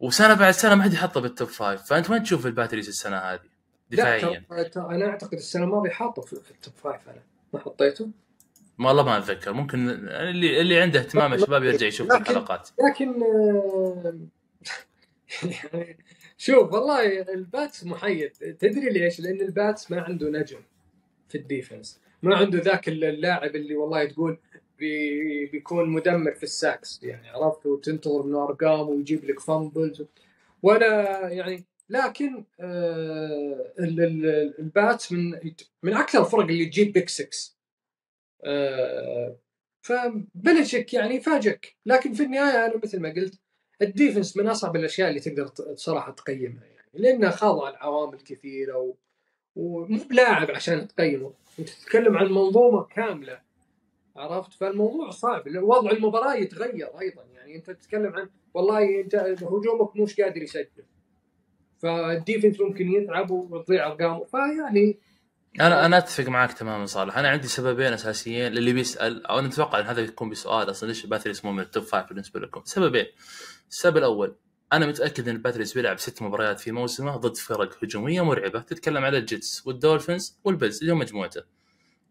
وسنة 0.00 0.34
بعد 0.34 0.50
سنة 0.50 0.74
ما 0.74 0.82
حد 0.82 0.92
يحطه 0.92 1.20
بال 1.20 1.31
top 1.31 1.48
five 1.48 1.82
فأنت 1.82 2.10
وين 2.10 2.22
تشوف 2.22 2.46
الباتريوتس 2.46 2.88
السنة 2.88 3.16
هذه؟ 3.16 3.40
لا 3.90 3.96
دفاعيا. 3.96 4.44
ترى 4.48 4.94
أنا 4.94 5.06
أعتقد 5.06 5.34
السنة 5.34 5.64
الماضية 5.64 5.90
حاطه 5.90 6.22
في, 6.22 6.36
في 6.36 6.50
ال 6.50 6.56
top 6.56 6.74
five 6.74 7.08
أنا. 7.08 7.22
ما 7.52 7.60
حطيته. 7.60 8.10
والله 8.80 9.02
ما 9.02 9.18
أتذكر. 9.18 9.52
ممكن 9.52 9.88
اللي 10.08 10.60
اللي 10.60 10.80
عنده 10.80 10.98
اهتمام 11.00 11.32
يا 11.32 11.36
شباب 11.38 11.64
يرجع 11.64 11.86
يشوف 11.86 12.06
لكن- 12.12 12.16
الحلقات. 12.22 12.68
لكن 12.90 13.22
يعني 15.42 15.98
شوف 16.38 16.72
والله 16.72 17.20
الباتس 17.22 17.84
محير 17.84 18.30
تدري 18.30 18.88
ليش؟ 18.90 19.20
لأن 19.20 19.40
الباتس 19.40 19.90
ما 19.90 20.00
عنده 20.00 20.28
نجم 20.30 20.58
في 21.28 21.38
ال 21.38 21.45
defense. 21.45 22.00
ما 22.22 22.36
عنده 22.36 22.58
ذاك 22.58 22.88
اللاعب 22.88 23.56
اللي 23.56 23.74
والله 23.76 24.04
تقول 24.04 24.38
بي 24.78 25.46
بيكون 25.46 25.88
مدمر 25.88 26.32
في 26.34 26.42
ال 26.42 26.50
sacks. 26.50 27.00
يعني 27.02 27.28
عرفت؟ 27.28 27.66
وتنتظر 27.66 28.22
منه 28.22 28.44
أرقام 28.44 28.88
ويجيب 28.88 29.24
لك 29.24 29.40
fumbles. 29.40 30.02
ولا 30.62 31.18
يعني 31.28 31.64
لكن 31.90 32.44
آه 32.60 33.72
ال- 33.78 34.00
ال- 34.00 34.54
الباتس 34.58 35.12
من 35.12 35.30
من 35.82 35.94
أكثر 35.94 36.20
الفرق 36.20 36.40
اللي 36.40 36.66
تجيب 36.66 36.92
pick 36.92 37.08
6 37.08 37.24
آه 37.26 37.57
فبلشك 39.80 40.94
يعني 40.94 41.20
فاجئك. 41.20 41.76
لكن 41.86 42.12
في 42.12 42.22
النهاية 42.22 42.66
أنا 42.66 42.80
مثل 42.84 43.00
ما 43.00 43.08
قلت 43.08 43.40
ال 43.82 43.89
defense 43.89 44.36
من 44.36 44.48
أصعب 44.48 44.76
الأشياء 44.76 45.08
اللي 45.08 45.20
تقدر 45.20 45.50
صراحة 45.74 46.12
تقيمها 46.12 46.64
يعني 46.64 46.88
لأنها 46.94 47.30
خاضعة 47.30 47.70
لعوامل 47.70 48.20
كثيرة 48.20 48.78
و... 48.78 48.94
ومو 49.56 49.98
بلاعب 50.10 50.50
عشان 50.50 50.88
تقيمه. 50.88 51.32
أنت 51.58 51.68
تتكلم 51.68 52.16
عن 52.16 52.26
منظومة 52.26 52.82
كاملة 52.84 53.40
عرفت؟ 54.16 54.52
فالموضوع 54.52 55.10
صعب. 55.10 55.42
وضع 55.56 55.90
المباراة 55.90 56.34
يتغير 56.34 57.00
أيضا 57.00 57.24
يعني. 57.34 57.56
أنت 57.56 57.70
تتكلم 57.70 58.12
عن 58.12 58.28
والله 58.54 59.00
أنت 59.00 59.14
هجومك 59.14 59.96
مش 59.96 60.20
قادر 60.20 60.42
يسجل 60.42 60.84
فال 61.78 61.96
defense 61.96 62.60
ممكن 62.60 62.92
يتعب 62.92 63.30
وتضيع 63.30 63.86
أرقامه. 63.86 64.24
فيعني 64.24 64.98
أنا 65.60 65.86
أنا 65.86 65.98
أتفق 65.98 66.24
معك 66.24 66.52
تماما 66.52 66.86
صالح. 66.86 67.18
أنا 67.18 67.28
عندي 67.28 67.48
سببين 67.48 67.92
أساسيين 67.92 68.52
للي 68.52 68.72
بيسال 68.72 69.26
أو 69.26 69.38
أنا 69.38 69.48
أتوقع 69.48 69.80
إن 69.80 69.86
هذا 69.86 70.00
يكون 70.00 70.30
بسؤال 70.30 70.70
أصلا 70.70 70.88
ليش 70.88 71.04
ال 71.04 71.08
Patriots 71.08 71.44
مو 71.44 71.52
من 71.52 71.60
ال 71.60 71.66
top 71.66 71.82
five 71.84 72.08
بالنسبة 72.08 72.40
لكم؟ 72.40 72.62
سببين. 72.64 73.06
السبب 73.70 73.96
الأول 73.96 74.36
أنا 74.72 74.86
متأكد 74.86 75.28
إن 75.28 75.36
ال 75.36 75.40
Patriots 75.40 75.74
بيلعب 75.74 75.98
ست 75.98 76.22
مباريات 76.22 76.60
في 76.60 76.72
موسمه 76.72 77.16
ضد 77.16 77.36
فرق 77.36 77.84
هجومية 77.84 78.24
مرعبة 78.24 78.60
تتكلم 78.60 79.04
على 79.04 79.18
ال 79.18 79.28
Jets 79.28 79.66
وال 79.66 79.80
Dolphins 79.80 80.38
وال 80.44 80.55
Bills 80.55 80.82
اليوم 80.82 80.98
مجموعته. 80.98 81.42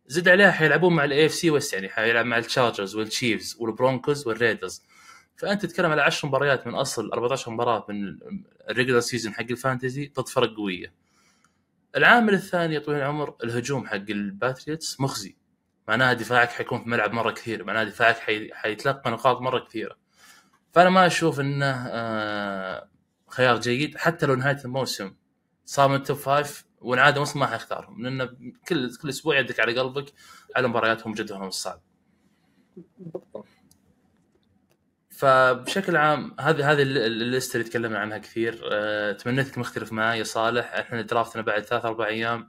زد 0.07 0.27
عليها 0.29 0.51
حيلعبون 0.51 0.93
مع 0.95 1.03
ال 1.03 1.25
AFC 1.25 1.33
West 1.33 1.73
يعني 1.73 1.89
حيلعب 1.89 2.25
مع 2.25 2.37
التشارجرز 2.37 2.95
والتشيفز 2.95 3.57
والبرونكوز 3.59 4.27
والريدرز 4.27 4.81
فأنت 5.35 5.65
تتكلم 5.65 5.91
على 5.91 6.01
10 6.01 6.27
مباريات 6.27 6.67
من 6.67 6.75
أصل 6.75 7.11
14 7.11 7.51
مباراة 7.51 7.85
من 7.89 8.19
ال 8.69 8.73
regular 8.73 8.99
season 8.99 9.33
حق 9.33 9.45
ال 9.51 9.59
fantasy 9.59 10.11
ضد 10.19 10.27
فرق 10.27 10.55
قوية. 10.55 11.06
العامل 11.95 12.33
الثاني 12.33 12.75
يا 12.75 12.79
طويل 12.79 12.97
العمر 12.97 13.35
الهجوم 13.43 13.87
حق 13.87 13.95
ال 13.95 14.07
Patriots 14.07 15.01
مخزي. 15.01 15.37
معناها 15.87 16.13
دفاعك 16.13 16.49
حيكون 16.49 16.83
في 16.83 16.89
ملعب 16.89 17.13
مرة 17.13 17.31
كثير. 17.31 17.63
معناها 17.63 17.83
دفاعك 17.83 18.17
حي... 18.17 18.53
حيتلقى 18.53 19.11
نقاط 19.11 19.41
مرة 19.41 19.59
كثيرة. 19.59 19.97
فأنا 20.73 20.89
ما 20.89 21.05
أشوف 21.05 21.39
إنه 21.39 21.87
آه 21.87 22.89
خيار 23.27 23.59
جيد. 23.59 23.97
حتى 23.97 24.25
لو 24.25 24.35
نهاية 24.35 24.57
الموسم 24.65 25.15
صار 25.65 25.89
من 25.89 25.95
ال 25.95 26.01
top 26.01 26.17
five 26.17 26.65
والعاده 26.81 27.23
ما 27.35 27.47
حيختارهم 27.47 28.03
لأنه 28.03 28.25
كل 28.67 28.95
كل 28.95 29.09
أسبوع 29.09 29.39
يدك 29.39 29.59
على 29.59 29.79
قلبك 29.79 30.13
على 30.55 30.67
مبارياتهم 30.67 31.13
جدولهم 31.13 31.43
الصعب. 31.43 31.81
فبشكل 35.17 35.95
عام 35.97 36.35
هذه 36.39 36.71
هذه 36.71 36.81
ال- 36.81 36.97
ال- 36.97 37.21
ال 37.21 37.28
list 37.28 37.55
اللي 37.55 37.67
تكلمنا 37.69 37.99
عنها 37.99 38.17
كثير. 38.17 38.61
أه 38.71 39.11
تمنيتك 39.11 39.57
مختلف 39.57 39.93
معي 39.93 40.19
يا 40.19 40.23
صالح. 40.23 40.73
إحنا 40.73 41.01
draft 41.01 41.34
نا 41.34 41.41
بعد 41.41 41.63
ثلاث 41.63 41.85
أربع 41.85 42.07
أيام. 42.07 42.47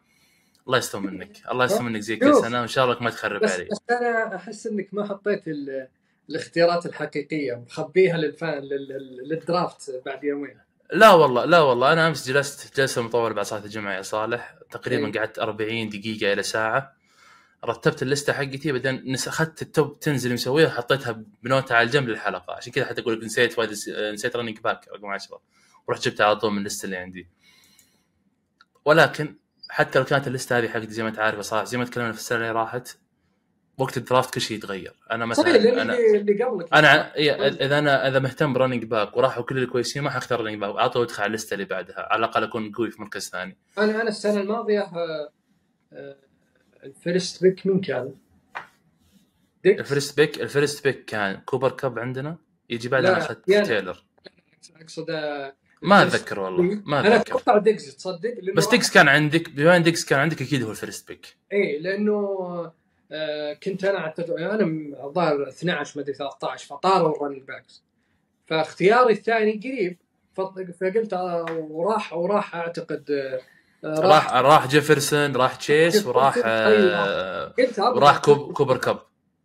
الله 0.66 0.78
يستر 0.78 0.98
منك. 1.00 1.32
الله 1.52 1.64
يستر 1.64 1.82
منك 1.82 2.00
زي 2.00 2.16
كل. 2.16 2.34
سنة 2.34 2.58
وإن 2.58 2.68
شاء 2.68 2.84
الله 2.84 2.96
ما 3.00 3.10
تخرب 3.10 3.40
بس, 3.42 3.52
علي 3.52 3.64
بس 3.64 3.78
أنا 3.90 4.36
أحس 4.36 4.66
إنك 4.66 4.88
ما 4.92 5.08
حطيت 5.08 5.48
ال- 5.48 5.88
الاختيارات 6.30 6.86
الحقيقية. 6.86 7.54
مخبيها 7.66 8.16
لل 8.16 8.34
fan 8.34 8.62
لل- 8.62 8.88
لل- 8.88 9.28
لل 9.28 9.49
draft 9.49 10.02
بعد 10.06 10.24
يومين. 10.24 10.58
لا 10.92 11.10
والله 11.12 11.44
لا 11.44 11.58
والله. 11.60 11.92
أنا 11.92 12.08
أمس 12.08 12.28
جلست 12.28 12.76
جلسه 12.80 13.02
مطوله 13.02 13.34
بعد 13.34 13.44
صلاة 13.44 13.64
الجمعة 13.64 13.92
يا 13.96 14.02
صالح. 14.02 14.54
تقريبا 14.70 15.06
إيه. 15.06 15.12
قعدت 15.18 15.38
40 15.38 15.88
دقيقة 15.88 16.32
إلى 16.32 16.42
ساعة. 16.42 16.97
رتبت 17.64 18.02
اللسته 18.02 18.32
حقتي 18.32 18.72
بعدين 18.72 19.14
أخذت 19.14 19.62
ال 19.62 19.71
top 19.71 19.98
10 20.02 20.16
اللي 20.16 20.34
مسويها 20.34 20.68
حطيتها 20.68 21.24
بنوتة 21.42 21.74
على 21.74 21.86
الجنب 21.86 22.08
للحلقة. 22.08 22.54
عشان 22.54 22.72
كذا 22.72 22.84
حتى 22.84 23.00
أقول 23.00 23.18
لك 23.18 23.24
نسيت 23.24 23.58
wide 23.58 23.70
نسيت 24.12 24.36
running 24.36 24.58
back 24.58 24.88
رقم 24.88 25.06
10 25.06 25.40
ورحت 25.88 26.08
جبتها 26.08 26.26
على 26.26 26.36
طول 26.36 26.52
من 26.52 26.58
اللسته 26.58 26.84
اللي 26.84 26.96
عندي. 26.96 27.28
ولكن 28.84 29.36
حتى 29.70 29.98
لو 29.98 30.04
كانت 30.04 30.26
اللسته 30.26 30.58
هذه 30.58 30.68
حقتي 30.68 30.90
زي 30.90 31.02
ما 31.02 31.08
أنت 31.08 31.18
عارف 31.18 31.40
صالح 31.40 31.64
زي 31.64 31.78
ما 31.78 31.84
تكلمنا 31.84 32.12
في 32.12 32.18
السنة 32.18 32.38
اللي 32.38 32.50
راحت 32.50 32.98
وقت 33.78 33.96
ال 33.96 34.02
draft 34.02 34.34
كل 34.34 34.40
شيء 34.40 34.56
يتغير. 34.56 34.94
أنا 35.10 35.34
صحيح 35.34 35.48
مثلا 35.48 35.58
لأن 35.58 35.78
أنا 35.78 35.94
اللي, 35.94 36.16
اللي 36.16 36.44
قبلك. 36.44 36.74
أنا 36.74 37.14
إيه، 37.14 37.48
إذا 37.48 37.78
أنا 37.78 38.08
إذا 38.08 38.18
مهتم 38.18 38.52
ب 38.52 38.56
running 38.56 38.84
back 38.84 39.16
وراحوا 39.16 39.42
كل 39.42 39.58
الكويسين 39.58 40.02
ما 40.02 40.10
حختار 40.10 40.40
running 40.40 40.60
back 40.60 40.76
على 40.76 40.90
طول 40.90 41.02
أدخل 41.02 41.22
على 41.22 41.30
اللسته 41.30 41.54
اللي 41.54 41.64
بعدها 41.64 42.08
على 42.12 42.18
الأقل 42.18 42.44
أكون 42.44 42.72
قوي 42.72 42.90
في 42.90 43.02
مركز 43.02 43.30
ثاني. 43.30 43.58
أنا 43.78 44.02
أنا 44.02 44.08
السنة 44.08 44.40
الماضية 44.40 44.80
آه، 44.80 45.32
آه، 45.92 46.16
ال 46.88 46.97
first 46.97 47.42
pick 47.42 47.66
مين 47.66 47.80
كان؟ 47.80 48.14
ديكس 49.64 49.80
ال 49.80 49.86
first 49.86 50.16
pick 50.16 50.40
ال 50.40 50.47
first 50.47 50.84
pick 50.84 51.04
كان 51.04 51.36
كوبر 51.40 51.70
كاب 51.70 51.98
عندنا 51.98 52.36
يجي 52.70 52.88
بعد 52.88 53.02
لا، 53.02 53.08
أنا 53.10 53.18
اخذت 53.18 53.48
يعني- 53.48 53.66
تايلر. 53.68 54.04
أقصد 54.80 55.10
ما 55.82 56.02
أتذكر 56.02 56.40
والله 56.40 56.82
ما 56.86 57.00
أنا 57.00 57.16
أتذكر. 57.16 57.36
أتوقع 57.36 57.58
ديكس 57.58 57.96
تصدق 57.96 58.34
بس 58.56 58.68
ديكس 58.68 58.90
كان 58.90 59.08
عندك 59.08 59.50
بما 59.50 59.76
إن 59.76 59.82
ديكس 59.82 60.04
كان 60.04 60.18
عندك 60.18 60.42
أكيد 60.42 60.62
هو 60.62 60.70
ال 60.70 60.76
first 60.76 61.08
pick 61.08 61.36
اي 61.52 61.78
لأنه 61.78 62.12
آه، 63.12 63.52
كنت 63.54 63.84
أنا 63.84 63.98
اعتقد 63.98 64.30
أنا 64.30 64.64
م- 64.64 64.94
الظاهر 65.04 65.48
12 65.48 66.00
مدري 66.00 66.14
13 66.14 66.66
فطاروا 66.66 67.16
ال 67.16 67.19
running 67.19 67.42
backs 67.42 67.82
فاختياري 68.46 69.12
الثاني 69.12 69.52
قريب 69.64 69.96
فقلت 70.34 71.12
آه، 71.12 71.46
وراح 71.70 72.12
وراح 72.12 72.54
أعتقد 72.56 73.10
آه، 73.10 73.40
راح 73.84 74.34
راح 74.34 74.66
جيفرسون 74.66 75.36
راح 75.36 75.54
تشيس 75.54 76.06
وراح 76.06 76.34
آه، 76.44 77.54
وراح 77.78 78.18
كوب 78.18 78.52
كوبر 78.52 78.76
كاب. 78.76 78.98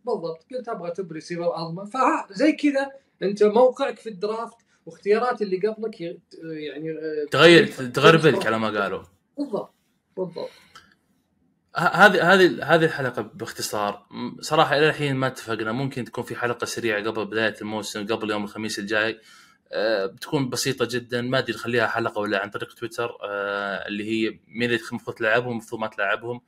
بالضبط 0.04 0.46
قلت 0.52 0.68
أبغى 0.68 0.90
top 0.90 1.12
receiver 1.12 1.56
اضمن 1.56 1.84
فزي 1.84 2.52
كذا 2.52 2.90
أنت 3.22 3.42
موقعك 3.42 3.98
في 3.98 4.08
ال 4.08 4.16
draft 4.16 4.56
واختيارات 4.86 5.42
اللي 5.42 5.56
قبلك 5.56 6.00
يعني 6.00 6.90
آه، 6.90 7.26
تغير 7.30 7.66
تغربلك 7.66 8.46
على 8.46 8.58
ما 8.58 8.80
قالوا. 8.80 9.02
بالضبط 9.38 9.74
بالضبط. 10.16 10.50
هذه 11.76 12.32
هذه 12.32 12.64
هذه 12.74 12.84
الحلقة 12.84 13.22
باختصار. 13.22 14.06
صراحة 14.40 14.78
إلى 14.78 14.88
الحين 14.88 15.16
ما 15.16 15.26
اتفقنا. 15.26 15.72
ممكن 15.72 16.04
تكون 16.04 16.24
في 16.24 16.36
حلقة 16.36 16.64
سريعة 16.64 17.10
قبل 17.10 17.24
بداية 17.24 17.54
الموسم 17.60 18.06
قبل 18.06 18.30
يوم 18.30 18.44
الخميس 18.44 18.78
الجاي. 18.78 19.10
آه، 19.10 19.20
بتكون 20.06 20.48
بسيطة 20.48 20.88
جدا. 20.90 21.22
ما 21.22 21.38
أدري 21.38 21.52
نخليها 21.52 21.86
حلقة 21.86 22.18
ولا 22.18 22.42
عن 22.42 22.50
طريق 22.50 22.74
تويتر 22.74 23.18
آه، 23.22 23.88
اللي 23.88 24.04
هي 24.04 24.38
مين 24.46 24.70
اللي 24.70 24.80
المفروض 24.90 25.16
تلعبهم 25.16 25.50
المفروض 25.50 25.80
ما 25.80 25.86
تلعبهم. 25.86 26.40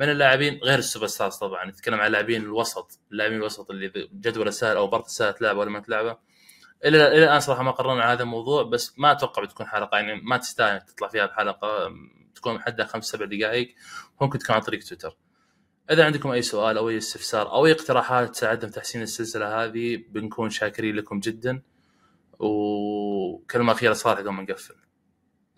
من 0.00 0.10
اللاعبين؟ 0.10 0.60
غير 0.62 0.78
ال 0.78 1.06
superstars 1.06 1.36
طبعا. 1.36 1.64
نتكلم 1.64 2.00
عن 2.00 2.06
اللاعبين 2.06 2.42
الوسط. 2.42 3.00
اللاعبين 3.12 3.38
الوسط 3.38 3.70
اللي 3.70 3.86
إذا 3.86 4.08
جدول 4.12 4.52
سهل 4.52 4.76
أو 4.76 4.86
مباراه 4.86 5.04
سهل 5.06 5.34
تلعب 5.34 5.56
ولا 5.56 5.70
ما 5.70 5.80
تلعبه. 5.80 6.18
إلى 6.84 7.06
إلى 7.06 7.24
الآن 7.24 7.40
صراحة 7.40 7.62
ما 7.62 7.70
قررنا 7.70 8.02
على 8.02 8.12
هذا 8.12 8.22
الموضوع 8.22 8.62
بس 8.62 8.98
ما 8.98 9.12
أتوقع 9.12 9.44
بتكون 9.44 9.66
حلقة. 9.66 9.98
يعني 9.98 10.20
ما 10.22 10.36
تستاهل 10.36 10.80
تطلع 10.80 11.08
فيها 11.08 11.26
بحلقة. 11.26 11.92
تكون 12.34 12.60
حدها 12.60 12.86
خمس 12.86 13.04
سبع 13.04 13.24
دقائق. 13.24 13.74
ممكن 14.20 14.38
تكون 14.38 14.54
عن 14.54 14.60
طريق 14.62 14.84
تويتر. 14.84 15.16
إذا 15.90 16.04
عندكم 16.04 16.30
أي 16.30 16.42
سؤال 16.42 16.78
أو 16.78 16.88
أي 16.88 16.96
استفسار 16.96 17.52
أو 17.52 17.66
أي 17.66 17.72
اقتراحات 17.72 18.30
تساعدنا 18.30 18.70
في 18.70 18.76
تحسين 18.76 19.02
السلسلة 19.02 19.64
هذه 19.64 20.04
بنكون 20.08 20.50
شاكرين 20.50 20.96
لكم 20.96 21.20
جدا. 21.20 21.62
وكلمه 22.42 23.72
اخيره 23.72 23.92
صالح 23.92 24.20
قبل 24.20 24.30
ما 24.30 24.42
نقفل 24.42 24.74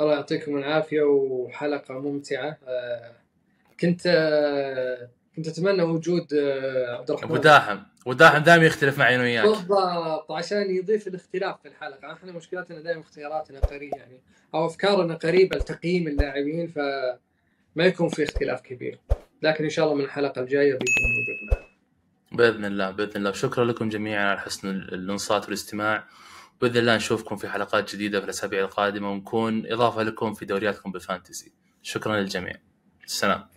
الله 0.01 0.15
يعطيكم 0.15 0.57
العافية 0.57 1.03
وحلقة 1.03 2.01
ممتعة. 2.01 2.59
آه، 2.67 3.13
كنت 3.81 4.03
آه، 4.07 5.09
كنت 5.37 5.49
أتمنى 5.49 5.83
وجود 5.83 6.35
آه، 6.35 6.97
عبد 6.97 7.11
الرحمن. 7.11 7.29
أبو 7.31 7.37
داحم 7.37 7.79
أبو 8.03 8.13
داحم 8.13 8.39
دائما 8.39 8.67
يختلف 8.67 8.99
معي 8.99 9.15
أنا 9.15 9.23
وياك. 9.23 9.47
بالضبط 9.47 10.33
عشان 10.33 10.77
يضيف 10.77 11.07
الاختلاف 11.07 11.61
في 11.63 11.69
الحلقة. 11.69 12.13
إحنا 12.13 12.33
مشكلتنا 12.33 12.81
دائما 12.81 13.01
اختياراتنا 13.01 13.61
قريبة 13.61 13.97
يعني. 13.97 14.21
أو 14.55 14.67
أفكارنا 14.67 15.15
قريبة 15.15 15.57
لتقييم 15.57 16.09
اللاعبين 16.09 16.67
فما 16.67 17.85
يكون 17.85 18.09
في 18.09 18.23
اختلاف 18.23 18.61
كبير. 18.61 18.99
لكن 19.43 19.65
إن 19.65 19.71
شاء 19.71 19.85
الله 19.85 19.97
من 19.97 20.05
الحلقة 20.05 20.41
الجاية 20.41 20.73
بيكون 20.73 21.05
موجود 21.17 21.53
معنا. 21.53 21.67
بإذن 22.33 22.65
الله 22.65 22.91
بإذن 22.91 23.17
الله. 23.17 23.33
شكرا 23.33 23.65
لكم 23.65 23.89
جميعا 23.89 24.25
على 24.25 24.41
حسن 24.41 24.69
الانصات 24.69 25.45
والاستماع. 25.45 26.05
باذن 26.61 26.77
الله 26.77 26.97
نشوفكم 26.97 27.37
في 27.37 27.49
حلقات 27.49 27.95
جديدة 27.95 28.19
في 28.19 28.25
الأسابيع 28.25 28.65
القادمة 28.65 29.11
ونكون 29.11 29.73
إضافة 29.73 30.03
لكم 30.03 30.35
في 30.35 30.45
دورياتكم 30.45 30.93
بالفانتسي 30.93 31.53
شكرا 31.83 32.21
للجميع. 32.21 32.55
السلام 33.05 33.54